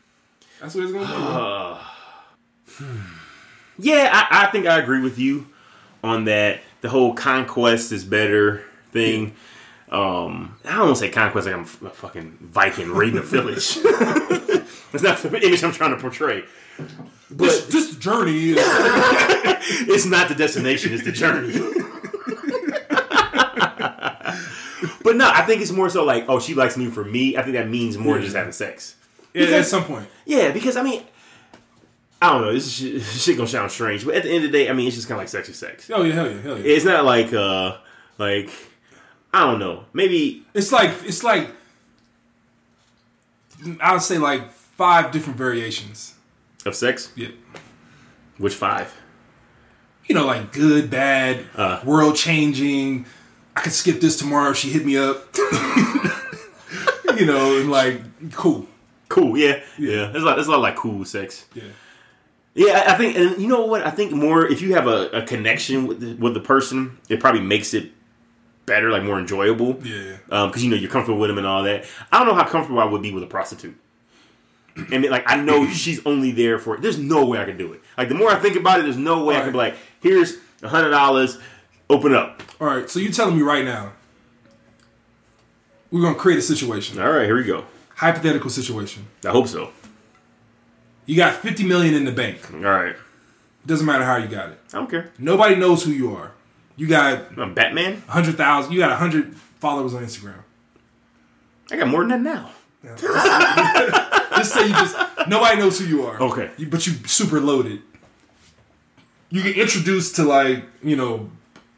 [0.61, 1.79] That's what it's gonna
[3.77, 3.88] be.
[3.89, 5.47] Yeah, I, I think I agree with you
[6.03, 6.61] on that.
[6.82, 9.36] The whole conquest is better thing.
[9.89, 13.75] Um, I don't want to say conquest like I'm a fucking Viking raiding a village.
[14.91, 16.43] That's not the image I'm trying to portray.
[17.32, 18.57] This, this journey is
[19.88, 21.53] It's not the destination; it's the journey.
[25.03, 27.38] but no, I think it's more so like, oh, she likes me for me.
[27.38, 28.95] I think that means more than just having sex.
[29.34, 30.07] yeah, at some point.
[30.25, 31.03] Yeah, because I mean,
[32.21, 32.53] I don't know.
[32.53, 34.88] This shit, shit gonna sound strange, but at the end of the day, I mean,
[34.88, 35.89] it's just kind of like sex is sex.
[35.93, 36.75] Oh yeah, hell yeah, hell yeah.
[36.75, 37.77] It's not like uh
[38.17, 38.49] like
[39.34, 39.86] I don't know.
[39.93, 41.49] Maybe It's like it's like
[43.79, 46.15] I would say like five different variations.
[46.66, 47.12] Of sex.
[47.16, 47.30] Yeah.
[48.38, 48.93] Which five?
[50.07, 51.82] You know, like good, bad, Uh.
[51.86, 53.05] world changing.
[53.55, 55.28] I could skip this tomorrow if she hit me up.
[57.18, 58.01] you know, and like
[58.34, 58.68] cool.
[59.09, 59.38] Cool.
[59.38, 59.62] Yeah.
[59.78, 60.07] Yeah.
[60.07, 60.36] There's a lot.
[60.36, 61.45] There's a lot of like cool sex.
[61.53, 61.64] Yeah.
[62.53, 63.86] Yeah, I think, and you know what?
[63.86, 67.22] I think more if you have a, a connection with the, with the person, it
[67.22, 67.91] probably makes it
[68.66, 69.80] better, like more enjoyable.
[69.86, 70.18] Yeah.
[70.28, 71.86] because you know you're comfortable with them and all that.
[72.12, 73.78] I don't know how comfortable I would be with a prostitute.
[74.91, 76.76] And like I know she's only there for.
[76.76, 76.82] It.
[76.82, 77.82] There's no way I can do it.
[77.97, 80.38] Like the more I think about it, there's no way I can be like, here's
[80.63, 81.38] a hundred dollars,
[81.89, 82.41] open up.
[82.59, 83.91] All right, so you're telling me right now
[85.91, 87.65] we're gonna create a situation, All right, here we go.
[87.95, 89.07] hypothetical situation.
[89.26, 89.72] I hope so.
[91.05, 92.39] You got 50 million in the bank.
[92.53, 92.95] All right,
[93.65, 94.59] Doesn't matter how you got it.
[94.74, 95.11] I don't care.
[95.17, 96.32] Nobody knows who you are.
[96.78, 98.01] You got I'm Batman.
[98.07, 98.72] hundred thousand.
[98.72, 100.43] You got hundred followers on Instagram.
[101.72, 102.51] I got more than that now.
[104.38, 106.19] Just say you just nobody knows who you are.
[106.19, 106.49] Okay.
[106.57, 107.82] You, but you super loaded.
[109.29, 111.29] You get introduced to like you know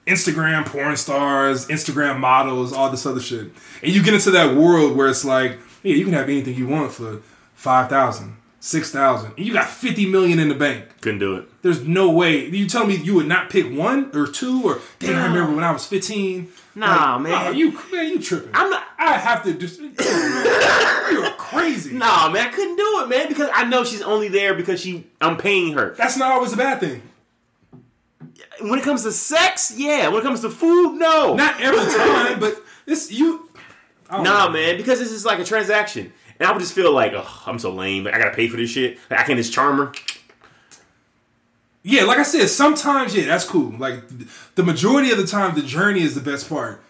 [0.07, 3.51] Instagram porn stars, Instagram models, all this other shit,
[3.81, 6.67] and you get into that world where it's like, yeah, you can have anything you
[6.67, 7.21] want for
[7.53, 10.85] five thousand, six thousand, and you got fifty million in the bank.
[11.01, 11.61] Couldn't do it.
[11.61, 12.45] There's no way.
[12.47, 15.63] You tell me you would not pick one or two or damn, I remember when
[15.63, 16.49] I was 15.
[16.75, 17.47] Nah, Like, man.
[17.47, 18.49] oh, you man, you tripping.
[18.53, 18.83] I'm not.
[18.97, 21.93] I have to just you're crazy.
[21.97, 25.05] Nah, man, I couldn't do it, man, because I know she's only there because she.
[25.21, 25.93] I'm paying her.
[25.97, 27.01] That's not always a bad thing.
[28.61, 30.07] When it comes to sex, yeah.
[30.07, 31.35] When it comes to food, no.
[31.35, 33.49] Not every time, but this you
[34.11, 34.49] Nah, know.
[34.51, 37.59] man, because this is like a transaction, and I would just feel like, oh, I'm
[37.59, 38.05] so lame.
[38.05, 38.97] Like, I gotta pay for this shit.
[39.09, 39.91] Like, I can't just charm her.
[41.83, 43.73] Yeah, like I said, sometimes yeah, that's cool.
[43.77, 44.03] Like
[44.55, 46.81] the majority of the time, the journey is the best part.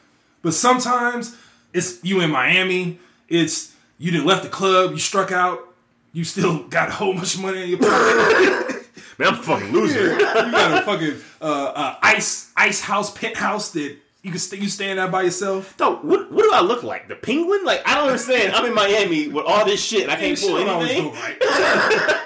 [0.43, 1.35] But sometimes
[1.73, 2.99] it's you in Miami.
[3.27, 4.91] It's you didn't left the club.
[4.91, 5.73] You struck out.
[6.11, 8.85] You still got a whole bunch of money in your pocket.
[9.17, 10.13] Man, I'm a fucking loser.
[10.13, 14.69] you got a fucking uh, uh, ice ice house penthouse that you can stay you
[14.69, 15.77] stand out by yourself.
[15.79, 17.09] No, what, what do I look like?
[17.09, 17.65] The penguin?
[17.65, 18.53] Like, I don't understand.
[18.53, 21.11] I'm in Miami with all this shit, and I can't pull anything.
[21.13, 21.37] right.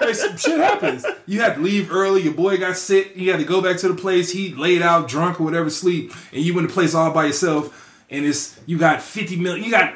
[0.00, 1.04] Like, some shit happens.
[1.26, 2.22] You had to leave early.
[2.22, 3.16] Your boy got sick.
[3.16, 4.30] You had to go back to the place.
[4.30, 8.04] He laid out drunk or whatever, sleep, and you in the place all by yourself.
[8.08, 9.64] And it's you got fifty million.
[9.64, 9.94] You got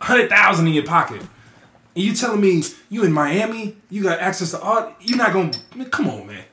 [0.00, 1.20] hundred thousand in your pocket.
[1.94, 3.76] And you telling me you in Miami?
[3.90, 4.96] You got access to all?
[5.00, 5.52] You're not gonna?
[5.76, 6.44] Man, come on, man.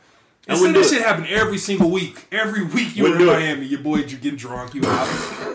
[0.50, 2.26] And wouldn't this shit happen every single week.
[2.32, 3.40] Every week you Wouldn't in do it.
[3.40, 5.08] Miami, your boy you getting drunk, you out.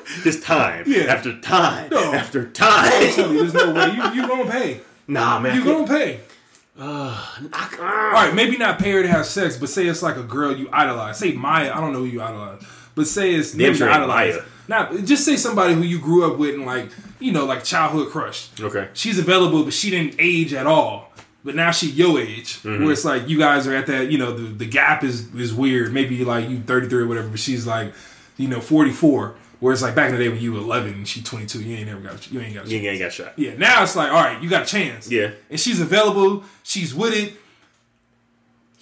[0.22, 1.04] This time, Yeah.
[1.04, 2.12] after time, No.
[2.12, 3.12] after I'm time.
[3.14, 4.80] telling you, there's no way you you gonna pay.
[5.08, 5.56] nah, man.
[5.56, 6.20] You gonna pay.
[6.78, 7.16] Uh,
[7.52, 10.22] I- All right, maybe not pay her to have sex, but say it's like a
[10.22, 11.18] girl you idolize.
[11.18, 12.62] Say Maya, I don't know who you idolize,
[12.94, 14.34] but say it's maybe sure idolize.
[14.34, 14.44] Maya.
[14.66, 16.88] Not just say somebody who you grew up with and like
[17.18, 18.48] you know like childhood crush.
[18.60, 18.88] Okay.
[18.92, 21.12] She's available, but she didn't age at all.
[21.44, 22.82] But now she your age, Mm-hmm.
[22.84, 24.10] where it's like you guys are at that.
[24.10, 25.92] You know the the gap is is weird.
[25.92, 27.92] Maybe like you thirty three or whatever, but she's like
[28.36, 29.36] you know forty four.
[29.60, 31.62] Where it's like back in the day when you were eleven and she twenty two,
[31.62, 33.32] you ain't never got you ain't got a You ain't got shot.
[33.38, 35.10] yeah, now it's like, all right, you got a chance.
[35.10, 35.30] Yeah.
[35.50, 36.44] And she's available.
[36.64, 37.34] She's with it.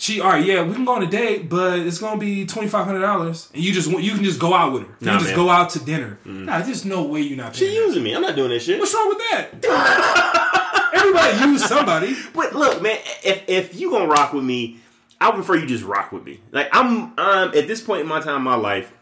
[0.03, 2.67] She, all right, yeah, we can go on a date, but it's gonna be twenty
[2.67, 4.89] five hundred dollars, and you just you can just go out with her.
[4.99, 5.37] You Nah, can just man.
[5.37, 6.19] go out to dinner.
[6.25, 7.55] Nah, there's no way you're not.
[7.55, 7.87] She Paying that.
[7.87, 8.13] using me.
[8.17, 8.81] I'm not doing that shit.
[8.81, 10.91] What's wrong with that?
[10.93, 12.17] Everybody use somebody.
[12.35, 14.81] But look, man, if if you gonna rock with me,
[15.21, 16.41] I prefer you just rock with me.
[16.51, 18.93] Like I'm, um, at this point in my time in my life,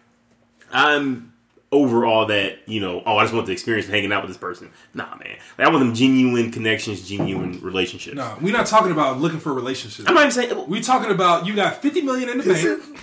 [0.70, 1.29] I'm
[1.72, 2.58] over all that.
[2.66, 4.70] You know, oh, I just want the experience of hanging out with this person.
[4.94, 8.16] Nah, man, like, I want them genuine connections, genuine relationships.
[8.16, 10.08] No, we're not talking about looking for a relationship.
[10.08, 10.68] I'm not even saying.
[10.68, 12.98] We're talking about you got fifty million in the bank.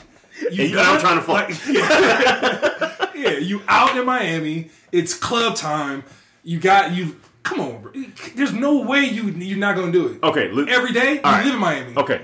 [0.51, 1.49] You And you I'm trying to fuck.
[1.49, 1.67] Like,
[3.15, 4.69] yeah, you out in Miami.
[4.91, 6.03] It's club time.
[6.43, 7.17] You got you.
[7.43, 7.91] Come on, bro.
[8.35, 10.23] There's no way you you're not gonna do it.
[10.23, 11.45] Okay, look, Every day you right.
[11.45, 11.97] live in Miami.
[11.97, 12.21] Okay,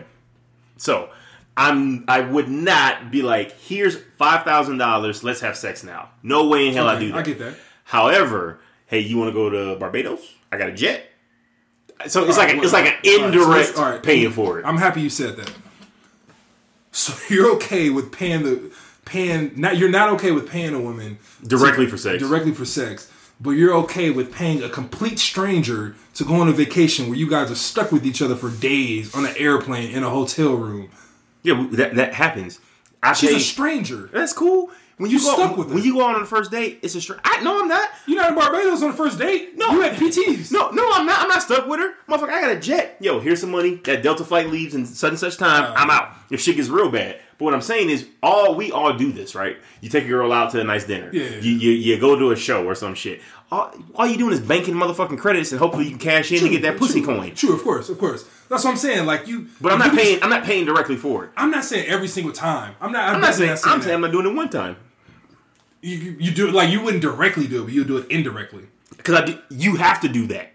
[0.78, 1.10] so
[1.56, 6.10] I'm I would not be like, here's five thousand dollars, let's have sex now.
[6.24, 7.18] No way in hell I do that.
[7.18, 7.56] I get that.
[7.86, 10.34] However, hey, you want to go to Barbados?
[10.52, 11.10] I got a jet.
[12.08, 14.04] So it's All like right, a, it's well, like an all right, so indirect right.
[14.04, 14.66] paying for it.
[14.66, 15.52] I'm happy you said that.
[16.92, 18.72] So you're okay with paying the
[19.06, 22.22] paying not you're not okay with paying a woman Directly for sex.
[22.22, 26.52] directly for sex, but you're okay with paying a complete stranger to go on a
[26.54, 30.04] vacation where you guys are stuck with each other for days on an airplane in
[30.04, 30.90] a hotel room.
[31.44, 32.60] Yeah, that that happens.
[33.02, 33.36] I She's pay.
[33.36, 34.10] a stranger.
[34.14, 34.72] that's cool.
[34.98, 35.84] When you, You go, stuck with when her.
[35.84, 37.90] you go out on the first date, it's a str- I no, I'm not.
[38.06, 39.58] You're not in Barbados on the first date.
[39.58, 39.72] No.
[39.72, 40.52] you had PTs.
[40.52, 41.20] No, no, I'm not.
[41.22, 42.30] I'm not stuck with her, motherfucker.
[42.30, 42.98] I got a jet.
[43.00, 43.76] Yo, here's some money.
[43.86, 45.64] That Delta flight leaves in such and such time.
[45.64, 45.74] Uh.
[45.76, 46.10] I'm out.
[46.30, 47.20] If shit gets real bad.
[47.44, 49.58] But what I'm saying is, all we all do this, right?
[49.82, 51.10] You take a girl out to a nice dinner.
[51.12, 51.24] Yeah.
[51.42, 53.20] You you, you go to a show or some shit.
[53.52, 56.50] All, all you doing is banking motherfucking credits and hopefully you can cash in and
[56.52, 57.36] get that pussy True, coin.
[57.36, 58.24] True, of course, of course.
[58.48, 59.06] That's what I'm saying.
[59.06, 60.24] Like you, But I'm not do this- paying.
[60.24, 61.32] I'm not paying directly for it.
[61.36, 62.76] I'm not saying every single time.
[62.80, 63.10] I'm not.
[63.10, 63.50] I'm, I'm not saying.
[63.50, 63.84] definitely I'm that.
[63.84, 64.78] saying I'm not doing it one time
[65.82, 68.68] you, you do it like you wouldn't directly do it, but you do it indirectly.
[68.96, 70.54] because I do, you have to do that.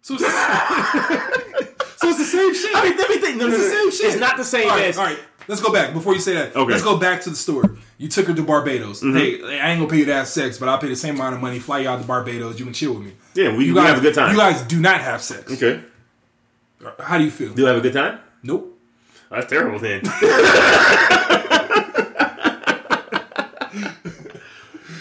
[0.00, 0.24] So it's,
[2.00, 2.74] so it's the same shit.
[2.74, 3.36] I mean, let me think.
[3.36, 4.06] No, no, It's no, the same shit.
[4.12, 4.96] It's not the same all right, as.
[4.98, 5.18] all right.
[5.50, 6.54] Let's go back before you say that.
[6.54, 6.70] Okay.
[6.70, 7.68] Let's go back to the story.
[7.98, 9.02] You took her to Barbados.
[9.02, 9.16] Mm-hmm.
[9.16, 11.34] Hey, I ain't gonna pay you to have sex, but I'll pay the same amount
[11.34, 12.60] of money, fly you out to Barbados.
[12.60, 13.14] You can chill with me.
[13.34, 14.30] Yeah, we, You we have a good time.
[14.30, 15.52] You guys do not have sex.
[15.52, 15.82] okay.
[17.00, 17.52] How do you feel?
[17.52, 18.20] Do you have a good time?
[18.44, 18.78] Nope.
[19.28, 20.02] That's terrible then.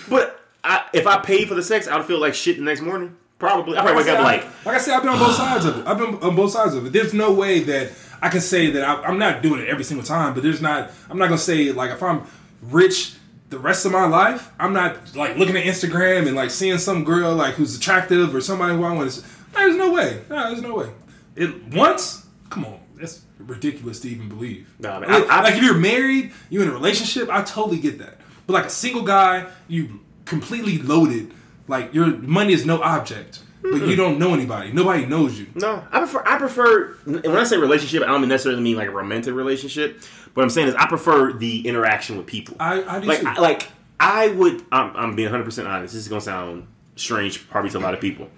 [0.10, 2.82] but I, if I paid for the sex, I would feel like shit the next
[2.82, 3.16] morning.
[3.38, 3.78] Probably.
[3.78, 5.88] I probably wake up like, like I said, I've been on both sides of it.
[5.88, 6.92] I've been on both sides of it.
[6.92, 10.06] There's no way that I can say that I, I'm not doing it every single
[10.06, 10.92] time, but there's not.
[11.10, 12.24] I'm not gonna say like if I'm
[12.62, 13.14] rich
[13.50, 17.04] the rest of my life, I'm not like looking at Instagram and like seeing some
[17.04, 19.24] girl like who's attractive or somebody who I want to.
[19.54, 20.22] There's no way.
[20.30, 20.90] No, there's no way.
[21.36, 22.26] It once.
[22.50, 24.68] Come on, that's ridiculous to even believe.
[24.80, 27.80] Nah, man, like, I- I- like if you're married, you're in a relationship, I totally
[27.80, 28.18] get that.
[28.48, 31.32] But like a single guy, you completely loaded.
[31.68, 33.96] Like your money is no object, but you hmm.
[33.96, 34.72] don't know anybody.
[34.72, 35.48] Nobody knows you.
[35.56, 36.24] No, I prefer.
[36.26, 36.96] I prefer.
[37.06, 40.02] And when I say relationship, I don't necessarily mean like a romantic relationship.
[40.34, 42.56] What I'm saying is, I prefer the interaction with people.
[42.60, 43.22] I- I do like.
[43.22, 43.28] too.
[43.28, 43.68] I, like
[44.00, 44.64] I would.
[44.72, 45.94] I'm, I'm being 100 percent honest.
[45.94, 48.30] This is gonna sound strange, probably to a lot of people.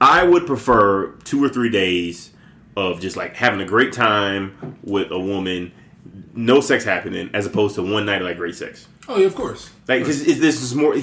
[0.00, 2.30] I would prefer two or three days
[2.76, 5.72] of just like having a great time with a woman,
[6.34, 8.88] no sex happening, as opposed to one night of like great sex.
[9.08, 9.70] Oh yeah, of course.
[9.88, 10.94] Like, because this is more.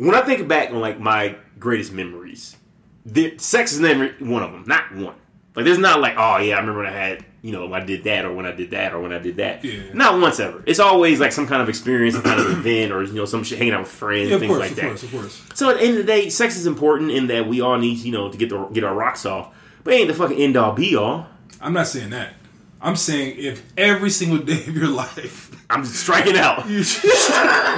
[0.00, 2.56] When I think back on like my greatest memories,
[3.04, 4.64] the, sex is never one of them.
[4.66, 5.14] Not one.
[5.54, 8.04] Like, there's not like, oh yeah, I remember when I had, you know, I did
[8.04, 9.62] that, or when I did that, or when I did that.
[9.62, 9.92] Yeah.
[9.92, 10.62] Not once ever.
[10.66, 13.44] It's always like some kind of experience, some kind of event, or you know, some
[13.44, 14.84] shit hanging out with friends, Yeah, things course, like of that.
[14.86, 15.42] course, of course.
[15.54, 17.98] So at the end of the day, sex is important in that we all need,
[17.98, 19.54] you know, to get the get our rocks off.
[19.84, 21.26] But it ain't the fucking end all be all.
[21.60, 22.34] I'm not saying that.
[22.80, 26.66] I'm saying if every single day of your life I'm just striking out.
[26.68, 26.82] you,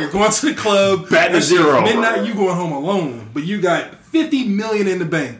[0.01, 1.82] you're going to the club, to it's zero.
[1.82, 5.39] midnight, you going home alone, but you got 50 million in the bank.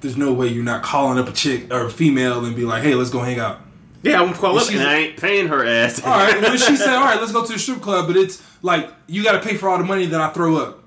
[0.00, 2.82] There's no way you're not calling up a chick or a female and be like,
[2.82, 3.60] "Hey, let's go hang out."
[4.02, 6.02] Yeah, I'm call up and I ain't paying her ass.
[6.02, 8.42] All right, well, she said, "All right, let's go to the strip club," but it's
[8.62, 10.82] like you got to pay for all the money that I throw up.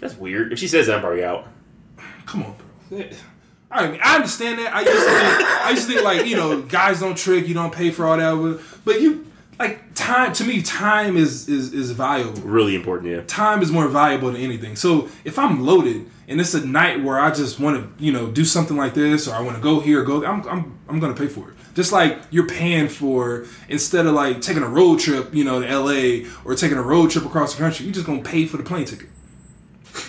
[0.00, 0.52] That's weird.
[0.52, 1.46] If she says that, I'm probably out.
[2.26, 2.56] Come on,
[2.90, 3.04] bro.
[3.70, 4.74] I mean, I understand that.
[4.74, 7.54] I used to think, I used to think like you know, guys don't trick, you
[7.54, 9.24] don't pay for all that, but- but you
[9.58, 10.32] like time.
[10.34, 12.40] To me, time is is is valuable.
[12.42, 13.22] Really important, yeah.
[13.26, 14.76] Time is more valuable than anything.
[14.76, 18.30] So if I'm loaded and it's a night where I just want to you know
[18.30, 21.00] do something like this, or I want to go here, or go, I'm I'm I'm
[21.00, 21.56] gonna pay for it.
[21.74, 25.78] Just like you're paying for instead of like taking a road trip, you know, to
[25.78, 28.62] LA or taking a road trip across the country, you're just gonna pay for the
[28.62, 29.08] plane ticket.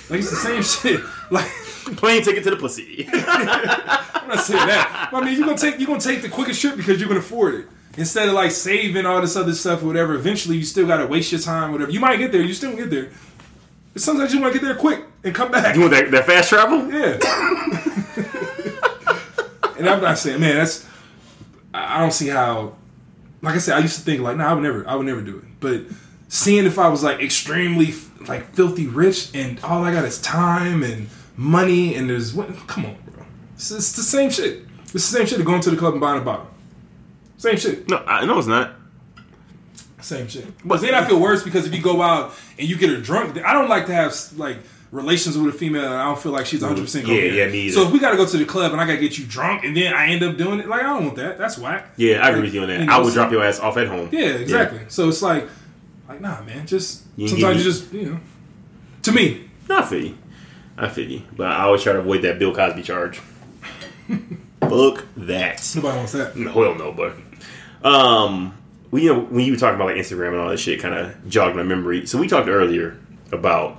[0.10, 0.64] Like it's the same
[1.02, 1.02] shit.
[1.32, 1.50] Like.
[1.98, 3.06] Plane ticket to the pussy.
[3.14, 5.10] I'm not saying that.
[5.12, 7.56] I mean, you're gonna take you're gonna take the quickest trip because you can afford
[7.56, 7.68] it.
[7.96, 11.32] Instead of like saving all this other stuff or whatever, eventually you still gotta waste
[11.32, 11.92] your time, whatever.
[11.92, 13.12] You might get there, you still get there.
[13.94, 15.76] But sometimes you want to get there quick and come back.
[15.76, 16.92] you want that, that fast travel?
[16.92, 17.20] Yeah.
[19.78, 20.88] and I'm not saying, man, that's
[21.74, 22.76] I don't see how.
[23.42, 25.22] Like I said, I used to think like, nah, I would never, I would never
[25.22, 25.44] do it.
[25.60, 25.82] But
[26.30, 27.94] seeing if I was like extremely
[28.28, 32.48] like filthy rich and all I got is time and money and there's what?
[32.68, 33.26] Come on, bro.
[33.56, 34.66] It's, it's the same shit.
[34.84, 36.48] It's the same shit of going to the club and buying a bottle.
[37.44, 37.90] Same shit.
[37.90, 38.72] No, I, no, it's not.
[40.00, 40.46] Same shit.
[40.66, 43.38] But then I feel worse because if you go out and you get her drunk,
[43.44, 44.60] I don't like to have like
[44.92, 47.64] relations with a female and I don't feel like she's 100 percent Yeah, yeah, me
[47.64, 47.74] either.
[47.76, 49.26] So if we got to go to the club and I got to get you
[49.26, 51.38] drunk and then I end up doing it, like I don't want that.
[51.38, 51.90] That's whack.
[51.98, 52.80] Yeah, I agree Like, with you on that.
[52.80, 54.08] you know, I would so- drop your ass off at home.
[54.14, 54.80] Yeah, exactly.
[54.88, 55.46] So it's like,
[56.08, 56.66] like nah, man.
[56.66, 58.20] Just You sometimes you just you know.
[59.02, 60.18] To me, Not I feel you.
[60.78, 61.24] I feel you.
[61.36, 63.20] But I always try to avoid that Bill Cosby charge.
[64.62, 65.72] Fuck that.
[65.76, 66.36] nobody wants that.
[66.38, 67.16] No, hell no, but
[67.84, 68.58] um,
[68.92, 70.96] we you know when you were talking about like Instagram and all that shit, kind
[70.96, 72.06] of jogged my memory.
[72.06, 72.98] So we talked earlier
[73.32, 73.78] about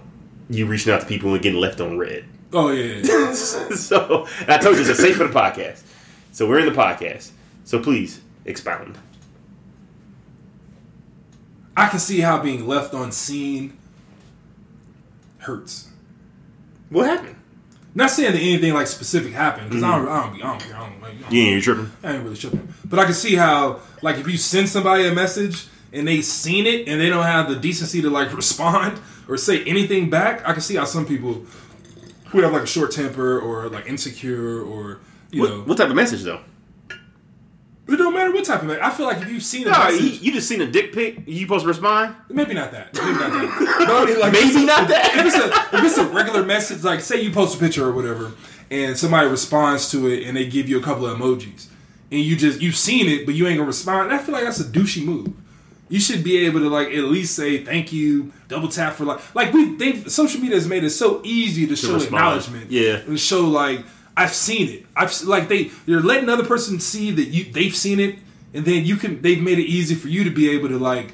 [0.49, 2.25] you reaching out to people and getting left on read.
[2.53, 3.33] Oh yeah, yeah.
[3.35, 5.83] so I told you it's a safe for the podcast.
[6.33, 7.31] So we're in the podcast.
[7.65, 8.99] So please expound.
[11.77, 13.77] I can see how being left on seen
[15.39, 15.89] hurts.
[16.91, 17.37] What happened?
[17.97, 20.61] Not saying that anything like specific happened because I don't, I don't, be- I don't,
[20.61, 20.77] care.
[20.77, 21.93] I don't, like, I don't- Yeah, you're tripping.
[22.03, 22.75] I ain't really tripping.
[22.85, 26.67] But I can see how, like, if you send somebody a message and they seen
[26.67, 30.53] it and they don't have the decency to like respond or say anything back, I
[30.53, 31.45] can see how some people
[32.27, 34.99] who have like a short temper or like insecure or
[35.31, 36.41] you know, What, what type of message though?
[37.87, 38.69] It don't matter what type of.
[38.69, 38.81] man.
[38.81, 40.93] I feel like if you've seen a No, message, you, you just seen a dick
[40.93, 41.19] pic.
[41.27, 42.15] You supposed to respond?
[42.31, 43.77] maybe not that, maybe not that.
[43.79, 45.27] But I mean, like, Maybe not if that.
[45.27, 48.33] it's a if it's a regular message, like say you post a picture or whatever,
[48.71, 51.67] and somebody responds to it and they give you a couple of emojis,
[52.11, 54.13] and you just you've seen it but you ain't gonna respond.
[54.13, 55.33] I feel like that's a douchey move.
[55.91, 59.21] You should be able to like at least say thank you, double tap for like
[59.35, 62.05] like we they've social media has made it so easy to, show respond.
[62.15, 62.97] acknowledgement, Yeah.
[63.07, 63.85] and show like
[64.17, 64.87] I've seen it.
[64.97, 68.19] I've like they they're letting another person see that you they've seen it,
[68.53, 71.13] and then you can they've made it easy for you to be able to like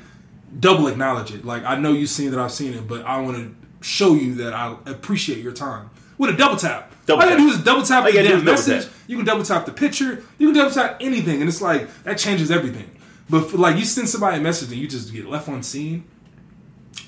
[0.59, 1.44] double acknowledge it.
[1.44, 4.35] Like I know you've seen that I've seen it, but I want to show you
[4.36, 6.93] that I appreciate your time with a double tap.
[7.06, 8.52] Double All you gotta do is double tap All you the gotta do is double
[8.52, 8.85] message.
[8.85, 8.94] tap.
[9.06, 10.22] You can double tap the picture.
[10.39, 12.90] You can double tap anything, and it's like that changes everything.
[13.31, 16.05] But for, like you send somebody a message and you just get left on seen.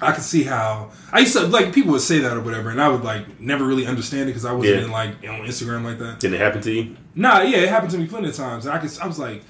[0.00, 2.80] I could see how I used to like people would say that or whatever, and
[2.82, 4.84] I would like never really understand it because I wasn't Yeah.
[4.84, 6.18] in like on Instagram like that.
[6.20, 6.96] Didn't it happen to you?
[7.14, 9.42] Nah, yeah, it happened to me plenty of times, and I could I was like,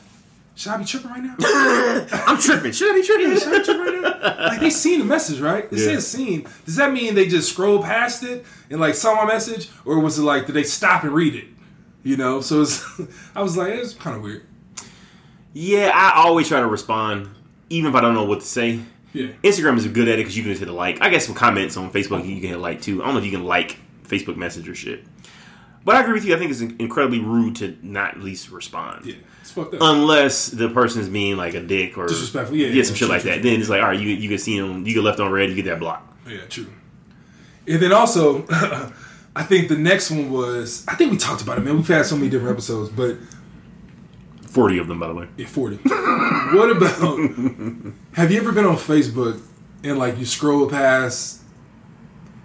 [0.54, 1.34] should I be tripping right now?
[2.26, 2.72] I'm tripping.
[2.72, 3.36] Should I be tripping?
[3.38, 4.48] Should I be tripping right now?
[4.48, 5.70] Like they seen the message, right?
[5.70, 5.94] They Yeah.
[5.98, 6.46] said seen.
[6.66, 10.18] Does that mean they just scroll past it and like saw my message, or was
[10.18, 11.46] it like did they stop and read it?
[12.04, 12.84] You know, so it's,
[13.34, 14.44] I was like, it's kind of weird.
[15.54, 17.28] Yeah, I always try to respond,
[17.70, 18.80] even if I don't know what to say.
[19.12, 19.28] Yeah.
[19.42, 21.00] Instagram is good at it because you can just hit a like.
[21.00, 23.02] I guess some comments on Facebook you can hit a like too.
[23.02, 25.04] I don't know if you can like Facebook Messenger shit.
[25.84, 26.34] But I agree with you.
[26.34, 29.04] I think it's incredibly rude to not at least respond.
[29.04, 29.80] Yeah, it's fucked up.
[29.82, 33.06] Unless the person is being like a dick or Disrespectful, yeah, yeah, yeah, some true,
[33.06, 33.40] shit like true, that.
[33.40, 33.50] true.
[33.50, 35.50] Then it's like, all right, you you can see them, you get left on read,
[35.50, 36.16] you get that block.
[36.28, 36.68] Yeah, true.
[37.66, 38.46] And then also,
[39.34, 41.76] I think the next one was I think we talked about it, man.
[41.76, 43.16] We've had so many different episodes, but
[44.52, 45.28] Forty of them, by the way.
[45.36, 45.76] yeah, forty.
[45.84, 47.18] what about?
[48.12, 49.40] have you ever been on Facebook
[49.82, 51.40] and like you scroll past?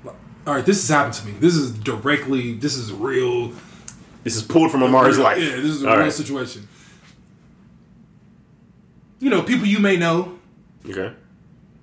[0.05, 1.33] All right, this has happened to me.
[1.39, 2.53] This is directly.
[2.53, 3.51] This is real.
[4.23, 5.37] This is pulled from Amari's life.
[5.41, 6.13] Yeah, this is a All real right.
[6.13, 6.67] situation.
[9.19, 10.37] You know, people you may know.
[10.89, 11.13] Okay.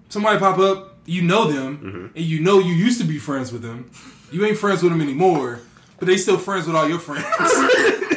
[0.08, 2.16] Somebody pop up, you know them, Mm-hmm.
[2.16, 3.90] and you know you used to be friends with them.
[4.32, 5.60] You ain't friends with them anymore,
[5.98, 7.26] but they still friends with all your friends.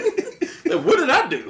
[0.69, 1.38] Like, what did I do?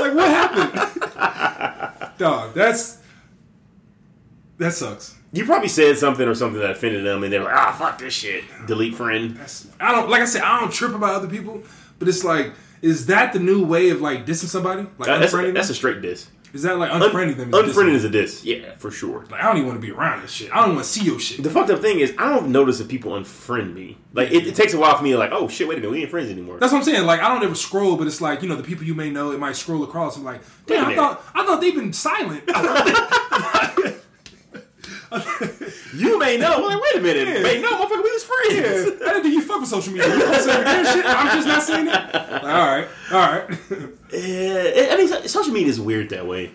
[0.00, 2.18] like what happened?
[2.18, 2.98] Dog, that's
[4.58, 5.16] that sucks.
[5.32, 8.14] You probably said something or something that offended them, and they're like, "Ah, fuck this
[8.14, 9.36] shit." Delete friend.
[9.36, 11.62] That's, I don't like I said I don't trip about other people,
[11.98, 12.52] but it's like,
[12.82, 14.86] is that the new way of like dissing somebody?
[14.98, 16.28] Like Uh, that's, unfriending that's a straight diss.
[16.52, 17.52] Is that like Un- unfriending them?
[17.54, 18.44] Is unfriending is a diss.
[18.44, 19.24] Yeah, for sure.
[19.30, 20.50] Like I don't even want to be around this shit.
[20.54, 21.42] I don't want to see your shit.
[21.42, 23.98] The fucked up thing is, I don't notice if people unfriend me.
[24.14, 25.92] Like, it, it takes a while for me to like, oh shit, wait a minute,
[25.92, 26.58] we ain't friends anymore.
[26.58, 27.06] That's what I'm saying.
[27.06, 29.30] Like I don't ever scroll, but it's like you know the people you may know.
[29.32, 30.16] It might scroll across.
[30.16, 32.44] I'm like, damn, I thought I thought they've been silent.
[35.94, 36.58] You may know.
[36.66, 37.42] Like, wait a minute, Yeah.
[37.42, 39.02] may know, motherfucker, we was friends.
[39.02, 40.08] I didn't think you fuck with social media.
[40.08, 41.04] You every day and shit.
[41.06, 42.12] I'm just not saying that.
[42.14, 43.58] Like, all right, all right.
[44.12, 46.52] Yeah, I mean, social media is weird that way.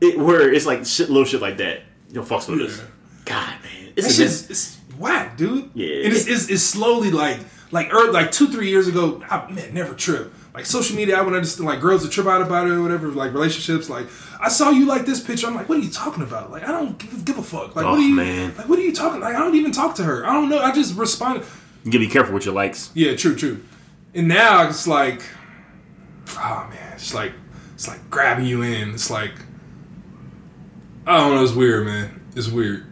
[0.00, 1.82] It where it's like shit, little shit like that.
[2.08, 2.82] You know, fucks with us.
[3.24, 5.70] God, man, it's That shit's it's whack, dude.
[5.74, 6.04] Yeah.
[6.04, 7.38] and it's, it's, it's slowly like
[7.70, 9.22] like er, like two three years ago.
[9.30, 10.32] I man, never trip.
[10.54, 11.66] Like social media, I would understand.
[11.66, 13.08] Like girls would trip out about it or whatever.
[13.08, 14.06] Like relationships, like
[14.40, 15.48] I saw you like this picture.
[15.48, 16.52] I'm like, what are you talking about?
[16.52, 17.74] Like I don't give, give a fuck.
[17.74, 18.14] Like Oh, what are oh, you?
[18.14, 18.54] man.
[18.56, 19.20] Like what are you talking?
[19.20, 20.24] Like I don't even talk to her.
[20.24, 20.60] I don't know.
[20.60, 21.42] I just respond.
[21.82, 22.90] You gotta be careful with your likes.
[22.94, 23.62] Yeah, true, true.
[24.14, 25.22] And now it's like,
[26.38, 27.32] oh man, it's like
[27.74, 28.94] it's like grabbing you in.
[28.94, 29.32] It's like
[31.06, 31.42] I don't know.
[31.42, 32.20] It's weird, man.
[32.36, 32.86] It's weird.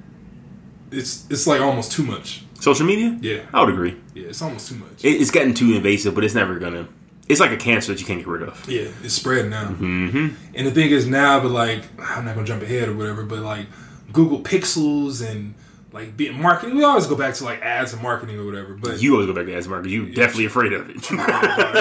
[0.90, 2.44] It's it's like almost too much.
[2.60, 3.16] Social media?
[3.20, 3.42] Yeah.
[3.54, 3.96] I would agree.
[4.14, 5.04] Yeah, it's almost too much.
[5.04, 6.88] It, it's gotten too invasive, but it's never gonna.
[7.32, 8.68] It's like a cancer that you can't get rid of.
[8.68, 9.68] yeah, it's spreading now.
[9.70, 10.28] Mm-hmm.
[10.54, 13.40] And the thing is now, but like I'm not gonna jump ahead or whatever, but
[13.40, 13.66] like
[14.12, 15.54] Google Pixels and
[15.92, 18.74] like being marketing, we always go back to like ads and marketing or whatever.
[18.74, 19.90] But You always go back to ads market.
[19.90, 21.02] You're definitely afraid of it.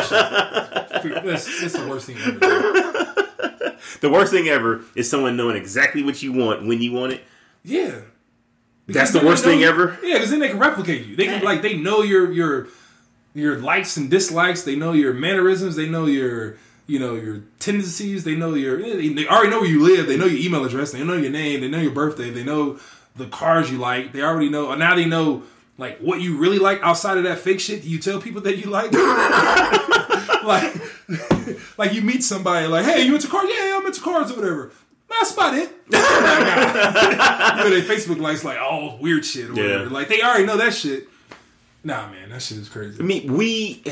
[0.02, 2.40] that's, that's the worst thing ever.
[4.02, 7.24] the worst thing ever is someone knowing exactly what you want when you want it.
[7.64, 8.02] Yeah.
[8.88, 9.98] That's the worst thing you- ever?
[10.04, 11.16] Yeah, because then they can replicate you.
[11.16, 12.68] They can like they know your your
[13.34, 14.64] your likes and dislikes.
[14.64, 15.76] They know your mannerisms.
[15.76, 18.24] They know your you know your tendencies.
[18.24, 20.08] They know your they they already know where you live.
[20.08, 20.92] They know your email address.
[20.92, 21.62] They know your name.
[21.62, 22.30] They know your birthday.
[22.30, 22.80] They know
[23.16, 24.14] the cars you like.
[24.14, 24.72] They already know.
[24.72, 25.44] Uh, now they know
[25.78, 27.84] like what you really like outside of that fake shit.
[27.84, 28.92] You tell people that you like.
[30.44, 30.76] like
[31.78, 33.50] like you meet somebody like, hey, you into cars?
[33.50, 34.72] Yeah, I'm into cars or whatever.
[35.10, 35.70] That's about it.
[35.92, 39.84] you know, their Facebook likes like all weird shit or whatever.
[39.86, 39.90] Yeah.
[39.90, 41.08] Like they already know that shit.
[41.84, 43.00] Nah, man, that shit is crazy.
[43.00, 43.84] I mean, we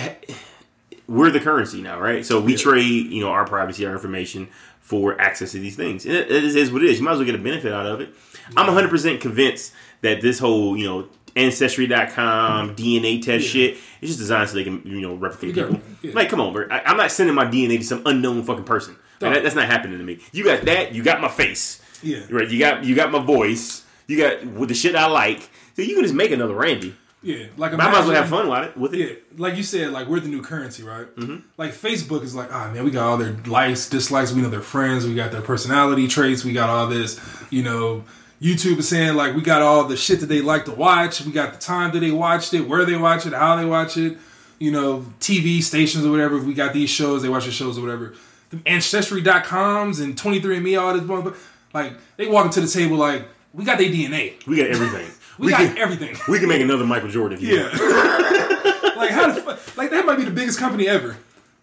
[1.07, 2.26] we're the currency now, right?
[2.26, 4.48] So we trade, you know, our privacy, our information
[4.80, 6.99] for access to these things, and it, it is- what it is.
[6.99, 8.10] You might as well get a benefit out of it.
[8.57, 14.20] I'm 100 percent convinced that this whole, you know, ancestry.com DNA test shit is just
[14.20, 15.80] designed so they can, you know, replicate people.
[16.02, 16.11] yeah.
[16.14, 16.68] Like, come on, bro.
[16.70, 18.95] I, I'm not sending my DNA to some unknown fucking person.
[19.22, 20.20] Like, that- that's not happening to me.
[20.32, 20.94] You got that.
[20.94, 21.82] You got my face.
[22.02, 22.22] Yeah.
[22.30, 22.49] Right.
[22.49, 23.84] You got you got my voice.
[24.07, 25.49] You got with the shit I like.
[25.76, 26.95] So you can just make another Randy.
[27.22, 28.78] Yeah, like But I might as well have fun with it.
[28.78, 28.98] With it.
[28.98, 31.14] Yeah, like you said, like we're the new currency, right?
[31.16, 31.38] Mm-hmm.
[31.58, 34.62] Like Facebook is like, ah man, we got all their likes, dislikes, we know their
[34.62, 37.20] friends, we got their personality traits, we got all this,
[37.50, 38.04] you know.
[38.41, 41.32] YouTube is saying like we got all the shit that they like to watch, we
[41.34, 44.18] got the time that they watched it, where they watch it, how they watch it,
[44.60, 46.38] you know, TV stations or whatever.
[46.38, 48.14] If we got these shows, they watch the shows or whatever.
[48.50, 51.38] The Ancestry.coms and 23andMe, all this.
[51.74, 54.46] Like they walk into the table like, we got their DNA.
[54.48, 55.12] We got everything.
[55.40, 56.16] We, got can, everything.
[56.28, 57.64] we can make another Michael Jordan if you Yeah.
[58.98, 59.78] like how the fuck?
[59.78, 61.18] Like that might be the biggest company ever.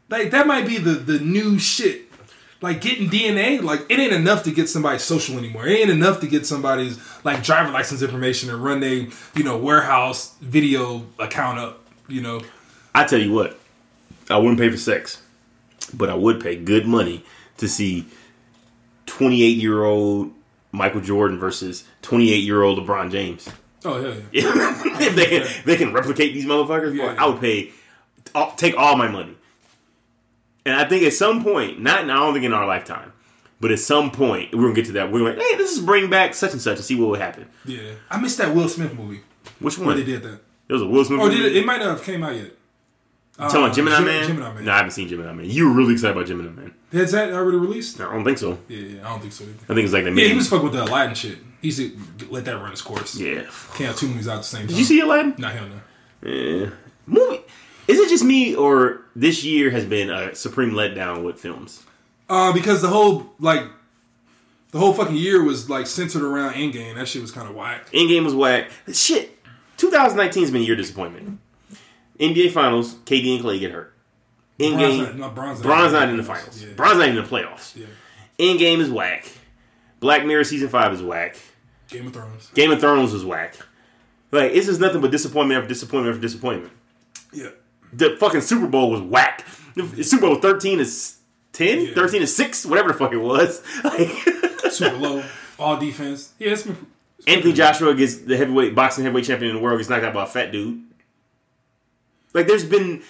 [0.09, 2.03] Like that might be the the new shit.
[2.63, 5.67] like getting DNA, like it ain't enough to get somebody social anymore.
[5.67, 9.59] It ain't enough to get somebody's like driver license information and run their you know
[9.59, 11.83] warehouse video account up.
[12.09, 12.41] You know,
[12.95, 13.59] I tell you what,
[14.31, 15.21] I wouldn't pay for sex,
[15.93, 17.25] but I would pay good money
[17.59, 18.07] to see
[19.07, 20.33] 28 year old
[20.73, 23.49] Michael Jordan versus 28 year old LeBron James.
[23.87, 24.99] Oh yeah, yeah.
[25.01, 26.97] if they can, they can replicate these motherfuckers.
[26.97, 27.17] boy, Yeah.
[27.19, 27.71] I would pay,
[28.35, 29.35] I'll take all my money.
[30.65, 33.13] And I think at some point, not, I don't think in our lifetime,
[33.61, 35.13] but at some point we're gonna get to that.
[35.13, 37.47] We're like, hey, this is bring back such and such and see what would happen.
[37.65, 37.93] yeah.
[38.11, 39.21] I missed that Will Smith movie
[39.61, 39.87] Which one?
[39.89, 40.41] where they did that.
[40.69, 41.21] There was a Will Smith.
[41.21, 41.51] Oh, did movie?
[41.51, 41.63] it?
[41.63, 42.53] It might not have came out yet.
[43.39, 44.27] You talking about uh, Gemini Gem- Man?
[44.29, 44.65] Gemini Man.
[44.65, 45.47] No, I haven't seen Gemini Man.
[45.49, 46.75] You were really excited about Gemini Man.
[46.93, 47.99] Has that already released?
[47.99, 48.59] No, I don't think so.
[48.67, 49.45] Yeah, yeah, I don't think so.
[49.45, 49.53] Either.
[49.65, 50.23] I think it's like they made.
[50.23, 51.39] Yeah, he was fucking with the Aladdin shit.
[51.63, 51.99] He to
[52.31, 53.17] let that run its course.
[53.17, 53.43] yeah.
[53.75, 54.69] Can't have two movies out at the same time.
[54.69, 55.35] Did you see Aladdin?
[55.39, 56.31] Nah, hell no.
[56.31, 56.71] Yeah.
[57.07, 57.41] Movie.
[57.89, 61.85] Is it just me or this year has been a supreme letdown with films?
[62.29, 63.63] Uh, because the whole like
[64.73, 66.97] the whole fucking year was like centered around Endgame.
[66.97, 67.91] That shit was kind of whack.
[67.93, 68.71] Endgame was whack.
[68.93, 69.33] Shit.
[69.77, 71.39] 2019 has been a year disappointment.
[72.19, 73.93] NBA Finals, KD and Klay get hurt.
[74.59, 76.63] Endgame, not, no, Bron's, Bron's not in the finals.
[76.63, 76.73] Yeah.
[76.75, 77.77] Bron's not in the playoffs.
[77.77, 77.87] yeah.
[78.39, 79.31] Endgame is whack.
[80.07, 81.37] Black Mirror season five is whack.
[81.89, 82.49] Game of Thrones.
[82.55, 83.57] Game of Thrones was whack.
[84.31, 86.73] Like it's just nothing but disappointment after disappointment after disappointment.
[87.33, 87.49] Yeah.
[87.93, 89.45] The fucking Super Bowl was whack.
[90.03, 91.17] Super Bowl 13 is
[91.55, 91.95] 10, Yeah.
[91.95, 93.65] 13 is 6, whatever the fuck it was.
[93.85, 94.09] Like
[94.71, 95.25] Super low.
[95.59, 96.35] All defense.
[96.39, 96.87] Yeah, it's been.
[97.19, 100.15] it's Anthony Joshua gets the heavyweight boxing heavyweight champion in the world gets knocked out
[100.15, 100.85] by a fat dude.
[102.33, 103.03] Like there's been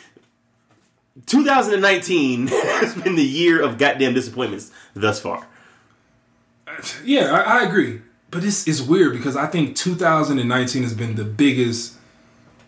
[1.27, 5.47] 2019 has been the year of goddamn disappointments thus far.
[7.05, 8.01] Yeah, I, I agree.
[8.31, 11.95] But this is weird because I think 2019 has been the biggest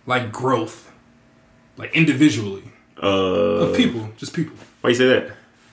[0.06, 0.90] like growth,
[1.76, 2.62] like individually
[3.02, 3.06] Uh,
[3.66, 4.56] of people, just people.
[4.80, 5.32] why you say that?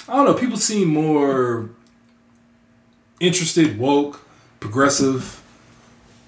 [0.10, 0.34] I don't know.
[0.34, 1.70] People seem more
[3.20, 4.22] interested, woke,
[4.60, 5.41] progressive.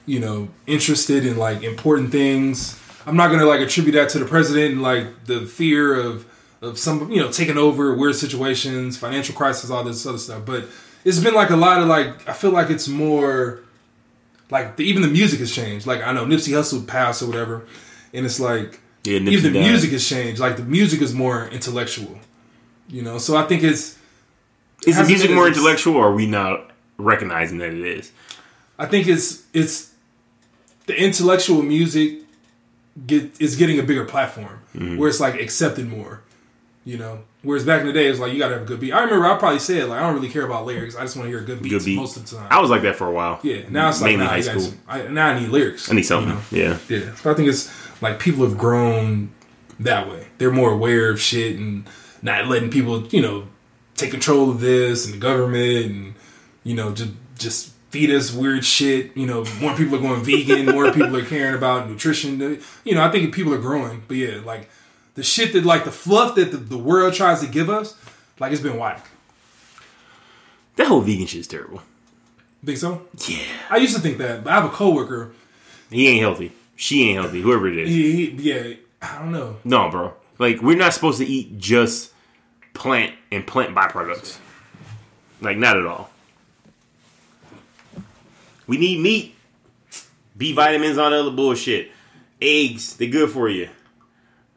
[0.05, 2.79] You know, interested in like important things.
[3.05, 6.25] I'm not gonna like attribute that to the president and like the fear of
[6.61, 10.45] of some you know taking over weird situations, financial crisis, all this other stuff.
[10.45, 10.65] But
[11.05, 13.59] it's been like a lot of like I feel like it's more
[14.49, 15.85] like the, even the music has changed.
[15.87, 17.65] Like I know Nipsey Hussle passed or whatever,
[18.13, 19.67] and it's like Yeah, Nipsey even the died.
[19.69, 20.39] music has changed.
[20.39, 22.19] Like the music is more intellectual.
[22.89, 23.97] You know, so I think it's
[24.85, 28.11] Is the music more intellectual, or are we not recognizing that it is?
[28.79, 29.91] I think it's it's
[30.85, 32.19] the intellectual music
[33.05, 34.97] get is getting a bigger platform Mm-hmm.
[34.97, 36.21] where it's like accepted more.
[36.87, 38.93] You know, whereas back in the day it's like you gotta have a good beat.
[38.93, 40.95] I remember I probably said like I don't really care about lyrics.
[40.95, 41.97] I just want to hear a good beat, Good beat.
[41.97, 42.47] most of the time.
[42.49, 43.41] I was like that for a while.
[43.43, 44.71] yeah, now it's like mainly nah, high school.
[44.87, 45.91] I, now I need lyrics.
[45.91, 46.29] I need something.
[46.57, 46.77] you know?
[46.87, 46.97] Yeah.
[46.97, 47.69] Yeah, so I think it's
[48.01, 49.31] like people have grown
[49.81, 50.27] that way.
[50.37, 51.89] They're more aware of shit and
[52.21, 53.49] not letting people, you know,
[53.95, 56.13] take control of this and the government and
[56.63, 59.11] you know just just feed us weird shit.
[59.17, 60.67] You know, more people are going vegan.
[60.67, 62.61] More people are caring about nutrition.
[62.85, 64.03] You know, I think people are growing.
[64.07, 64.69] But yeah, like
[65.17, 67.95] the shit that like the fluff that the, the world tries to give us,
[68.39, 69.03] like it's been whack.
[70.75, 71.81] That whole vegan shit is terrible.
[72.63, 73.07] Think so?
[73.27, 73.43] Yeah.
[73.71, 75.31] I used to think that, but I have a coworker.
[75.89, 76.51] He ain't healthy.
[76.75, 77.41] She ain't healthy.
[77.41, 77.89] Whoever it is.
[77.89, 79.55] He, he yeah, I don't know.
[79.63, 80.13] No, bro.
[80.37, 82.13] Like we're not supposed to eat just
[82.75, 84.37] plant and plant byproducts.
[85.41, 86.11] Like not at all.
[88.67, 89.33] We need meat,
[90.37, 91.89] B vitamins, all that other bullshit.
[92.39, 93.69] Eggs, they're good for you.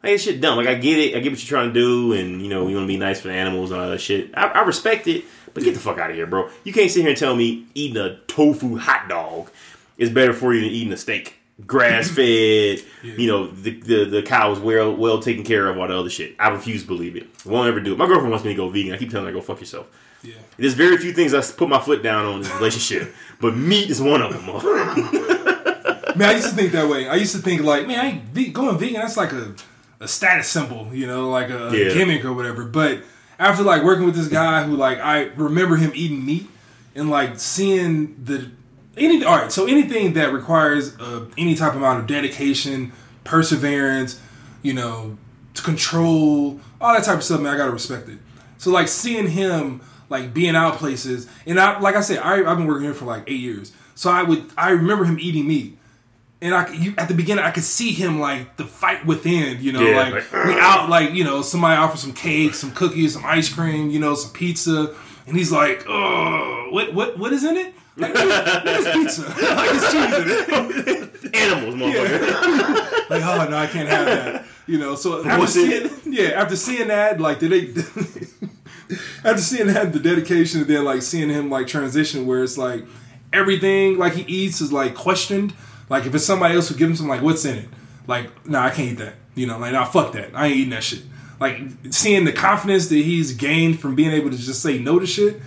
[0.03, 0.57] Like that shit dumb.
[0.57, 2.75] Like I get it, I get what you're trying to do, and you know you
[2.75, 4.31] want to be nice for the animals and all that shit.
[4.33, 6.49] I, I respect it, but get the fuck out of here, bro.
[6.63, 9.49] You can't sit here and tell me eating a tofu hot dog
[9.97, 11.35] is better for you than eating a steak.
[11.67, 15.87] Grass fed, you know, the, the the cow is well well taken care of, all
[15.87, 16.35] the other shit.
[16.39, 17.27] I refuse to believe it.
[17.45, 17.97] Won't ever do it.
[17.99, 18.93] My girlfriend wants me to go vegan.
[18.93, 19.87] I keep telling her, go fuck yourself.
[20.23, 20.33] Yeah.
[20.57, 23.89] There's very few things I put my foot down on in this relationship, but meat
[23.91, 24.45] is one of them.
[26.15, 27.07] Man, I used to think that way.
[27.07, 29.01] I used to think like, man, I ain't going vegan.
[29.01, 29.53] That's like a,
[30.01, 31.93] a status symbol, you know, like a, Yeah.
[31.93, 32.65] gimmick or whatever.
[32.65, 33.03] But
[33.39, 36.49] after like working with this guy who like I remember him eating meat
[36.95, 38.49] and like seeing the
[38.97, 39.51] any all right.
[39.51, 42.91] So anything that requires uh, any type of amount of dedication,
[43.23, 44.19] perseverance,
[44.61, 45.17] you know,
[45.53, 48.17] to control all that type of stuff, man, I gotta respect it.
[48.57, 52.57] So like seeing him like being out places, and I like I said, I, I've
[52.57, 53.71] been working here for like eight years.
[53.95, 55.77] So I would I remember him eating meat.
[56.43, 59.71] And I, you, at the beginning, I could see him like the fight within, you
[59.71, 63.13] know, Yeah, like like, we out, like you know, somebody offers some cake, some cookies,
[63.13, 64.95] some ice cream, you know, some pizza,
[65.27, 67.75] and he's like, "Oh, what, what, what is in it?
[67.95, 69.21] Like, what is pizza?
[69.27, 71.35] like it's cheese in it.
[71.35, 73.09] Animals, motherfucker.
[73.09, 74.45] Like, oh no, I can't have that.
[74.65, 75.91] You know, so after What's seeing, it?
[76.05, 77.81] yeah, after seeing that, like, did they?
[79.23, 82.83] after seeing that the dedication and then like seeing him like transition where it's like
[83.31, 85.53] everything like he eats is like questioned.
[85.91, 87.69] Like if it's somebody else who gives him some like what's in it,
[88.07, 89.15] like nah I can't eat that.
[89.35, 91.03] You know like nah fuck that I ain't eating that shit.
[91.37, 91.59] Like
[91.89, 95.41] seeing the confidence that he's gained from being able to just say no to shit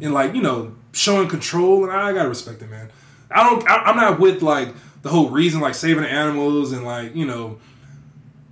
[0.00, 2.88] and like you know showing control and I gotta respect it man.
[3.32, 4.68] I don't I, I'm not with like
[5.02, 7.58] the whole reason like saving the animals and like you know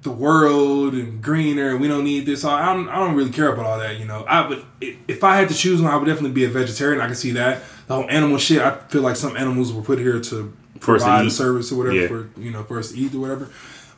[0.02, 1.76] the world and greener.
[1.76, 2.44] We don't need this.
[2.44, 2.88] I don't.
[2.88, 3.98] I don't really care about all that.
[3.98, 6.48] You know, I would if I had to choose one, I would definitely be a
[6.48, 7.00] vegetarian.
[7.00, 8.60] I can see that the whole animal shit.
[8.60, 11.30] I feel like some animals were put here to For us to provide a eat.
[11.30, 12.08] service or whatever Yeah.
[12.08, 13.50] for you know for us to eat or whatever.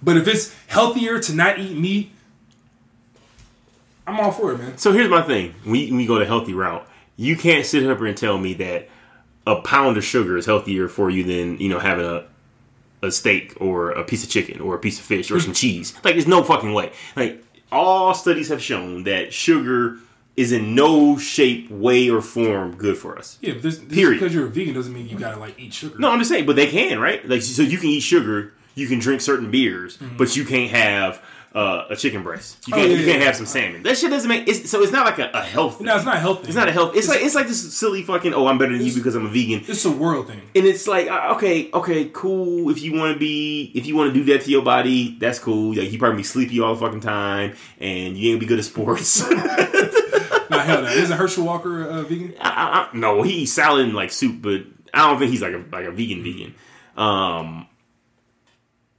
[0.02, 2.10] But if it's healthier to not eat meat,
[4.06, 4.78] I'm all for it, man.
[4.78, 6.86] So here's my thing: we we go the healthy route.
[7.16, 8.88] You can't sit up here and tell me that
[9.46, 12.24] a pound of sugar is healthier for you than you know having a
[13.02, 15.56] a steak or a piece of chicken or a piece of fish or some mm.
[15.56, 15.94] cheese.
[16.04, 16.92] Like, there's no fucking way.
[17.16, 17.42] Like,
[17.72, 19.96] all studies have shown that sugar
[20.36, 23.38] is in no shape, way, or form good for us.
[23.40, 24.20] Yeah, but this, this Period.
[24.20, 25.98] because you're a vegan doesn't mean you gotta like eat sugar.
[25.98, 27.26] No, I'm just saying, but they can, right?
[27.28, 30.16] Like, so you can eat sugar, you can drink certain beers, mm-hmm.
[30.16, 31.22] but you can't have
[31.54, 32.58] uh, a chicken breast.
[32.68, 32.74] You.
[32.74, 33.82] Oh, can't, yeah, you can't yeah, have some salmon.
[33.82, 34.46] That shit doesn't make.
[34.46, 35.78] It's, so it's not like a, a health.
[35.78, 35.86] Thing.
[35.86, 36.46] no, it's not healthy.
[36.46, 36.94] It's not a health.
[36.94, 38.34] It's, like it's like this silly fucking.
[38.34, 39.64] Oh, I'm better than you because I'm a vegan.
[39.66, 40.40] It's a world thing.
[40.54, 42.70] And it's like, uh, okay, okay, cool.
[42.70, 45.38] If you want to be, if you want to do that to your body, that's
[45.38, 45.74] cool.
[45.74, 48.64] Like you probably be sleepy all the fucking time, and you ain't be good at
[48.64, 49.28] sports.
[49.30, 50.88] Not hell no.
[50.88, 52.34] Isn't Herschel Walker a vegan?
[52.40, 54.62] I, I, I- no, he eats salad and like soup, but
[54.92, 56.54] I don't think he's like a like a vegan vegan.
[56.96, 57.66] Um,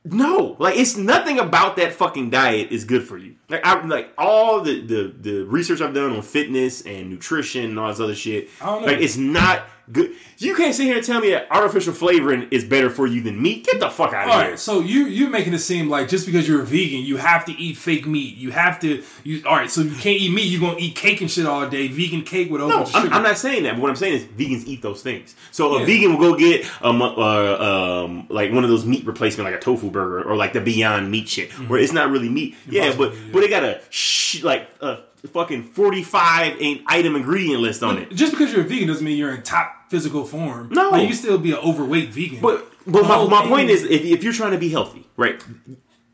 [0.03, 3.35] no, like it's nothing about that fucking diet is good for you.
[3.49, 7.79] Like I like all the the the research I've done on fitness and nutrition and
[7.79, 8.49] all this other shit.
[8.61, 8.87] I don't know.
[8.87, 10.13] Like it's not good.
[10.37, 13.39] You can't sit here and tell me that artificial flavoring is better for you than
[13.39, 13.65] meat.
[13.65, 14.49] Get the fuck out of All here.
[14.51, 17.45] right, so you you're making it seem like just because you're a vegan, you have
[17.45, 18.35] to eat fake meat.
[18.37, 19.03] You have to.
[19.23, 19.69] You all right?
[19.69, 20.45] So you can't eat meat.
[20.45, 21.87] You're gonna eat cake and shit all day.
[21.89, 23.13] Vegan cake with a No, I'm.
[23.13, 23.73] I'm not saying that.
[23.75, 25.35] But what I'm saying is vegans eat those things.
[25.51, 25.85] So a Yeah.
[25.85, 29.59] vegan will go get a mu- uh, um, like one of those meat replacement, like
[29.59, 32.55] a tofu burger or like the Beyond Meat shit, where it's not really meat.
[32.67, 33.19] Yeah, but yeah.
[33.31, 38.11] but they got a sh- like a fucking 45 in- item ingredient list on it.
[38.11, 40.69] just because you're a vegan doesn't mean you're in top physical form.
[40.71, 40.89] No.
[40.89, 42.39] like, you can still be an overweight vegan.
[42.41, 45.43] But but my, my point is, if, if you're trying to be healthy, right?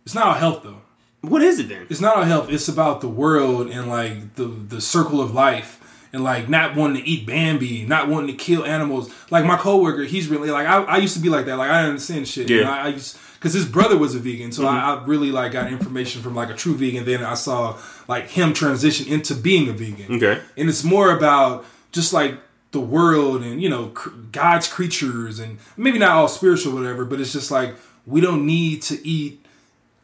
[0.06, 0.82] it's not all health though.
[1.22, 1.88] What is it then?
[1.90, 2.50] It's not all health.
[2.52, 5.82] It's about the world and like the the circle of life.
[6.14, 9.14] And like not wanting to eat Bambi, not wanting to kill animals.
[9.30, 11.58] Like my coworker, he's really like I, I used to be like that.
[11.58, 12.50] Like I didn't understand shit.
[12.50, 12.64] You Yeah.
[12.64, 13.18] know, I, I used
[13.48, 14.76] because his brother was a vegan, so Mm-hmm.
[14.76, 17.06] I, I really like got information from like a true vegan.
[17.06, 17.78] Then I saw
[18.10, 20.18] like him transition into being a vegan.
[20.18, 20.42] Okay.
[20.58, 22.38] and it's more about just like
[22.72, 27.22] the world and you know cr- God's creatures and maybe not all spiritual whatever, but
[27.22, 27.76] it's just like
[28.06, 29.46] we don't need to eat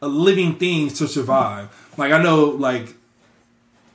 [0.00, 1.68] a living thing to survive.
[1.98, 2.94] Like I know like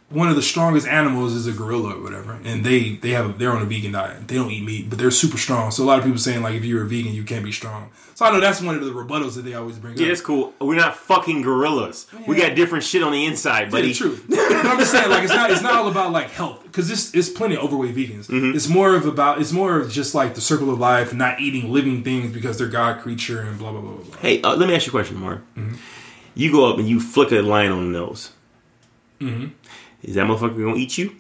[0.10, 3.52] one of the strongest animals is a gorilla or whatever, and they they have they're
[3.52, 4.28] on a vegan diet.
[4.28, 5.70] They don't eat meat, but they're super strong.
[5.72, 7.92] So a lot of people saying like if you're a vegan, you can't be strong.
[8.16, 10.12] So I know that's one of the rebuttals that they always bring Yeah, up.
[10.12, 10.54] it's cool.
[10.60, 12.06] We're not fucking gorillas.
[12.28, 13.94] We got different shit on the inside, Yeah, buddy.
[13.94, 14.20] true.
[14.28, 17.14] but I'm just saying, like, it's not it's not all about like health because it's
[17.16, 18.28] it's plenty of overweight vegans.
[18.28, 18.56] Mm-hmm.
[18.56, 21.72] It's more of about it's more of just like the circle of life, not eating
[21.72, 24.04] living things because they're God creature and blah blah blah blah.
[24.04, 24.18] blah.
[24.18, 25.40] Hey, uh, let me ask you a question, Mark.
[25.56, 25.76] Mm-hmm.
[26.36, 28.32] You go up and you flick a lion on the nose.
[29.22, 29.48] Mm-hmm.
[30.04, 31.16] Is that motherfucker gonna eat you?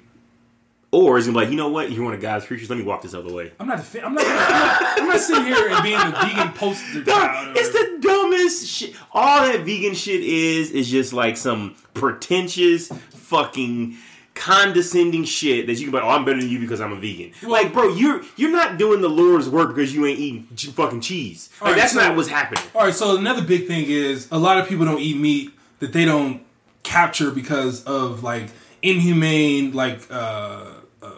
[0.91, 1.91] Or is he like, you know what?
[1.91, 2.67] You're one of God's creatures.
[2.67, 3.51] Let me walk this other way.
[3.59, 4.25] I'm not, defi- I'm not.
[4.25, 4.99] I'm not.
[5.01, 7.55] I'm not sitting here and being a vegan poster child.
[7.55, 8.95] It's the dumbest shit.
[9.11, 13.97] All that vegan shit is is just like some pretentious fucking
[14.33, 16.95] condescending shit that you can be like, oh, I'm better than you because I'm a
[16.99, 17.33] vegan.
[17.43, 21.01] like, bro, you're you're not doing the Lord's work because you ain't eating ch- fucking
[21.01, 21.49] cheese.
[21.61, 22.63] Like, right, that's so- not what's happening.
[22.73, 25.93] All right, so another big thing is a lot of people don't eat meat that
[25.93, 26.41] they don't
[26.81, 28.47] capture because of like
[28.81, 30.65] inhumane like uh,
[31.01, 31.11] uh,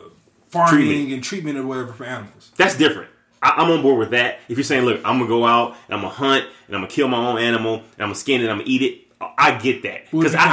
[0.49, 1.13] farming Treatment.
[1.13, 2.51] and treatment or whatever for animals.
[2.57, 3.09] That's different.
[3.41, 4.39] I, I'm on board with that.
[4.49, 6.91] If you're saying, look, I'm gonna go out and I'm gonna hunt and I'm gonna
[6.91, 9.07] kill my own animal and I'm gonna skin it, and I'm gonna eat it.
[9.37, 10.45] I get that because I I,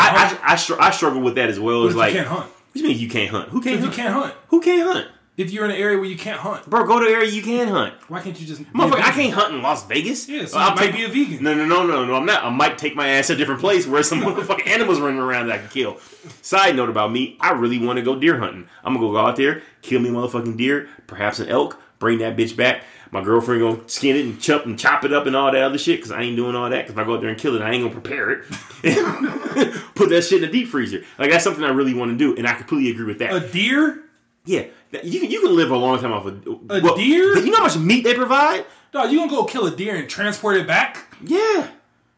[0.42, 1.86] I, I, str- I struggle with that as well.
[1.86, 2.46] It's like, you can't hunt?
[2.46, 3.48] what do you mean you can't hunt?
[3.48, 5.08] Who can't If you can't hunt, Who can't hunt?
[5.38, 7.40] If you're in an area where you can't hunt, Bro, go to an area you
[7.42, 7.94] can hunt.
[8.08, 8.62] why can't you just?
[8.74, 10.28] Motherfucker, I can't hunt in Las Vegas.
[10.28, 11.42] Yeah, so uh, I'll might take- be a vegan.
[11.42, 12.14] No, no, no, no, no.
[12.16, 12.44] I'm not.
[12.44, 15.46] I might take my ass to a different place where some motherfucking animals running around
[15.46, 15.98] that I can kill.
[16.42, 18.68] Side note about me, I really want to go deer hunting.
[18.84, 22.36] I'm gonna go out there, kill me a motherfucking deer, perhaps an elk, bring that
[22.36, 22.82] bitch back.
[23.10, 25.78] My girlfriend gonna skin it and chop and chop it up and all that other
[25.78, 26.76] shit because I ain't doing all that.
[26.86, 28.44] Because if I go out there and kill it, I ain't gonna prepare it.
[29.94, 31.02] Put that shit in the deep freezer.
[31.18, 33.32] Like that's something I really want to do, and I completely agree with that.
[33.32, 34.02] A deer?
[34.44, 34.64] yeah,
[35.04, 36.30] you can you can live a long time off a,
[36.74, 37.36] A deer?
[37.38, 38.64] You know how much meat they provide?
[38.92, 41.14] Dog, you gonna go kill a deer and transport it back?
[41.22, 41.68] Yeah.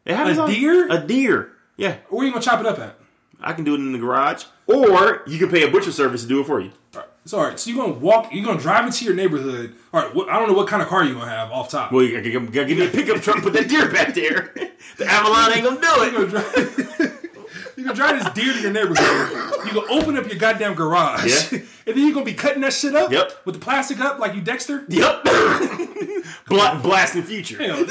[0.04, 0.88] It happens A all- deer?
[0.90, 1.52] A deer.
[1.76, 1.96] Yeah.
[2.08, 2.96] Where you gonna chop it up at?
[3.40, 4.44] I can do it in the garage.
[4.66, 6.70] or you can pay a butcher service to do it for you.
[7.26, 9.74] So all right, so you're gonna walk, you're gonna drive into your neighborhood.
[9.92, 11.92] All right, I don't know what kind of car you're gonna have off top.
[11.92, 14.52] Well, you gotta, you gotta give me a pickup truck, put that deer back there.
[14.96, 17.12] The Avalon ain't gonna do You're it.
[17.80, 19.66] you're gonna drive this deer to your neighborhood.
[19.66, 21.58] You gonna open up your goddamn garage, Yeah.
[21.86, 23.10] and then you're gonna be cutting that shit up.
[23.10, 23.46] Yep.
[23.46, 24.84] With the plastic up like you Dexter.
[24.88, 25.24] Yep.
[26.46, 27.56] Bla- blasting future.
[27.56, 27.88] Hey, that ain't,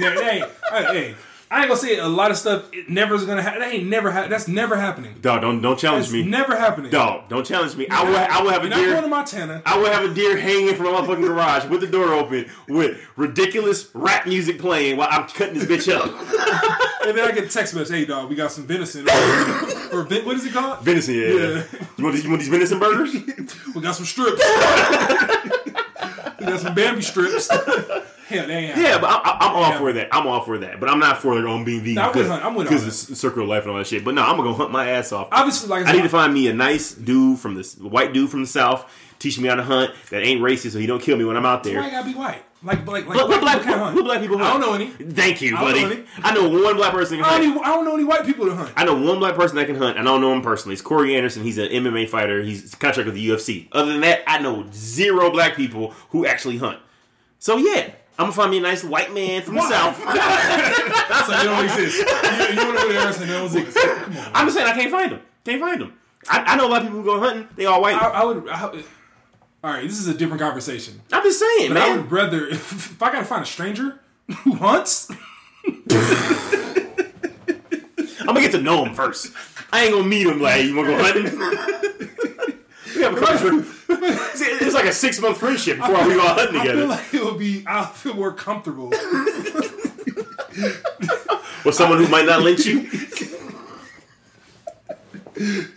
[0.00, 1.14] that ain't, that hey, hey,
[1.52, 2.72] I ain't gonna say a lot of stuff.
[2.72, 3.60] It never is gonna happen.
[3.60, 4.10] That ain't never.
[4.10, 5.16] Ha- that's never happening.
[5.20, 6.22] Dog, don't don't challenge It's me.
[6.22, 6.90] never happening.
[6.90, 7.86] Dog, don't challenge me.
[7.90, 9.08] I will I will have a You're not going to deer.
[9.10, 9.62] Montana.
[9.66, 12.98] I will have a deer hanging from my fucking garage with the door open with
[13.16, 16.10] ridiculous rap music playing while I'm cutting this bitch up.
[17.02, 19.00] And then I get a text message, "Hey, dog, we got some venison,
[19.92, 20.84] or what is it called?
[20.84, 21.26] Venison, yeah.
[21.30, 21.64] Yeah.
[21.96, 23.12] You want these, you want these venison burgers?
[23.74, 24.40] We got some strips.
[26.46, 27.48] We got some Bambi strips.
[28.28, 29.78] Hell, they ain't Yeah, but I, I'm all Yeah.
[29.78, 30.08] for that.
[30.12, 30.80] I'm all for that.
[30.80, 32.88] But I'm not for on being vegan I'm with because hunt- I'm with because all
[32.88, 34.04] it's the circle of life and all that shit.
[34.04, 35.28] But no, I'm gonna go hunt my ass off.
[35.32, 38.40] Obviously, like I need to find me a nice dude from this white dude from
[38.42, 41.24] the south, teach me how to hunt that ain't racist, so he don't kill me
[41.24, 41.82] when I'm out there.
[41.82, 42.42] you gotta be white?
[42.64, 43.96] Like, like, like What, what black people hunt.
[43.96, 44.86] what black people I don't know any.
[44.88, 46.04] Thank you, I don't know any.
[46.22, 47.54] I know one black person that I don't, hunt.
[47.56, 48.72] even, I don't know any white people to hunt.
[48.76, 49.98] I know one black person that can hunt.
[49.98, 50.74] and I don't know him personally.
[50.74, 51.42] It's Corey Anderson.
[51.42, 52.40] He's an MMA fighter.
[52.42, 53.68] He's contract with the UFC.
[53.72, 56.78] Other than that, I know zero black people who actually hunt.
[57.40, 59.70] So yeah, I'm gonna find me a nice white man from the Why?
[59.70, 59.96] south.
[61.26, 61.98] so they don't exist.
[61.98, 63.76] You, you don't know who don't exist.
[63.76, 64.30] Come on.
[64.34, 65.20] I'm just saying I can't find them.
[65.44, 65.98] Can't find them.
[66.30, 67.48] I, I know a lot of people who go hunting.
[67.56, 67.96] They all white.
[68.00, 68.48] I, I would.
[68.48, 68.82] I,
[69.64, 71.00] all right, this is a different conversation.
[71.12, 74.00] I'm just saying, But I would rather if, I gotta find a stranger
[74.42, 75.10] who hunts.
[78.20, 79.32] I'm gonna get to know him first.
[79.72, 81.24] I ain't gonna meet him like you wanna go hunting.
[82.96, 86.60] we have a couple- It's like a six month friendship before we go out hunting
[86.60, 86.86] I feel together.
[86.86, 87.64] like it would be.
[87.66, 88.88] I'll feel more comfortable.
[91.64, 92.88] With someone who might not lynch you.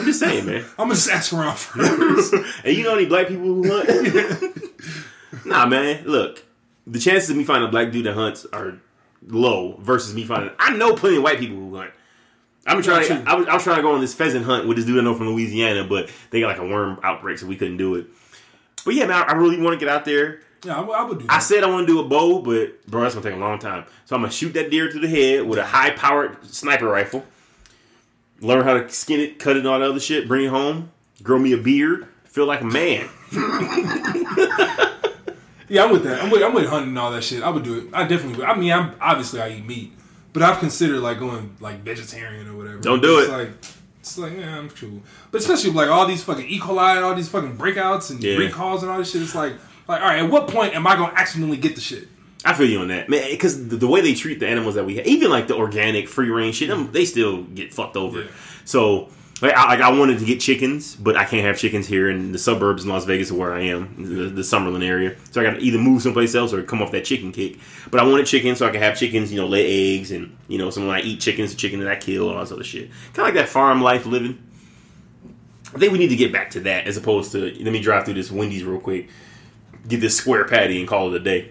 [0.00, 0.64] I'm just saying, man.
[0.78, 2.34] I'm gonna just ask around first.
[2.64, 4.66] And you know any black people who hunt?
[5.46, 6.04] nah, man.
[6.06, 6.44] Look,
[6.86, 8.78] the chances of me finding a black dude that hunts are
[9.26, 10.50] low versus me finding.
[10.58, 11.90] I know plenty of white people who hunt.
[12.66, 13.06] I'm trying.
[13.08, 14.98] To, I, was, I was trying to go on this pheasant hunt with this dude
[14.98, 17.94] I know from Louisiana, but they got like a worm outbreak, so we couldn't do
[17.96, 18.06] it.
[18.84, 20.40] But yeah, man, I really want to get out there.
[20.64, 22.86] yeah, I, would- I would do I said I want to do a bow, but
[22.86, 23.84] bro, that's gonna take a long time.
[24.04, 27.24] So I'm gonna shoot that deer through the head with a high powered sniper rifle.
[28.40, 30.26] Learn how to skin it, cut it, and all that other shit.
[30.28, 30.90] Bring it home.
[31.22, 32.06] Grow me a beard.
[32.24, 33.08] Feel like a man.
[35.68, 36.20] Yeah, I'm with that.
[36.20, 37.44] I'm with, I'm with hunting and all that shit.
[37.44, 37.84] I would do it.
[37.92, 38.46] I definitely would.
[38.48, 39.92] I mean, I'm obviously I eat meat,
[40.32, 42.78] but I've considered like going like vegetarian or whatever.
[42.80, 43.32] Don't do it's it.
[43.32, 43.48] Like
[44.00, 45.00] it's like yeah, I'm cool.
[45.30, 46.58] But especially with, like all these fucking E.
[46.58, 48.36] coli and all these fucking breakouts and Yeah.
[48.36, 49.22] recalls and all this shit.
[49.22, 49.52] It's like
[49.86, 52.08] like all right, at what point am I gonna accidentally get the shit?
[52.44, 53.30] I feel you on that, man.
[53.30, 56.08] Because the, the way they treat the animals that we have, even like the organic
[56.08, 58.22] free range shit, them, they still get fucked over.
[58.22, 58.30] Yeah.
[58.64, 59.10] So,
[59.42, 62.32] like I, like I wanted to get chickens, but I can't have chickens here in
[62.32, 64.68] the suburbs in Las Vegas, where I am, the, the mm-hmm.
[64.68, 65.16] Summerlin area.
[65.32, 67.58] So I got to either move someplace else or come off that chicken kick.
[67.90, 70.56] But I wanted chickens so I could have chickens, you know, lay eggs, and you
[70.56, 72.90] know, so when I eat chickens, the chicken that I kill, all this other shit.
[73.12, 74.42] Kind of like that farm life living.
[75.74, 78.04] I think we need to get back to that as opposed to let me drive
[78.04, 79.08] through this Wendy's real quick,
[79.86, 81.50] get this square patty, and call it a day.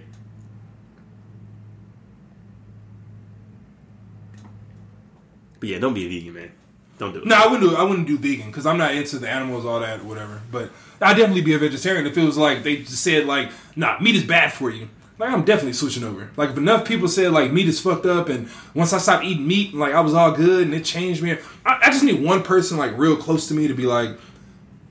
[5.60, 6.52] But yeah, don't be a vegan, man.
[6.98, 7.26] Don't do it.
[7.26, 7.76] No, I wouldn't do.
[7.76, 10.42] I wouldn't do vegan because I'm not into the animals, all that, whatever.
[10.52, 10.72] But
[11.02, 14.16] I'd definitely be a vegetarian if it was like they just said like, nah, meat
[14.16, 14.90] is bad for you.
[15.18, 16.30] Like I'm definitely switching over.
[16.38, 19.48] Like if enough people said like meat is fucked up, and once I stopped eating
[19.48, 21.38] meat, like I was all good, and it changed me.
[21.66, 24.12] I, I just need one person like real close to me to be like,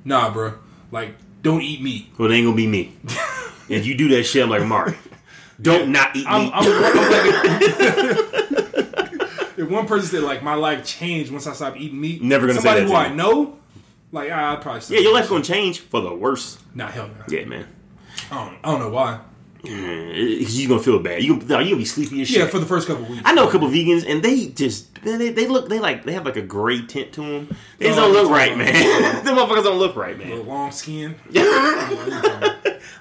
[0.04, 0.54] nah, bro,
[0.90, 2.08] like don't eat meat.
[2.18, 2.96] Well, it ain't gonna be me.
[3.68, 4.96] if you do that shit, I'm like Mark.
[5.60, 6.52] Don't not eat I'm, meat.
[6.54, 8.34] I'm, I'm
[9.58, 12.60] if one person said like my life changed once I stopped eating meat, Never gonna
[12.60, 13.58] say somebody that who I know,
[14.12, 16.58] like ah, I'd probably yeah, your life's gonna change for the worse.
[16.74, 17.24] Nah, hell no.
[17.28, 17.66] Yeah, man.
[18.30, 19.20] I don't, I don't know why.
[19.60, 21.22] Because you're gonna feel bad.
[21.22, 22.38] You gonna, you gonna be sleepy as shit.
[22.38, 23.22] Yeah, for the first couple weeks.
[23.24, 26.12] I know a couple vegans, and they just man, they, they look they like they
[26.12, 27.56] have like a gray tint to them.
[27.78, 28.72] They just don't look right, man.
[29.24, 30.46] Them motherfuckers don't look right, man.
[30.46, 31.16] long skin.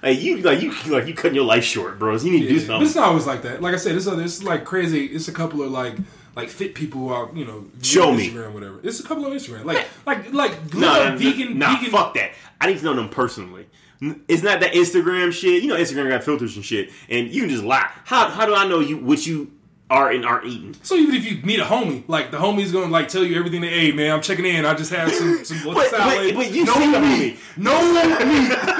[0.01, 2.25] like you like you like you cutting your life short, bros.
[2.25, 2.87] You need to do Yeah, But something.
[2.87, 3.61] it's not always like that.
[3.61, 4.23] Like I said, it's other.
[4.23, 5.05] It's like crazy.
[5.05, 5.95] It's a couple of like
[6.37, 8.29] like fit people who are you know Show on me.
[8.29, 8.79] Instagram, whatever.
[8.83, 9.65] It's a couple on Instagram.
[9.65, 11.91] Like like like No, little nah, vegan nah, vegan.
[11.91, 12.31] fuck that.
[12.61, 13.67] I need to know them personally.
[14.27, 15.63] It's not that Instagram shit.
[15.63, 17.89] You know, Instagram got filters and shit, and you can just lie.
[18.05, 19.51] How how do I know you what you
[19.89, 20.75] are and aren't eating?
[20.83, 23.61] So even if you meet a homie, like the homie's gonna like tell you everything
[23.61, 24.65] that, hey man, I'm checking in.
[24.65, 26.35] I just had some some But, what's but, salad.
[26.35, 27.39] but you no see the meat.
[27.57, 28.51] No meat.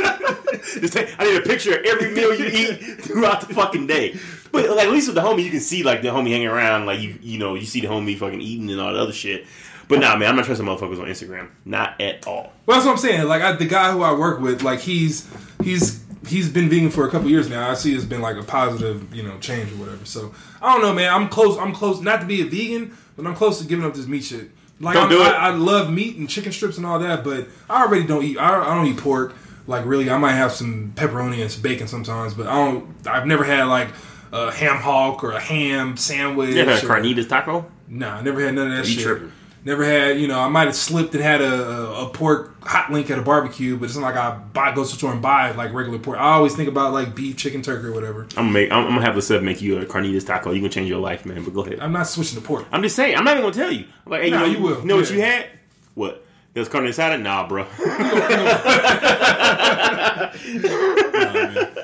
[0.80, 4.18] Just take- I need a picture of every meal you eat throughout the fucking day.
[4.52, 6.86] But like at least with the homie, you can see like the homie hanging around,
[6.86, 9.46] like you you know you see the homie fucking eating and all the other shit.
[9.88, 11.48] But nah, man, I'm not trusting motherfuckers on Instagram.
[11.64, 12.52] Not at all.
[12.66, 13.28] Well, that's what I'm saying.
[13.28, 15.30] Like I, the guy who I work with, like he's
[15.64, 17.70] he's he's been vegan for a couple years now.
[17.70, 20.06] I see it's been like a positive, you know, change or whatever.
[20.06, 21.14] So I don't know, man.
[21.14, 21.58] I'm close.
[21.58, 24.24] I'm close not to be a vegan, but I'm close to giving up this meat
[24.26, 24.52] shit.
[24.80, 25.26] Like do it.
[25.28, 28.38] I, I love meat and chicken strips and all that, but I already don't eat.
[28.38, 29.36] I, I don't eat pork.
[29.68, 32.96] Like really, I might have some pepperoni and some bacon sometimes, but I don't.
[33.06, 33.90] I've never had like
[34.32, 36.52] a ham hock or a ham sandwich.
[36.52, 37.66] You ever had or- carnitas taco?
[37.90, 39.04] Nah, I never had none of that shit.
[39.04, 39.32] tripping.
[39.66, 42.90] Never had, you know, I might have slipped and had a, a, a pork hot
[42.90, 45.22] link at a barbecue, but it's not like I buy, go to the store and
[45.22, 46.18] buy like regular pork.
[46.18, 48.22] I always think about like beef, chicken, turkey, or whatever.
[48.38, 48.72] I'm gonna make.
[48.72, 50.52] I'm, I'm gonna have the sub make you a carnitas taco.
[50.52, 51.44] You can change your life, man.
[51.44, 51.80] But go ahead.
[51.82, 52.66] I'm not switching to pork.
[52.72, 53.18] I'm just saying.
[53.18, 53.86] I'm not even gonna tell you.
[54.06, 54.86] I'm like, hey, Nah, you know, you will.
[54.86, 55.48] know what you had?
[55.96, 56.26] What?
[56.58, 57.22] There's carne asada?
[57.22, 57.68] Nah, bro.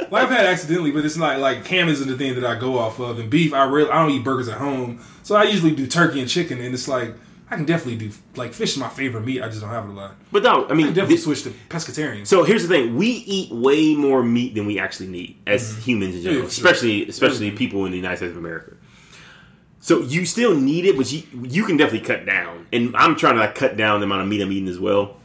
[0.09, 2.77] Well, I've had accidentally, but it's not like ham isn't the thing that I go
[2.77, 3.17] off of.
[3.19, 6.19] And beef, I really I don't eat burgers at home, so I usually do turkey
[6.21, 6.59] and chicken.
[6.59, 7.13] And it's like
[7.49, 9.41] I can definitely do like fish is my favorite meat.
[9.41, 10.15] I just don't have it a lot.
[10.31, 12.25] but no, I I mean, can definitely switch to pescatarian.
[12.27, 16.15] So here's the thing: we eat way more meat than we actually need as humans
[16.15, 16.45] in general, Mm-hmm.
[16.45, 16.69] Yeah, for sure.
[16.71, 18.73] especially especially people in the United States of America.
[19.83, 22.67] So you still need it, but you you can definitely cut down.
[22.71, 25.17] And I'm trying to like cut down the amount of meat I'm eating as well,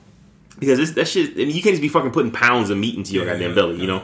[0.59, 1.30] because this, that shit.
[1.35, 3.51] I mean, you can't just be fucking putting pounds of meat into your Yeah, goddamn
[3.51, 3.74] yeah, belly.
[3.76, 3.80] yeah.
[3.82, 3.98] You know,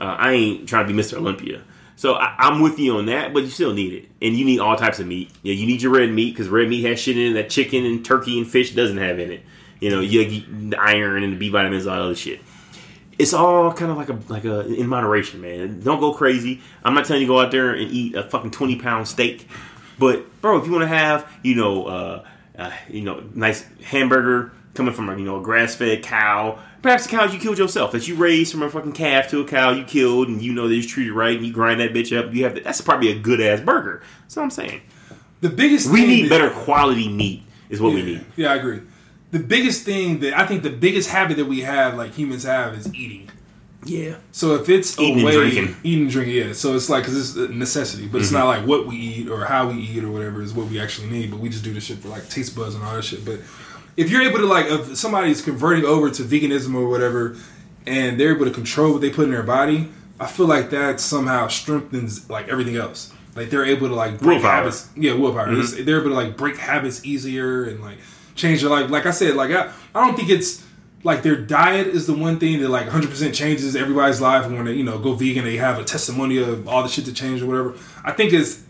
[0.00, 1.16] uh, I ain't trying to be Mr.
[1.18, 1.62] Olympia.
[1.94, 4.58] So I, I'm with you on that, but you still need it, and you need
[4.58, 5.30] all types of meat.
[5.44, 7.86] Yeah, you need your red meat because red meat has shit in it that chicken
[7.86, 9.42] and turkey and fish doesn't have in it.
[9.78, 12.40] You know, you get the iron and the B vitamins, and all that other shit
[13.16, 15.78] it's all kind of like a like a in moderation, man.
[15.78, 16.60] Don't go crazy.
[16.82, 19.46] I'm not telling you to go out there and eat a fucking 20 pound steak,
[19.98, 22.24] but bro, if you want to have you know uh,
[22.58, 27.04] uh, you know nice hamburger coming from a you know a grass fed cow, perhaps
[27.04, 29.70] the cows you killed yourself that you raised from a fucking calf to a cow
[29.70, 32.34] you killed, and you know that it's treated right, and you grind that bitch up.
[32.34, 34.02] You have that's probably a good ass burger.
[34.22, 34.82] That's what I'm saying.
[35.40, 37.42] The biggest We need better quality meat.
[37.70, 38.24] Is what we need.
[38.36, 38.82] Yeah, I agree.
[39.30, 42.74] The biggest thing that I think the biggest habit that we have, like humans have,
[42.74, 43.30] is eating.
[43.84, 44.16] Yeah.
[44.32, 45.64] So if it's Eating and a way, drinking.
[45.68, 45.86] Mm-hmm.
[45.86, 46.52] eating and drinking, yeah.
[46.52, 49.44] So it's like because it's a necessity, but it's not like what we eat or
[49.44, 51.30] how we eat or whatever is what we actually need.
[51.30, 53.24] But we just do this shit for like taste buds and all that shit.
[53.24, 53.40] But
[53.96, 57.36] if you're able to like, if somebody's converting over to veganism or whatever,
[57.86, 59.88] and they're able to control what they put in their body,
[60.18, 63.12] I feel like that somehow strengthens like everything else.
[63.36, 64.50] Like they're able to like break Willpower.
[64.52, 64.88] habits.
[64.96, 65.48] Yeah, willpower.
[65.48, 65.84] Mm-hmm.
[65.84, 67.98] They're able to like break habits easier and like
[68.36, 68.90] change their life.
[68.90, 70.64] Like I said, like I, I don't think it's
[71.04, 74.50] like their diet is the one thing that like 100% changes everybody's life.
[74.50, 77.14] When they you know go vegan, they have a testimony of all the shit that
[77.14, 77.74] changed or whatever.
[78.04, 78.62] I think it's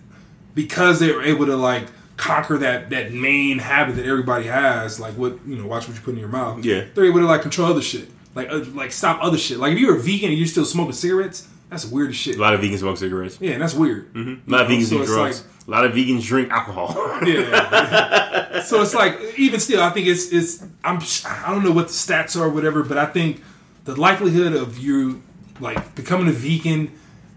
[0.54, 1.86] because they were able to like
[2.16, 5.00] conquer that that main habit that everybody has.
[5.00, 6.64] Like what you know, watch what you put in your mouth.
[6.64, 6.84] Yeah.
[6.94, 8.08] they're able to like control other shit.
[8.34, 9.58] Like uh, like stop other shit.
[9.58, 12.36] Like if you're a vegan and you're still smoking cigarettes, that's weird as shit.
[12.36, 13.38] A lot of vegans smoke cigarettes.
[13.40, 14.10] Yeah, and that's weird.
[14.14, 15.40] A lot of You know, vegans so do drugs.
[15.44, 16.94] like- a lot of vegans drink alcohol.
[17.26, 18.62] Yeah.
[18.62, 21.92] so it's like even still, I think it's it's I'm I don't know what the
[21.94, 23.42] stats are or whatever, but I think
[23.84, 25.22] the likelihood of you
[25.60, 26.90] like becoming a vegan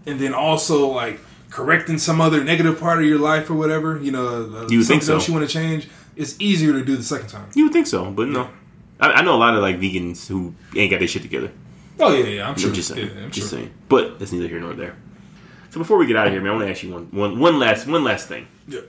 [0.06, 4.10] and then also like correcting some other negative part of your life or whatever, you
[4.10, 5.14] know, uh, You something think so.
[5.14, 7.48] else you want to change, it's easier to do the second time.
[7.54, 8.50] You would think so, but no.
[9.00, 11.50] I, I know a lot of like vegans who ain't got their shit together.
[12.00, 12.68] Oh yeah, yeah, I'm sure.
[12.70, 13.10] I'm just saying.
[13.16, 13.58] Yeah, I'm just sure.
[13.58, 13.74] saying.
[13.88, 14.96] But that's neither here nor there.
[15.70, 17.38] So before we get out of here, man, I want to ask you one, one,
[17.38, 18.46] one last, one last thing.
[18.66, 18.80] Yeah.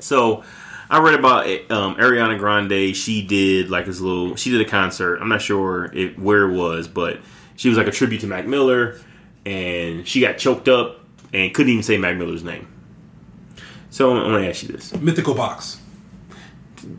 [0.00, 0.44] So
[0.90, 2.96] I read about um, Ariana Grande.
[2.96, 4.36] She did like this little.
[4.36, 5.18] She did a concert.
[5.20, 7.20] I'm not sure if, where it was, but
[7.56, 8.98] she was like a tribute to Mac Miller,
[9.44, 11.00] and she got choked up
[11.32, 12.66] and couldn't even say Mac Miller's name.
[13.90, 14.94] So I want to ask you this.
[14.94, 15.80] Mythical box.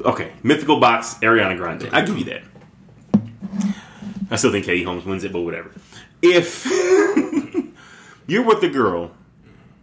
[0.01, 1.89] Okay, mythical box, Ariana Grande.
[1.91, 2.43] I give you that.
[4.31, 5.71] I still think Katie Holmes wins it, but whatever.
[6.21, 6.65] If
[8.29, 9.11] you're with a girl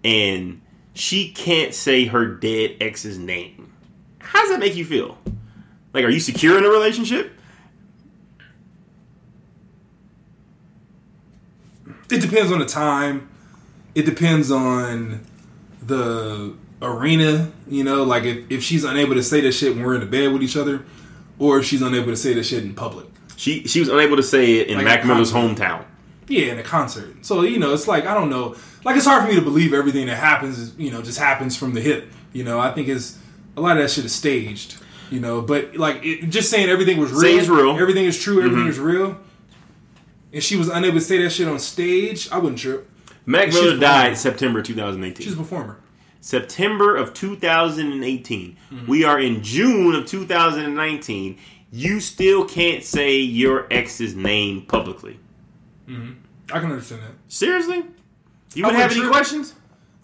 [0.04, 0.60] and
[0.94, 3.72] she can't say her dead ex's name,
[4.18, 5.18] how does that make you feel?
[5.92, 7.32] Like, are you secure in a relationship?
[12.10, 13.28] It depends on the time.
[13.94, 15.24] It depends on
[15.82, 17.50] the arena.
[17.68, 20.06] You know, like if, if she's unable to say that shit when we're in the
[20.06, 20.84] bed with each other,
[21.38, 23.06] or if she's unable to say that shit in public.
[23.36, 25.62] She she was unable to say it in Like Mac Miller's concert.
[25.62, 25.84] hometown.
[26.28, 27.24] Yeah, in a concert.
[27.24, 28.56] So you know, it's like I don't know.
[28.84, 30.58] Like it's hard for me to believe everything that happens.
[30.58, 32.10] Is, you know, just happens from the hip.
[32.32, 33.18] You know, I think it's
[33.56, 34.76] a lot of that shit is staged.
[35.10, 37.20] You know, but like it, just saying everything was real.
[37.44, 37.78] Say real.
[37.78, 38.38] Everything is true.
[38.42, 38.70] Everything Mhm.
[38.70, 39.18] is real.
[40.32, 42.28] And she was unable to say that shit on stage.
[42.32, 42.90] I wouldn't trip.
[43.24, 44.18] Mac Miller died.
[44.18, 45.24] September 2018.
[45.24, 45.78] She's a performer.
[46.20, 48.56] September of 2018.
[48.72, 48.86] Mm-hmm.
[48.90, 51.38] We are in June of 2019.
[51.70, 55.18] You still can't say your ex's name publicly.
[55.88, 56.12] Mm-hmm.
[56.52, 57.12] I can understand that.
[57.28, 57.84] Seriously?
[58.54, 59.54] You I would have any questions?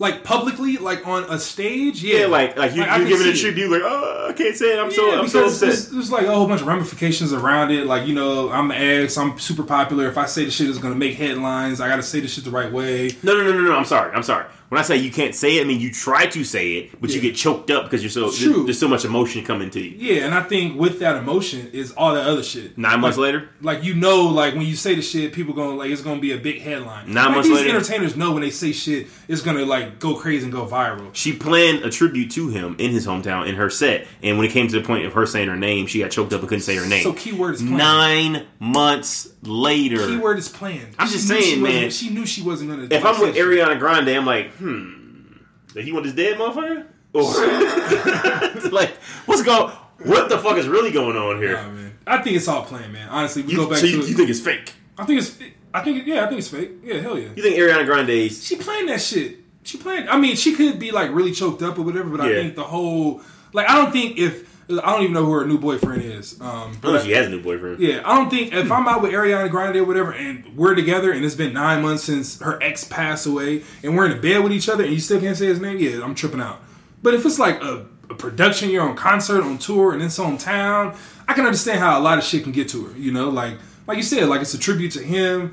[0.02, 2.02] like publicly, like on a stage.
[2.02, 4.76] Yeah, Yeah, like like you, you're can giving a tribute, like oh, I can't say
[4.76, 4.78] it.
[4.78, 5.60] I'm so I'm so upset.
[5.60, 7.86] there's, there's like a whole bunch of ramifications around it.
[7.86, 10.08] Like you know, I'm ex, I'm super popular.
[10.08, 12.50] If I say the shit is gonna make headlines, I gotta say the shit the
[12.50, 13.10] right way.
[13.22, 13.76] No, no, no, no, no.
[13.76, 14.12] I'm sorry.
[14.12, 14.46] I'm sorry.
[14.72, 17.10] When I say you can't say it, I mean you try to say it, but
[17.10, 18.64] you get choked up because you're so True.
[18.64, 19.90] there's so much emotion coming to you.
[19.98, 22.78] Yeah, and I think with that emotion is all that other shit.
[22.78, 25.76] Nine months later, Like you know, like when you say the shit, people going to,
[25.76, 27.12] like it's gonna be a big headline.
[27.12, 30.14] Nine like, months these later- entertainers know when they say shit, it's gonna like go
[30.14, 31.10] crazy and go viral.
[31.12, 34.52] she planned a tribute to him in his hometown in her set, and when it
[34.52, 36.62] came to the point of her saying her name, she got choked up and couldn't
[36.62, 37.02] say her name.
[37.02, 37.76] So keyword is planned.
[37.76, 40.94] Nine months later, Keyword is planned.
[40.98, 41.90] I'm just saying, man.
[41.90, 42.88] She knew she wasn't gonna.
[42.90, 43.34] if I'm with.
[43.34, 46.86] Ariana Grande, I'm like, hmm, does he want this dead motherfucker?
[47.14, 47.22] Or
[48.70, 48.94] like,
[49.26, 49.72] what's going?
[50.04, 51.54] What the fuck is really going on here?
[51.54, 51.98] Nah, man.
[52.06, 53.08] I think it's all planned, man.
[53.08, 54.08] Honestly, we You, go back so you, it.
[54.08, 54.72] you think it's fake?
[54.98, 55.38] I think it's.
[55.74, 56.24] I think yeah.
[56.24, 56.70] I think it's fake.
[56.82, 57.28] Yeah, hell yeah.
[57.36, 58.44] You think Ariana Grande's?
[58.44, 59.38] She playing that shit.
[59.62, 60.08] She playing.
[60.08, 62.64] I mean, she could be like really choked up or whatever, but I think the
[62.64, 63.20] whole
[63.52, 66.40] like I don't think if I don't even know who her new boyfriend is.
[66.40, 67.80] Um, but know she has a new boyfriend.
[67.80, 71.12] yeah, I don't think if I'm out with Ariana Grande or whatever, and we're together,
[71.12, 74.42] and it's been nine months since her ex passed away, and we're in a bed
[74.42, 76.60] with each other, and you still can't say his name, yeah, I'm tripping out.
[77.02, 80.96] But if it's like a, a production, you're on concert, on tour, and it's hometown,
[81.26, 82.98] I can understand how a lot of shit can get to her.
[82.98, 85.52] You know, like like you said, like it's a tribute to him.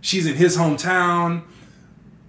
[0.00, 1.42] She's in his hometown.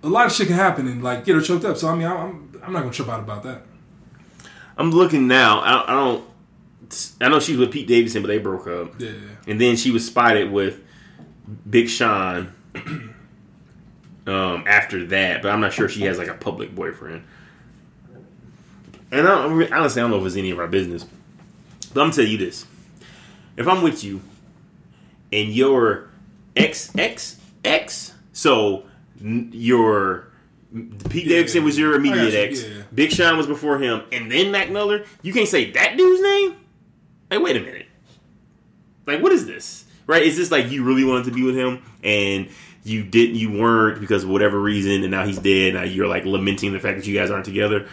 [0.02, 1.78] A lot of shit can happen and like get her choked up.
[1.78, 3.62] So I mean, I'm I'm not gonna trip out about that.
[4.80, 5.60] I'm looking now.
[5.60, 6.26] I, I don't.
[7.22, 9.00] I know she's with Pete Davidson, but they broke up.
[9.00, 9.12] Yeah.
[9.46, 10.82] And then she was spotted with
[11.70, 12.54] Big Sean
[14.26, 17.24] um, after that, but I'm not sure she has like a public boyfriend.
[19.12, 21.06] And I honestly, I don't know if it's any of our business.
[21.94, 22.66] But I'm gonna tell you this:
[23.58, 24.22] if I'm with you
[25.32, 26.10] and your
[26.56, 28.86] ex ex ex, so
[29.20, 30.29] n- your
[31.10, 32.84] Pete Yeah, Davidson was your immediate you, ex, yeah.
[32.94, 35.04] Big Sean was before him, and then Mac Miller.
[35.24, 36.56] You can't say that dude's name.
[37.32, 37.86] Like, wait a minute.
[39.06, 39.86] Like, what is this?
[40.08, 40.24] Right?
[40.24, 42.50] Is this like you really wanted to be with him and
[42.84, 45.74] you didn't, you weren't because of whatever reason, and now he's dead.
[45.76, 47.88] Now you're like lamenting the fact that you guys aren't together.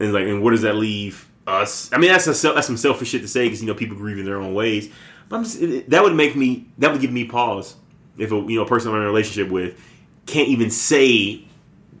[0.00, 1.90] And like, and what does that leave us?
[1.92, 4.18] I mean, that's a, that's some selfish shit to say because you know people grieve
[4.18, 4.90] in their own ways.
[5.28, 7.76] But I'm just it, it- that would make me that would give me pause
[8.18, 9.78] if a you know person I'm in a relationship with
[10.26, 11.44] can't even say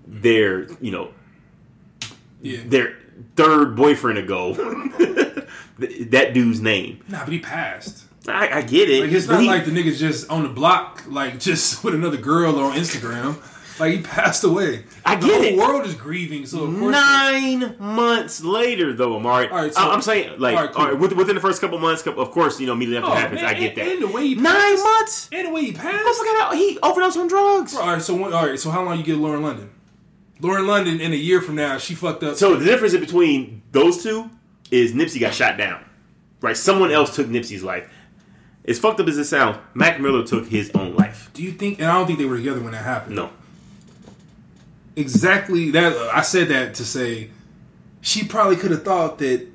[0.06, 1.12] their you know
[2.40, 2.60] Yeah.
[2.66, 2.96] their
[3.36, 4.54] third boyfriend ago
[4.98, 5.46] th-
[6.10, 7.00] that dude's name.
[7.08, 8.04] Nah, but he passed.
[8.28, 9.02] I, I get it.
[9.02, 12.16] Like it's not he- like the nigga's just on the block, like just with another
[12.16, 13.36] girl on Instagram.
[13.82, 14.84] Like he passed away.
[15.04, 15.56] I the get whole it.
[15.56, 16.46] world is grieving.
[16.46, 19.48] So of course, Nine months later, though, Amari.
[19.48, 20.84] All right, uh, so- I- I'm saying, like, all right, cool.
[20.86, 23.20] all right, within, the first couple months, of course, you know, immediately after Oh, it
[23.20, 23.86] happens, man, I get that.
[23.88, 25.28] and the way he Nine months.
[25.32, 25.92] and the way he passed.
[25.96, 27.74] At how he overdosed on drugs.
[27.74, 29.70] All right, so when, all right, so how long you get Lauren London?
[30.40, 32.36] Lauren London in a year from now, she fucked up.
[32.36, 34.30] So the difference between those two
[34.70, 35.84] is Nipsey got shot down.
[36.40, 36.56] Right?
[36.56, 37.88] Someone else took Nipsey's life.
[38.66, 41.30] As fucked up as it sounds, Mac Miller took his own life.
[41.34, 41.78] do you think?
[41.80, 43.16] And I don't think they were together when that happened.
[43.16, 43.30] No.
[44.96, 45.96] Exactly that.
[46.14, 47.30] I said that to say
[48.00, 49.46] she probably could have thought that,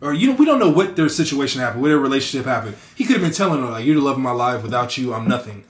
[0.00, 2.76] or you know, we don't know what their situation happened, what their relationship happened.
[2.94, 4.62] He could have been telling her like, "You're the love of my life.
[4.62, 5.64] Without you, I'm nothing."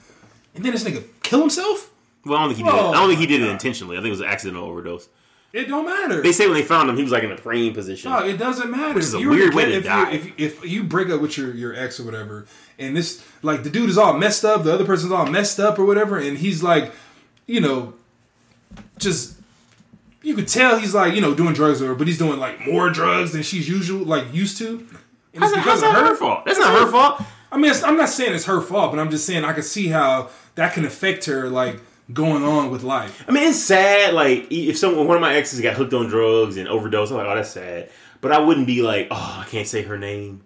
[0.53, 1.91] And then this nigga kill himself.
[2.25, 2.81] Well, I don't think he did it.
[2.81, 3.97] Oh, I don't think he my did it intentionally.
[3.97, 5.07] I think it was an accidental overdose.
[5.53, 6.21] It don't matter.
[6.21, 8.11] They say when they found him, he was like in a praying position.
[8.11, 8.99] No, it doesn't matter.
[8.99, 10.11] is If a you were weird way to if you- die.
[10.11, 12.45] If, if you break up with your, your ex or whatever,
[12.77, 15.79] and this like the dude is all messed up, the other person's all messed up
[15.79, 16.91] or whatever, and he's like,
[17.47, 17.93] you know,
[18.99, 19.35] just
[20.21, 22.89] you could tell he's like you know doing drugs or but he's doing like more
[22.89, 24.87] drugs than she's usual like used to.
[25.33, 26.45] And How's, that, how's that her fault?
[26.45, 27.21] That's not her fault.
[27.51, 29.63] I mean, it's, I'm not saying it's her fault, but I'm just saying I can
[29.63, 31.79] see how that can affect her like
[32.13, 33.23] going on with life.
[33.27, 34.13] I mean, it's sad.
[34.13, 37.27] Like if someone, one of my exes got hooked on drugs and overdosed, I'm like,
[37.27, 37.89] oh, that's sad.
[38.21, 40.41] But I wouldn't be like, oh, I can't say her name.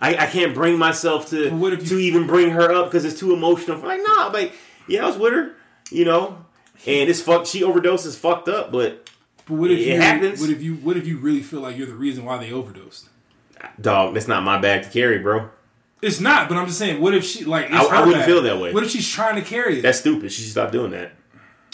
[0.00, 3.18] I, I can't bring myself to what you- to even bring her up because it's
[3.18, 3.78] too emotional.
[3.80, 4.52] Like, nah, like,
[4.86, 5.52] yeah, I was with her,
[5.90, 6.44] you know,
[6.86, 7.46] and it's fucked.
[7.46, 9.08] She overdoses, fucked up, but
[9.46, 10.40] But what if It you happens.
[10.40, 13.08] what if you what if you really feel like you're the reason why they overdosed?
[13.80, 15.48] dog, that's not my bag to carry, bro.
[16.02, 17.66] It's not, but I'm just saying, what if she like?
[17.66, 18.26] It's I- I wouldn't bag.
[18.26, 18.72] feel that way.
[18.72, 19.82] What if she's trying to carry it?
[19.82, 20.30] That's stupid.
[20.30, 21.12] She should stop doing that.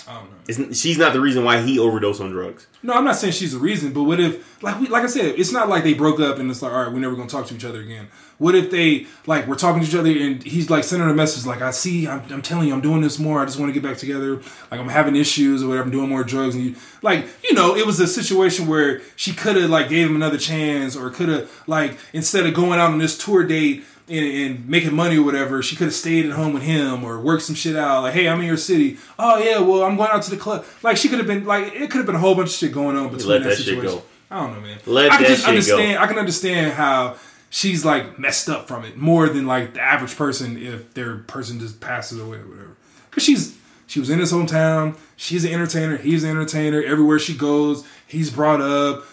[0.09, 0.37] I don't know.
[0.49, 2.67] It's, she's not the reason why he overdosed on drugs.
[2.83, 5.39] No, I'm not saying she's the reason, but what if, like we, like I said,
[5.39, 7.47] it's not like they broke up and it's like, all right, we're never gonna talk
[7.47, 8.09] to each other again.
[8.39, 11.47] What if they like we're talking to each other and he's like sending a message
[11.47, 13.41] like, I see, I'm, I'm telling you, I'm doing this more.
[13.41, 14.37] I just want to get back together.
[14.71, 15.85] Like I'm having issues or whatever.
[15.85, 19.33] I'm doing more drugs and you like, you know, it was a situation where she
[19.33, 22.91] could have like gave him another chance or could have like instead of going out
[22.91, 26.33] on this tour date, and, and making money or whatever, she could have stayed at
[26.33, 28.03] home with him or worked some shit out.
[28.03, 28.99] Like, hey, I'm in your city.
[29.19, 30.65] Oh yeah, well I'm going out to the club.
[30.83, 32.73] Like she could have been like it could have been a whole bunch of shit
[32.73, 33.99] going on between let that, that shit situation.
[33.99, 34.03] go.
[34.31, 34.79] I don't know, man.
[34.87, 35.51] Let I can that just shit go.
[35.51, 35.99] understand.
[35.99, 37.17] I can understand how
[37.51, 41.61] she's like messed up from it more than like the average person if their person
[41.61, 42.77] just passes away or whatever.
[43.11, 44.97] Because she's she was in his hometown.
[45.17, 45.97] She's an entertainer.
[45.99, 46.83] He's an entertainer.
[46.83, 49.05] Everywhere she goes, he's brought up.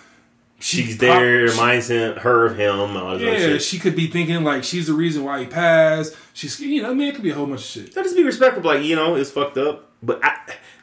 [0.62, 2.76] She She's there, reminds him, her of him.
[2.98, 6.16] All this other yeah, she could be thinking like she's the reason why he passed.
[6.34, 7.94] She's, you know, I mean, it could be a whole bunch of shit.
[7.94, 9.90] So just be respectful, like you know, it's fucked up.
[10.04, 10.38] But I,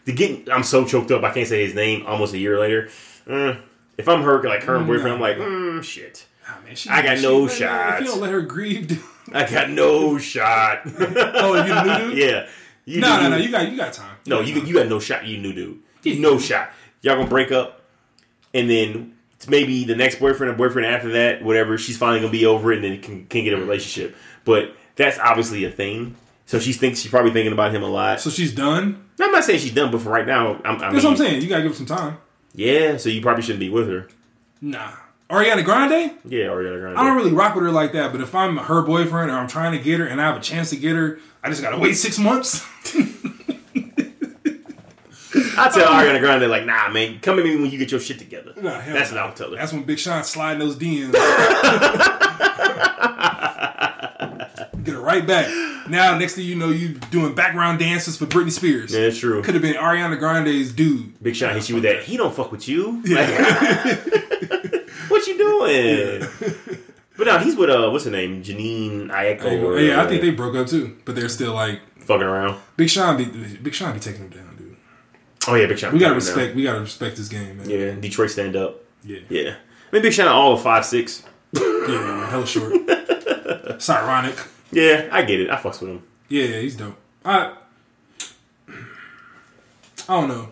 [0.07, 2.07] to get, I'm so choked up, I can't say his name.
[2.07, 2.89] Almost a year later,
[3.27, 3.61] Mm,
[3.99, 6.27] if I'm her, like her boyfriend, I'm like, mm, shit.
[6.49, 9.01] Ah, man, she, I got she- no man, If you don't let her grieve, dude.
[9.33, 10.83] I got no shot.
[10.87, 12.19] oh, you new dude?
[12.31, 12.49] yeah.
[12.85, 13.37] You No, no, no.
[13.37, 14.17] You got, you got time.
[14.27, 15.27] No, you you got no shot.
[15.27, 16.21] You new dude.
[16.21, 16.71] No shot.
[17.03, 17.83] Y'all gonna break up,
[18.55, 19.16] and then
[19.49, 21.79] maybe the next boyfriend or boyfriend after that, whatever.
[21.79, 24.17] She's finally gonna be over it, and then can can get a relationship.
[24.45, 26.17] But that's obviously a thing.
[26.47, 28.21] So she thinks she's probably thinking about him a lot.
[28.21, 29.05] So she's done.
[29.21, 31.17] I'm not saying she's done, but for right now, I'm, I That's mean, what I'm
[31.17, 31.43] saying.
[31.43, 32.19] You gotta give her some time.
[32.55, 34.09] Yeah, so you probably shouldn't be with her.
[34.61, 34.93] Nah.
[35.29, 36.13] Ariana Grande?
[36.25, 36.99] Yeah, Ariana Grande.
[36.99, 39.49] I don't really rock with her like that, but if I'm her boyfriend or I'm
[39.49, 41.79] trying to get her and I have a chance to get her, I just gotta
[41.79, 42.65] wait six months.
[45.59, 48.19] I tell Ariana Grande like, nah, man, come at me when you get your shit
[48.19, 48.53] together.
[48.61, 49.17] Nah, hell That's no.
[49.17, 49.57] what I'll tell her.
[49.57, 51.13] That's when Big Sean sliding those DMs.
[54.85, 55.49] Get it right back.
[55.89, 58.93] Now, next thing you know, you doing background dances for Britney Spears.
[58.93, 59.43] Yeah, it's true.
[59.43, 61.21] Could have been Ariana Grande's dude.
[61.23, 62.05] Big Sean hits you with that.
[62.05, 63.03] He don't fuck with you.
[63.05, 63.29] Like,
[65.09, 66.29] what you doing?
[67.17, 69.63] But now he's with uh, what's her name, Jhené Aiko.
[69.63, 72.61] or, yeah, I think they broke up too, but they're still like fucking around.
[72.77, 73.17] Big Sean.
[73.17, 73.25] Be,
[73.57, 74.56] Big Sean be taking him down.
[75.49, 75.93] Oh yeah, Big Sean.
[75.93, 76.49] We gotta respect.
[76.49, 76.57] down.
[76.57, 77.69] We gotta respect this game, man.
[77.71, 78.81] Yeah, Detroit stand up.
[79.05, 79.55] yeah, Yeah,
[79.91, 81.23] I mean Big Sean all of five six.
[81.53, 82.73] yeah, yeah, hella short.
[82.89, 84.37] it's ironic.
[84.73, 85.51] Yeah, I get it.
[85.51, 86.03] I fucks with him.
[86.29, 86.97] Yeah, yeah, he's dope.
[87.25, 87.55] I,
[88.69, 90.49] I don't know.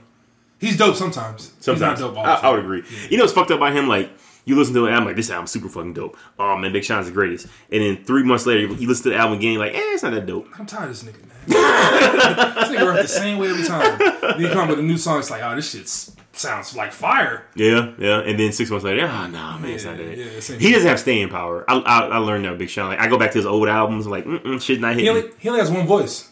[0.61, 1.53] He's dope sometimes.
[1.61, 2.45] Sometimes he's not dope all the I, time.
[2.45, 2.83] I would agree.
[3.11, 3.87] You know it's fucked up by him?
[3.89, 4.11] Like
[4.45, 6.17] you listen to it, I'm like, this album's super fucking dope.
[6.39, 7.47] Oh man, Big Sean's the greatest.
[7.73, 10.13] And then three months later, you listen to the album again, like, eh, it's not
[10.13, 10.49] that dope.
[10.59, 11.31] I'm tired of this nigga, man.
[11.47, 13.99] this nigga rap the same way every time.
[13.99, 15.89] Then you come with a new song, it's like, oh, this shit
[16.37, 17.45] sounds like fire.
[17.55, 18.19] Yeah, yeah.
[18.21, 20.17] And then six months later, oh nah, man, it's not that.
[20.19, 21.65] yeah, he doesn't have staying power.
[21.69, 22.89] I, I, I learned that with Big Sean.
[22.89, 25.23] Like I go back to his old albums, like mm shit not He hitting.
[25.25, 26.31] only, he only has one voice.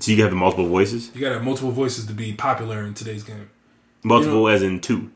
[0.00, 2.94] So you have the multiple voices, You gotta have multiple voices to be popular in
[2.94, 3.50] today's game.
[4.02, 5.10] multiple as in two.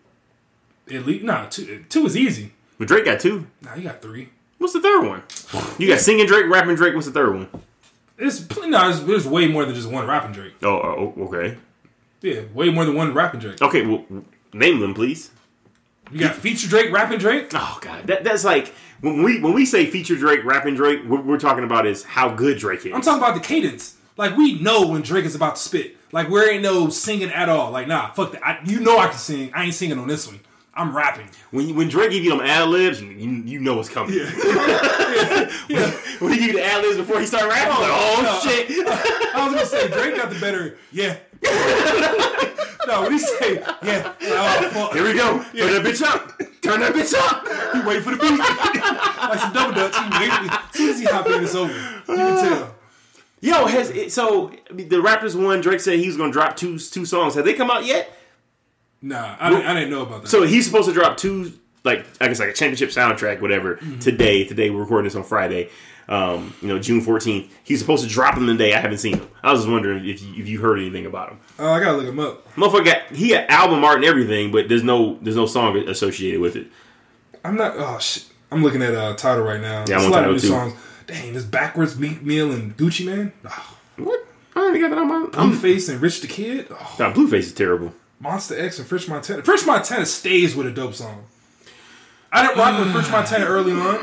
[0.92, 2.52] At least, nah, two, two is easy.
[2.78, 3.46] But Drake got two.
[3.62, 4.30] Nah, you got three.
[4.58, 5.22] What's the third one?
[5.78, 6.94] You got singing Drake, rapping Drake.
[6.94, 7.48] What's the third one?
[8.16, 10.54] It's no, it's, there's way more than just one rapping Drake.
[10.62, 11.58] Oh, oh, oh, okay,
[12.20, 13.60] Yeah, way more than one rapping Drake.
[13.60, 13.84] okay.
[13.84, 14.04] Well,
[14.52, 15.30] name them, please.
[16.12, 17.50] You got feature Drake, rapping Drake.
[17.54, 21.24] Oh god, that, that's like when we when we say feature Drake, rapping Drake, what
[21.24, 22.92] we're talking about is how good Drake is.
[22.92, 23.96] I'm talking about the cadence.
[24.16, 25.96] Like we know when Drake is about to spit.
[26.12, 27.70] Like where ain't no singing at all.
[27.72, 28.46] Like nah, fuck that.
[28.46, 29.50] I, you know I can sing.
[29.52, 30.40] I ain't singing on this one.
[30.76, 31.28] I'm rapping.
[31.52, 34.18] when when Drake give you them ad libs, you, you you know what's coming.
[34.18, 34.28] when,
[36.18, 38.50] when he give you the ad libs before he start rapping, like, oh no.
[38.50, 38.70] shit.
[39.34, 40.76] I was gonna say Drake got the better.
[40.90, 41.16] Yeah.
[42.88, 44.90] no, when he say yeah, oh.
[44.92, 45.42] Here we go.
[45.42, 46.38] Turn that bitch up.
[46.60, 47.74] Turn that bitch up.
[47.74, 48.38] He wait for the beat.
[49.28, 49.94] like some double dutch.
[49.94, 51.72] He wait As soon as he hop in, it's over.
[51.72, 52.74] You can tell.
[53.40, 55.60] Yo, has it, so the rappers one.
[55.60, 57.34] Drake said he was gonna drop two two songs.
[57.34, 58.10] Have they come out yet?
[59.04, 60.28] Nah, I, didn't, I didn't know about that.
[60.28, 61.52] So he's supposed to drop two,
[61.84, 63.76] like I guess like a championship soundtrack, whatever.
[64.00, 65.68] Today, today we're recording this on Friday.
[66.08, 67.52] Um, you know, June fourteenth.
[67.64, 68.72] He's supposed to drop them today.
[68.74, 69.28] I haven't seen them.
[69.42, 71.40] I was just wondering if you, if you heard anything about him.
[71.58, 72.54] oh, I gotta look him up.
[72.54, 76.40] Motherfucker, got, he had album art and everything, but there's no there's no song associated
[76.40, 76.68] with it.
[77.44, 77.74] I'm not.
[77.76, 78.24] Oh shit.
[78.50, 79.80] I'm looking at uh, Tidal right now.
[79.80, 80.48] Yeah, There's I'm a lot of new too.
[80.48, 80.74] songs.
[81.06, 83.32] Dang, this backwards Meek Mill and Gucci Mane.
[83.44, 84.26] Oh, What?
[84.54, 85.38] I don't even got that on my.
[85.38, 86.68] I'm, Blueface and Rich the Kid.
[86.70, 87.92] Oh, nah, Blueface is terrible.
[88.24, 89.42] Monster X and French Montana.
[89.42, 91.24] French Montana stays with a dope song.
[92.32, 93.96] I didn't rock with French Montana early on.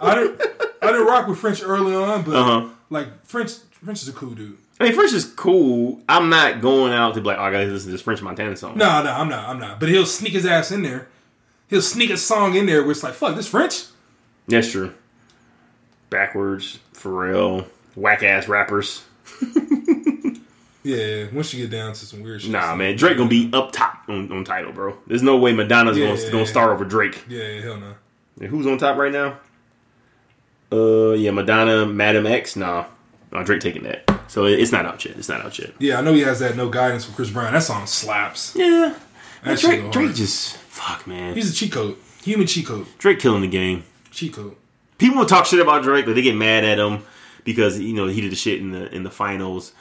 [0.00, 0.40] I didn't.
[0.80, 2.68] I didn't rock with French early on, but Uh-huh.
[2.90, 3.52] like French.
[3.84, 4.56] French is a cool dude.
[4.80, 6.00] I mean, French is cool.
[6.08, 8.56] I'm not going out to be like, oh, I gotta listen to this French Montana
[8.56, 8.76] song.
[8.78, 9.48] No, no, I'm not.
[9.48, 9.80] I'm not.
[9.80, 11.08] But he'll sneak his ass in there.
[11.68, 13.82] He'll sneak a song in there where it's like, fuck, this French.
[14.48, 14.92] That's true.
[16.10, 17.66] Backwards, Pharrell,
[17.96, 19.02] whack ass rappers.
[20.86, 22.52] Yeah, once you get down to some weird shit.
[22.52, 24.96] Nah, man, Drake gonna be up top on, on Tidal, bro.
[25.08, 26.14] There's no way Madonna's Yeah.
[26.14, 27.24] gonna, gonna start over Drake.
[27.28, 27.94] Yeah, yeah, hell no.
[28.40, 29.38] And who's on top right now?
[30.72, 32.54] Uh, yeah, Madonna, Madame X.
[32.54, 32.84] Nah,
[33.32, 34.08] no, Drake taking that.
[34.28, 35.16] So it's not out yet.
[35.16, 35.72] It's not out yet.
[35.80, 37.52] Yeah, I know he has that no guidance from Chris Brown.
[37.52, 38.54] That song slaps.
[38.54, 38.94] Yeah,
[39.44, 39.90] That Drake.
[39.90, 41.34] Drake just fuck, man.
[41.34, 41.96] He's a cheat code.
[42.22, 42.86] Human cheat code.
[42.98, 43.82] Drake killing the game.
[44.12, 44.54] Cheat code.
[44.98, 47.04] people will talk shit about Drake, but they get mad at him
[47.44, 49.72] because you know he did the shit in the in the finals.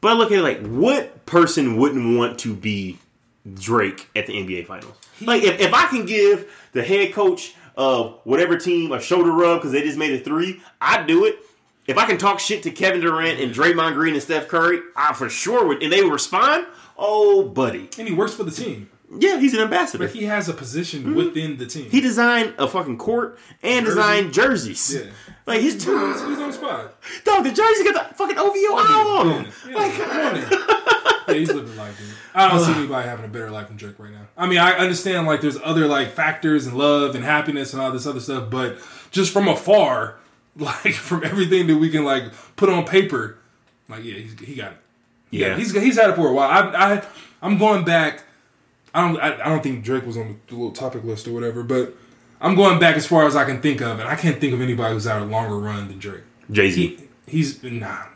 [0.00, 2.98] But I look at it like, what person wouldn't want to be
[3.54, 4.94] Drake at the NBA finals?
[5.20, 9.58] Like, if, if I can give the head coach of whatever team a shoulder rub
[9.58, 11.38] because they just made a three, I'd do it.
[11.86, 15.12] If I can talk shit to Kevin Durant and Draymond Green and Steph Curry, I
[15.12, 16.66] for sure would, and they would respond.
[16.96, 18.90] Oh, buddy, And he works for the team.
[19.18, 20.04] Yeah, he's an ambassador.
[20.04, 21.84] But he has a position within the team.
[21.84, 21.90] Mm-hmm.
[21.90, 23.96] He designed a fucking court and Jersey.
[23.96, 24.94] designed jerseys.
[24.94, 25.10] Yeah.
[25.46, 26.94] Like he's, two he's on the spot.
[27.24, 29.52] dog, the jersey got the fucking OVO out on them.
[29.68, 32.08] yeah, Like, yeah, he's living life, dude.
[32.34, 34.26] I don't see anybody having a better life than Drake right now.
[34.36, 37.90] I mean, I understand like there's other like factors and love and happiness and all
[37.90, 38.78] this other stuff, but
[39.10, 40.16] just from afar,
[40.56, 42.24] like from everything that we can like
[42.56, 43.38] put on paper,
[43.88, 44.78] like yeah, he's, he got it.
[45.30, 45.56] Yeah.
[45.56, 46.48] he's he's had it for a while.
[46.48, 47.02] I, I
[47.42, 48.24] I'm going back.
[48.94, 51.62] I don't I, I don't think Drake was on the little topic list or whatever,
[51.62, 51.94] but
[52.40, 54.60] I'm going back as far as I can think of, and I can't think of
[54.60, 56.22] anybody who's had a longer run than Drake.
[56.50, 56.96] Jay Z.
[57.26, 58.06] He, he's nah.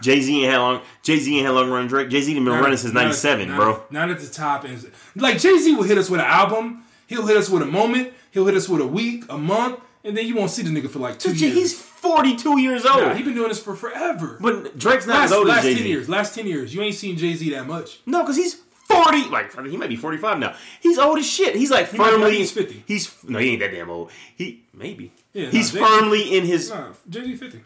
[0.00, 0.80] Jay Z ain't had long.
[1.02, 1.86] Jay Z ain't had long run.
[1.86, 2.08] Drake.
[2.10, 3.82] Jay Z been running since '97, bro.
[3.90, 4.64] Not at the top.
[4.64, 6.84] And like Jay Z will hit us with an album.
[7.06, 8.12] He'll hit us with a moment.
[8.30, 10.90] He'll hit us with a week, a month, and then you won't see the nigga
[10.90, 11.54] for like two years.
[11.54, 13.02] He's 42 years old.
[13.02, 14.36] Nah, he been doing this for forever.
[14.40, 16.82] but Drake's not last as old last as Jay ten years, last ten years, you
[16.82, 18.00] ain't seen Jay Z that much.
[18.04, 19.28] No, because he's 40.
[19.28, 20.54] Like he might be 45 now.
[20.80, 21.54] He's old as shit.
[21.56, 22.36] He's like be- firmly.
[22.36, 22.84] he's 50.
[22.86, 24.10] He's no, he ain't that damn old.
[24.36, 25.12] He maybe.
[25.32, 26.70] Yeah, he's nah, firmly in his.
[26.70, 27.62] Nah, Jay Z fifty.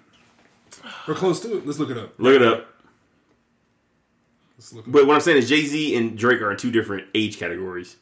[1.07, 1.66] We're close to it.
[1.66, 2.15] Let's look it up.
[2.19, 2.66] Look it up.
[4.57, 4.93] Let's look it up.
[4.93, 7.97] But what I'm saying is Jay Z and Drake are in two different age categories.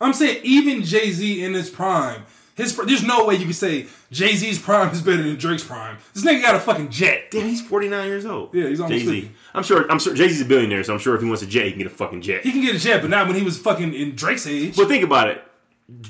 [0.00, 2.24] I'm saying even Jay Z in his prime,
[2.60, 5.96] his there's no way you can say Jay Z's prime is better than Drake's prime.
[6.14, 7.30] This nigga got a fucking jet.
[7.30, 8.54] Damn, he's 49 years old.
[8.54, 9.20] Yeah, he's almost Jay Z.
[9.22, 9.36] 50.
[9.54, 9.90] I'm sure.
[9.90, 11.70] I'm sure Jay Z's a billionaire, so I'm sure if he wants a jet, he
[11.70, 12.42] can get a fucking jet.
[12.44, 14.76] He can get a jet, but not when he was fucking in Drake's age.
[14.76, 15.42] But think about it.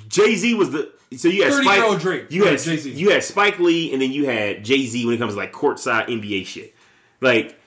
[0.09, 2.03] Jay Z was the so you had 30-year-old Spike.
[2.03, 2.27] Drake.
[2.31, 2.91] You Yeah, had Jay-Z.
[2.93, 5.53] You had Spike Lee, and then you had Jay Z when it comes to like
[5.53, 6.75] courtside NBA shit.
[7.21, 7.59] Like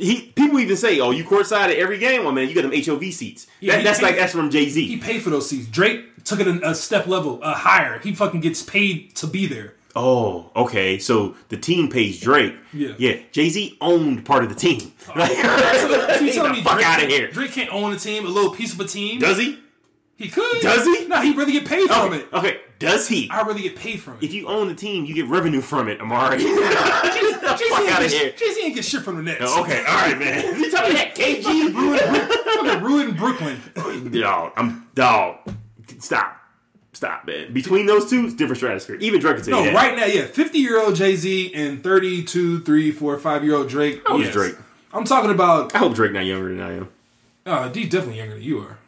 [0.00, 2.72] he, people even say, "Oh, you courtside at every game." Well, man, you got them
[2.72, 3.46] HOV seats.
[3.60, 4.86] Yeah, That- that's paid- like that's from Jay Z.
[4.86, 5.66] he paid for those seats.
[5.68, 7.98] Drake took it a, a step level, a higher.
[8.00, 9.74] He fucking gets paid to be there.
[9.96, 10.98] Oh, okay.
[10.98, 12.54] So the team pays Drake.
[12.72, 12.92] Yeah.
[12.98, 13.16] yeah.
[13.32, 14.92] Jay Z owned part of the team.
[15.08, 15.30] Oh, like,
[16.20, 17.28] So you get telling me fuck Drake, out of here.
[17.30, 19.18] Drake can't own a team, a little piece of a team.
[19.18, 19.58] Does he?
[20.20, 20.60] He could?
[20.60, 21.06] Does he?
[21.08, 22.26] No, he'd rather get paid from it.
[22.32, 22.60] okay.
[22.78, 23.28] Does he?
[23.30, 24.22] I'd rather get paid from it.
[24.24, 26.38] If you own the team, you get revenue from it, Amari.
[26.38, 28.24] Jay Z fuck out of ain't, here.
[28.30, 29.40] get- Jay-Z ain't get shit from the Nets.
[29.42, 30.44] Okay, all right, man.
[30.56, 31.72] You me that, KG?
[32.54, 33.60] fucking ruined Brooklyn.
[34.12, 35.36] Dog, I'm dog.
[35.98, 36.36] Stop,
[36.92, 37.52] stop, man.
[37.52, 38.96] Between those two, it's different stratosphere.
[38.96, 39.74] Even Drake can say No, that.
[39.74, 44.02] right now, yeah, fifty-year-old Jay Z and 32, 3, 4, 5-year-old Drake.
[44.06, 44.34] How old is yes.
[44.34, 44.54] Drake?
[44.92, 45.74] I'm talking about.
[45.74, 46.88] I hope Drake not younger than I am.
[47.46, 48.78] Uh, he's definitely younger than you are.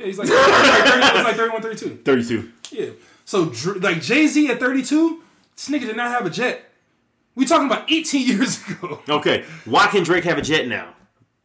[0.00, 1.96] Yeah, he's like, he's like, 30, he's like 31, 32.
[2.04, 2.50] Thirty-two.
[2.70, 2.86] Yeah.
[3.24, 5.22] So like Jay Z at 32,
[5.54, 6.64] this nigga did not have a jet.
[7.34, 9.00] We talking about 18 years ago.
[9.08, 10.94] Okay, why can Drake have a jet now?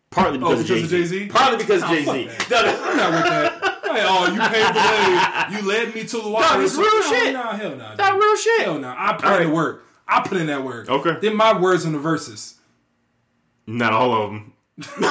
[0.10, 1.19] Partly because, Oh, because of of Jay Jay-Z?
[1.26, 1.27] Z.
[1.27, 2.27] Partly because of Oh, Jay Z.
[2.49, 2.49] that.
[2.49, 2.84] No, no.
[2.91, 3.61] I'm not with that.
[3.98, 5.61] Oh, you paved the way.
[5.61, 6.57] You led me to the water.
[6.57, 7.34] No, it's real shit.
[7.34, 7.95] No, hell no.
[7.95, 8.22] That dude.
[8.22, 8.61] real shit.
[8.61, 8.94] Hell no.
[8.98, 9.48] I put All in right.
[9.48, 9.86] the work.
[10.07, 10.90] I put in that work.
[10.90, 11.18] Okay.
[11.22, 12.56] Then my words on the verses.
[13.68, 14.53] Not all of them.
[14.77, 15.02] Hell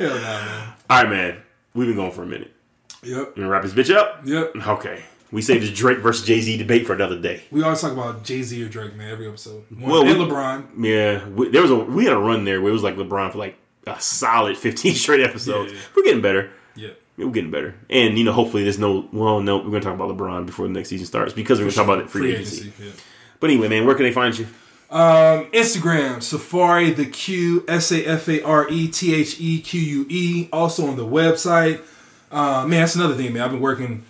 [0.00, 0.72] no, man.
[0.90, 1.36] All right, man.
[1.74, 2.52] We've been going for a minute.
[3.02, 3.32] Yep.
[3.36, 4.20] You wanna wrap this bitch up?
[4.24, 4.56] Yep.
[4.66, 5.02] Okay.
[5.32, 7.42] We saved this Drake versus Jay Z debate for another day.
[7.50, 9.64] We always talk about Jay Z or Drake, man, every episode.
[9.70, 10.64] One, Well, and we- LeBron.
[10.78, 13.32] Yeah, we, there was a we had a run there where it was like LeBron
[13.32, 13.56] for like
[13.86, 15.72] a solid fifteen straight episodes.
[15.72, 15.78] Yeah.
[15.96, 16.50] We're getting better.
[16.76, 16.90] Yeah.
[17.16, 19.08] We're getting better, and you know, hopefully, there's no.
[19.12, 21.74] Well, no, we're gonna talk about LeBron before the next season starts because we're gonna
[21.76, 22.72] talk about it free, agency.
[22.80, 22.90] yeah.
[23.40, 24.46] But anyway, man, where can they find you?
[24.94, 29.80] Um, Instagram, Safari the Q S A F A R E T H E Q
[29.80, 30.48] U E.
[30.52, 31.80] Also on the website.
[32.30, 33.42] Uh, man, that's another thing, man.
[33.42, 34.04] I've been working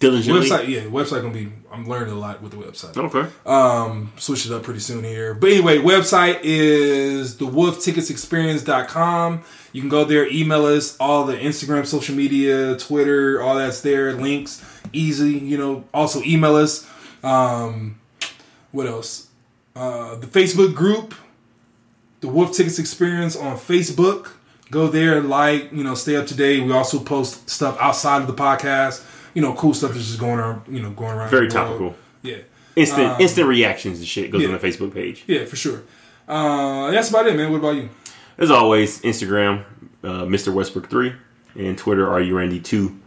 [0.00, 0.48] Diligently.
[0.48, 0.68] website.
[0.68, 1.52] Yeah, website gonna be.
[1.70, 2.96] I'm learning a lot with the website.
[2.96, 3.28] Okay.
[3.44, 5.34] Um, switch it up pretty soon here.
[5.34, 9.42] But anyway, website is thewolfticketsexperience.com.
[9.72, 14.14] You can go there, email us, all the Instagram, social media, Twitter, all that's there,
[14.14, 16.88] links, easy, you know, also email us.
[17.22, 17.98] Um,
[18.72, 19.28] what else?
[19.76, 21.14] Uh, the Facebook group,
[22.20, 24.32] the Wolf Tickets Experience on Facebook.
[24.70, 26.62] Go there, like, you know, stay up to date.
[26.64, 29.04] We also post stuff outside of the podcast.
[29.34, 31.30] You know, cool stuff that's just going around, you know, going around.
[31.30, 31.94] Very topical.
[32.22, 32.38] Yeah.
[32.76, 34.54] Instant instant reactions and shit goes Um, yeah.
[34.56, 35.24] on the Facebook page.
[35.26, 35.82] Yeah, for sure.
[36.26, 37.50] Uh, that's about it, man.
[37.52, 37.88] What about you?
[38.38, 39.64] As always, Instagram,
[40.02, 40.52] uh, Mr.
[40.52, 41.12] Westbrook three,
[41.56, 42.98] and Twitter, are you Randy two,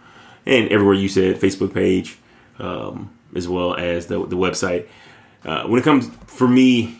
[0.45, 2.17] and everywhere you said Facebook page,
[2.59, 4.87] um, as well as the the website.
[5.45, 6.99] Uh, when it comes for me,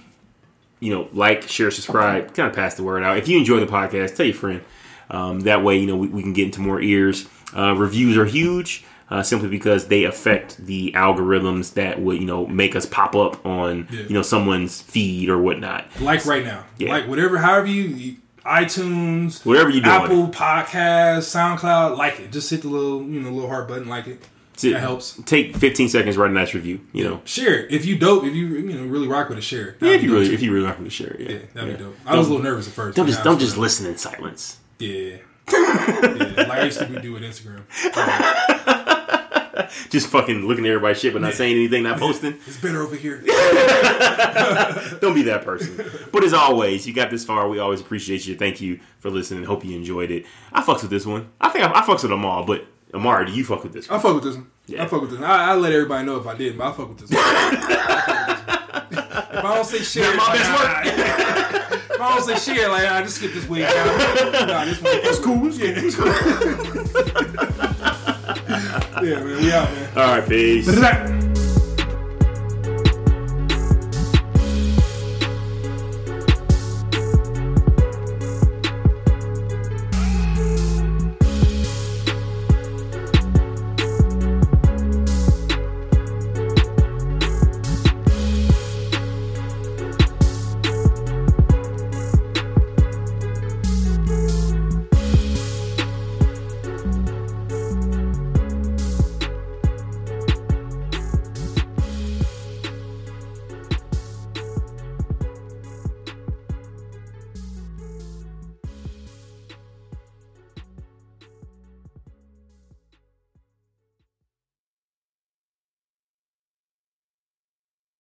[0.80, 3.18] you know, like, share, subscribe, kind of pass the word out.
[3.18, 4.62] If you enjoy the podcast, tell your friend.
[5.10, 7.28] Um, that way, you know, we, we can get into more ears.
[7.56, 8.84] Uh, reviews are huge.
[9.10, 13.44] uh, simply because they affect the algorithms that would you know make us pop up
[13.46, 14.02] on Yeah.
[14.02, 15.86] you know someone's feed or whatnot.
[16.02, 16.66] Like right now.
[16.78, 16.92] Yeah.
[16.92, 18.16] Like whatever, however you, you
[18.46, 19.96] iTunes, Whatever you doing.
[19.96, 22.32] Apple Podcast, SoundCloud, like it.
[22.34, 24.22] Just hit the little, you know, little heart button, like it.
[24.58, 25.20] To- That helps.
[25.26, 26.82] Take 15 seconds, write a nice review.
[26.94, 27.72] You know, Share it.
[27.72, 29.78] If you dope, if you you know really rock with it, share it.
[29.82, 30.34] yeah, if you really too.
[30.34, 31.20] if you really want to share it.
[31.20, 31.78] Yeah, yeah, that'd yeah.
[31.78, 31.96] be dope.
[32.06, 34.58] I was a little nervous at 1st Don't just don't just listen in silence.
[34.80, 35.18] Yeah.
[35.52, 36.34] yeah.
[36.38, 37.64] Like I used to do with Instagram.
[39.90, 42.36] Just fucking looking at everybody's shit but not saying anything, not posting.
[42.46, 43.18] It's better over here.
[45.02, 45.84] Don't be that person.
[46.12, 47.50] But as always, you got this far.
[47.50, 48.36] We always appreciate you.
[48.36, 49.44] Thank you for listening.
[49.46, 50.26] Hope you enjoyed it.
[50.54, 51.30] I fucks with this one.
[51.42, 53.90] I think I, I fucks with them all, but Amar, do you fuck with this
[53.90, 54.00] one?
[54.00, 54.48] I fuck with this one.
[54.66, 54.84] Yeah.
[54.84, 55.30] I fuck with this one.
[55.30, 57.20] I, I let everybody know if I did, but I fuck with this one.
[57.20, 59.08] I fuck with this one.
[59.38, 60.84] if I don't say share, Not my like, best I-
[61.96, 63.64] if I don't say share, like I just skip this week.
[63.64, 64.94] Nah, this one.
[65.04, 65.48] It's cool.
[65.48, 65.68] It's Yeah.
[69.04, 69.38] yeah, man.
[69.44, 69.90] We out, man.
[69.98, 70.68] All right, peace.
[70.80, 71.27] Back.